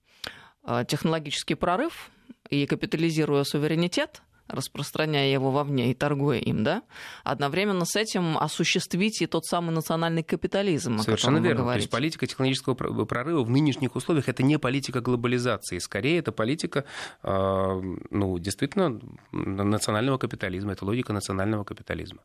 э, 0.63 0.85
технологический 0.87 1.55
прорыв 1.55 2.11
и 2.49 2.67
капитализируя 2.67 3.43
суверенитет, 3.43 4.21
распространяя 4.47 5.31
его 5.31 5.51
вовне 5.51 5.91
и 5.91 5.93
торгуя 5.93 6.39
им, 6.39 6.63
да, 6.63 6.83
одновременно 7.23 7.85
с 7.85 7.95
этим 7.95 8.37
осуществить 8.37 9.21
и 9.21 9.27
тот 9.27 9.45
самый 9.45 9.71
национальный 9.71 10.23
капитализм, 10.23 10.99
Совершенно 10.99 11.37
верно. 11.37 11.63
вы 11.63 11.71
То 11.73 11.77
есть 11.77 11.89
политика 11.89 12.27
технологического 12.27 12.75
прорыва 12.75 13.43
в 13.43 13.49
нынешних 13.49 13.95
условиях 13.95 14.29
это 14.29 14.43
не 14.43 14.59
политика 14.59 15.01
глобализации, 15.01 15.79
скорее 15.79 16.19
это 16.19 16.31
политика, 16.31 16.85
а, 17.23 17.79
ну, 18.09 18.37
действительно, 18.39 18.99
национального 19.31 20.17
капитализма, 20.17 20.73
это 20.73 20.85
логика 20.85 21.13
национального 21.13 21.63
капитализма 21.63 22.21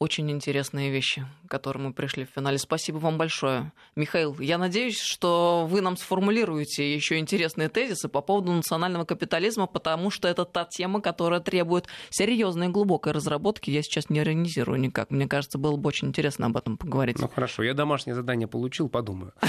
очень 0.00 0.30
интересные 0.30 0.90
вещи, 0.90 1.26
к 1.46 1.50
которым 1.50 1.84
мы 1.84 1.92
пришли 1.92 2.24
в 2.24 2.30
финале. 2.30 2.56
Спасибо 2.56 2.96
вам 2.96 3.18
большое. 3.18 3.70
Михаил, 3.96 4.34
я 4.40 4.56
надеюсь, 4.56 4.98
что 4.98 5.66
вы 5.68 5.82
нам 5.82 5.98
сформулируете 5.98 6.94
еще 6.94 7.18
интересные 7.18 7.68
тезисы 7.68 8.08
по 8.08 8.22
поводу 8.22 8.50
национального 8.50 9.04
капитализма, 9.04 9.66
потому 9.66 10.10
что 10.10 10.26
это 10.26 10.46
та 10.46 10.64
тема, 10.64 11.02
которая 11.02 11.40
требует 11.40 11.86
серьезной 12.08 12.68
и 12.68 12.70
глубокой 12.70 13.12
разработки. 13.12 13.70
Я 13.70 13.82
сейчас 13.82 14.08
не 14.08 14.20
иронизирую 14.20 14.80
никак. 14.80 15.10
Мне 15.10 15.28
кажется, 15.28 15.58
было 15.58 15.76
бы 15.76 15.88
очень 15.88 16.08
интересно 16.08 16.46
об 16.46 16.56
этом 16.56 16.78
поговорить. 16.78 17.18
Ну 17.18 17.28
хорошо, 17.28 17.62
я 17.62 17.74
домашнее 17.74 18.14
задание 18.14 18.48
получил, 18.48 18.88
подумаю. 18.88 19.34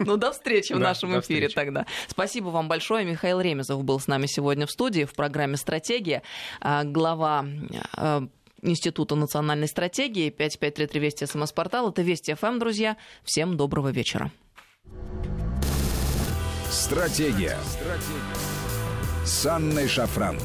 Ну 0.00 0.16
до 0.16 0.32
встречи 0.32 0.72
в 0.72 0.78
нашем 0.78 1.18
эфире 1.20 1.48
тогда. 1.48 1.86
Спасибо 2.08 2.48
вам 2.48 2.68
большое. 2.68 3.04
Михаил 3.04 3.40
Ремезов 3.40 3.84
был 3.84 4.00
с 4.00 4.08
нами 4.08 4.26
сегодня 4.26 4.66
в 4.66 4.70
студии 4.70 5.04
в 5.04 5.14
программе 5.14 5.56
«Стратегия». 5.56 6.22
А, 6.60 6.84
глава 6.84 7.46
а, 7.96 8.26
Института 8.62 9.14
национальной 9.14 9.68
стратегии. 9.68 10.30
5533 10.30 11.00
Вести 11.00 11.26
СМС-портал. 11.26 11.90
Это 11.90 12.02
Вести 12.02 12.34
ФМ, 12.34 12.58
друзья. 12.58 12.96
Всем 13.24 13.56
доброго 13.56 13.88
вечера. 13.88 14.30
Стратегия. 16.70 17.56
Стратегия. 17.64 18.56
С 19.24 19.46
Анной 19.46 19.88
Шафран. 19.88 20.38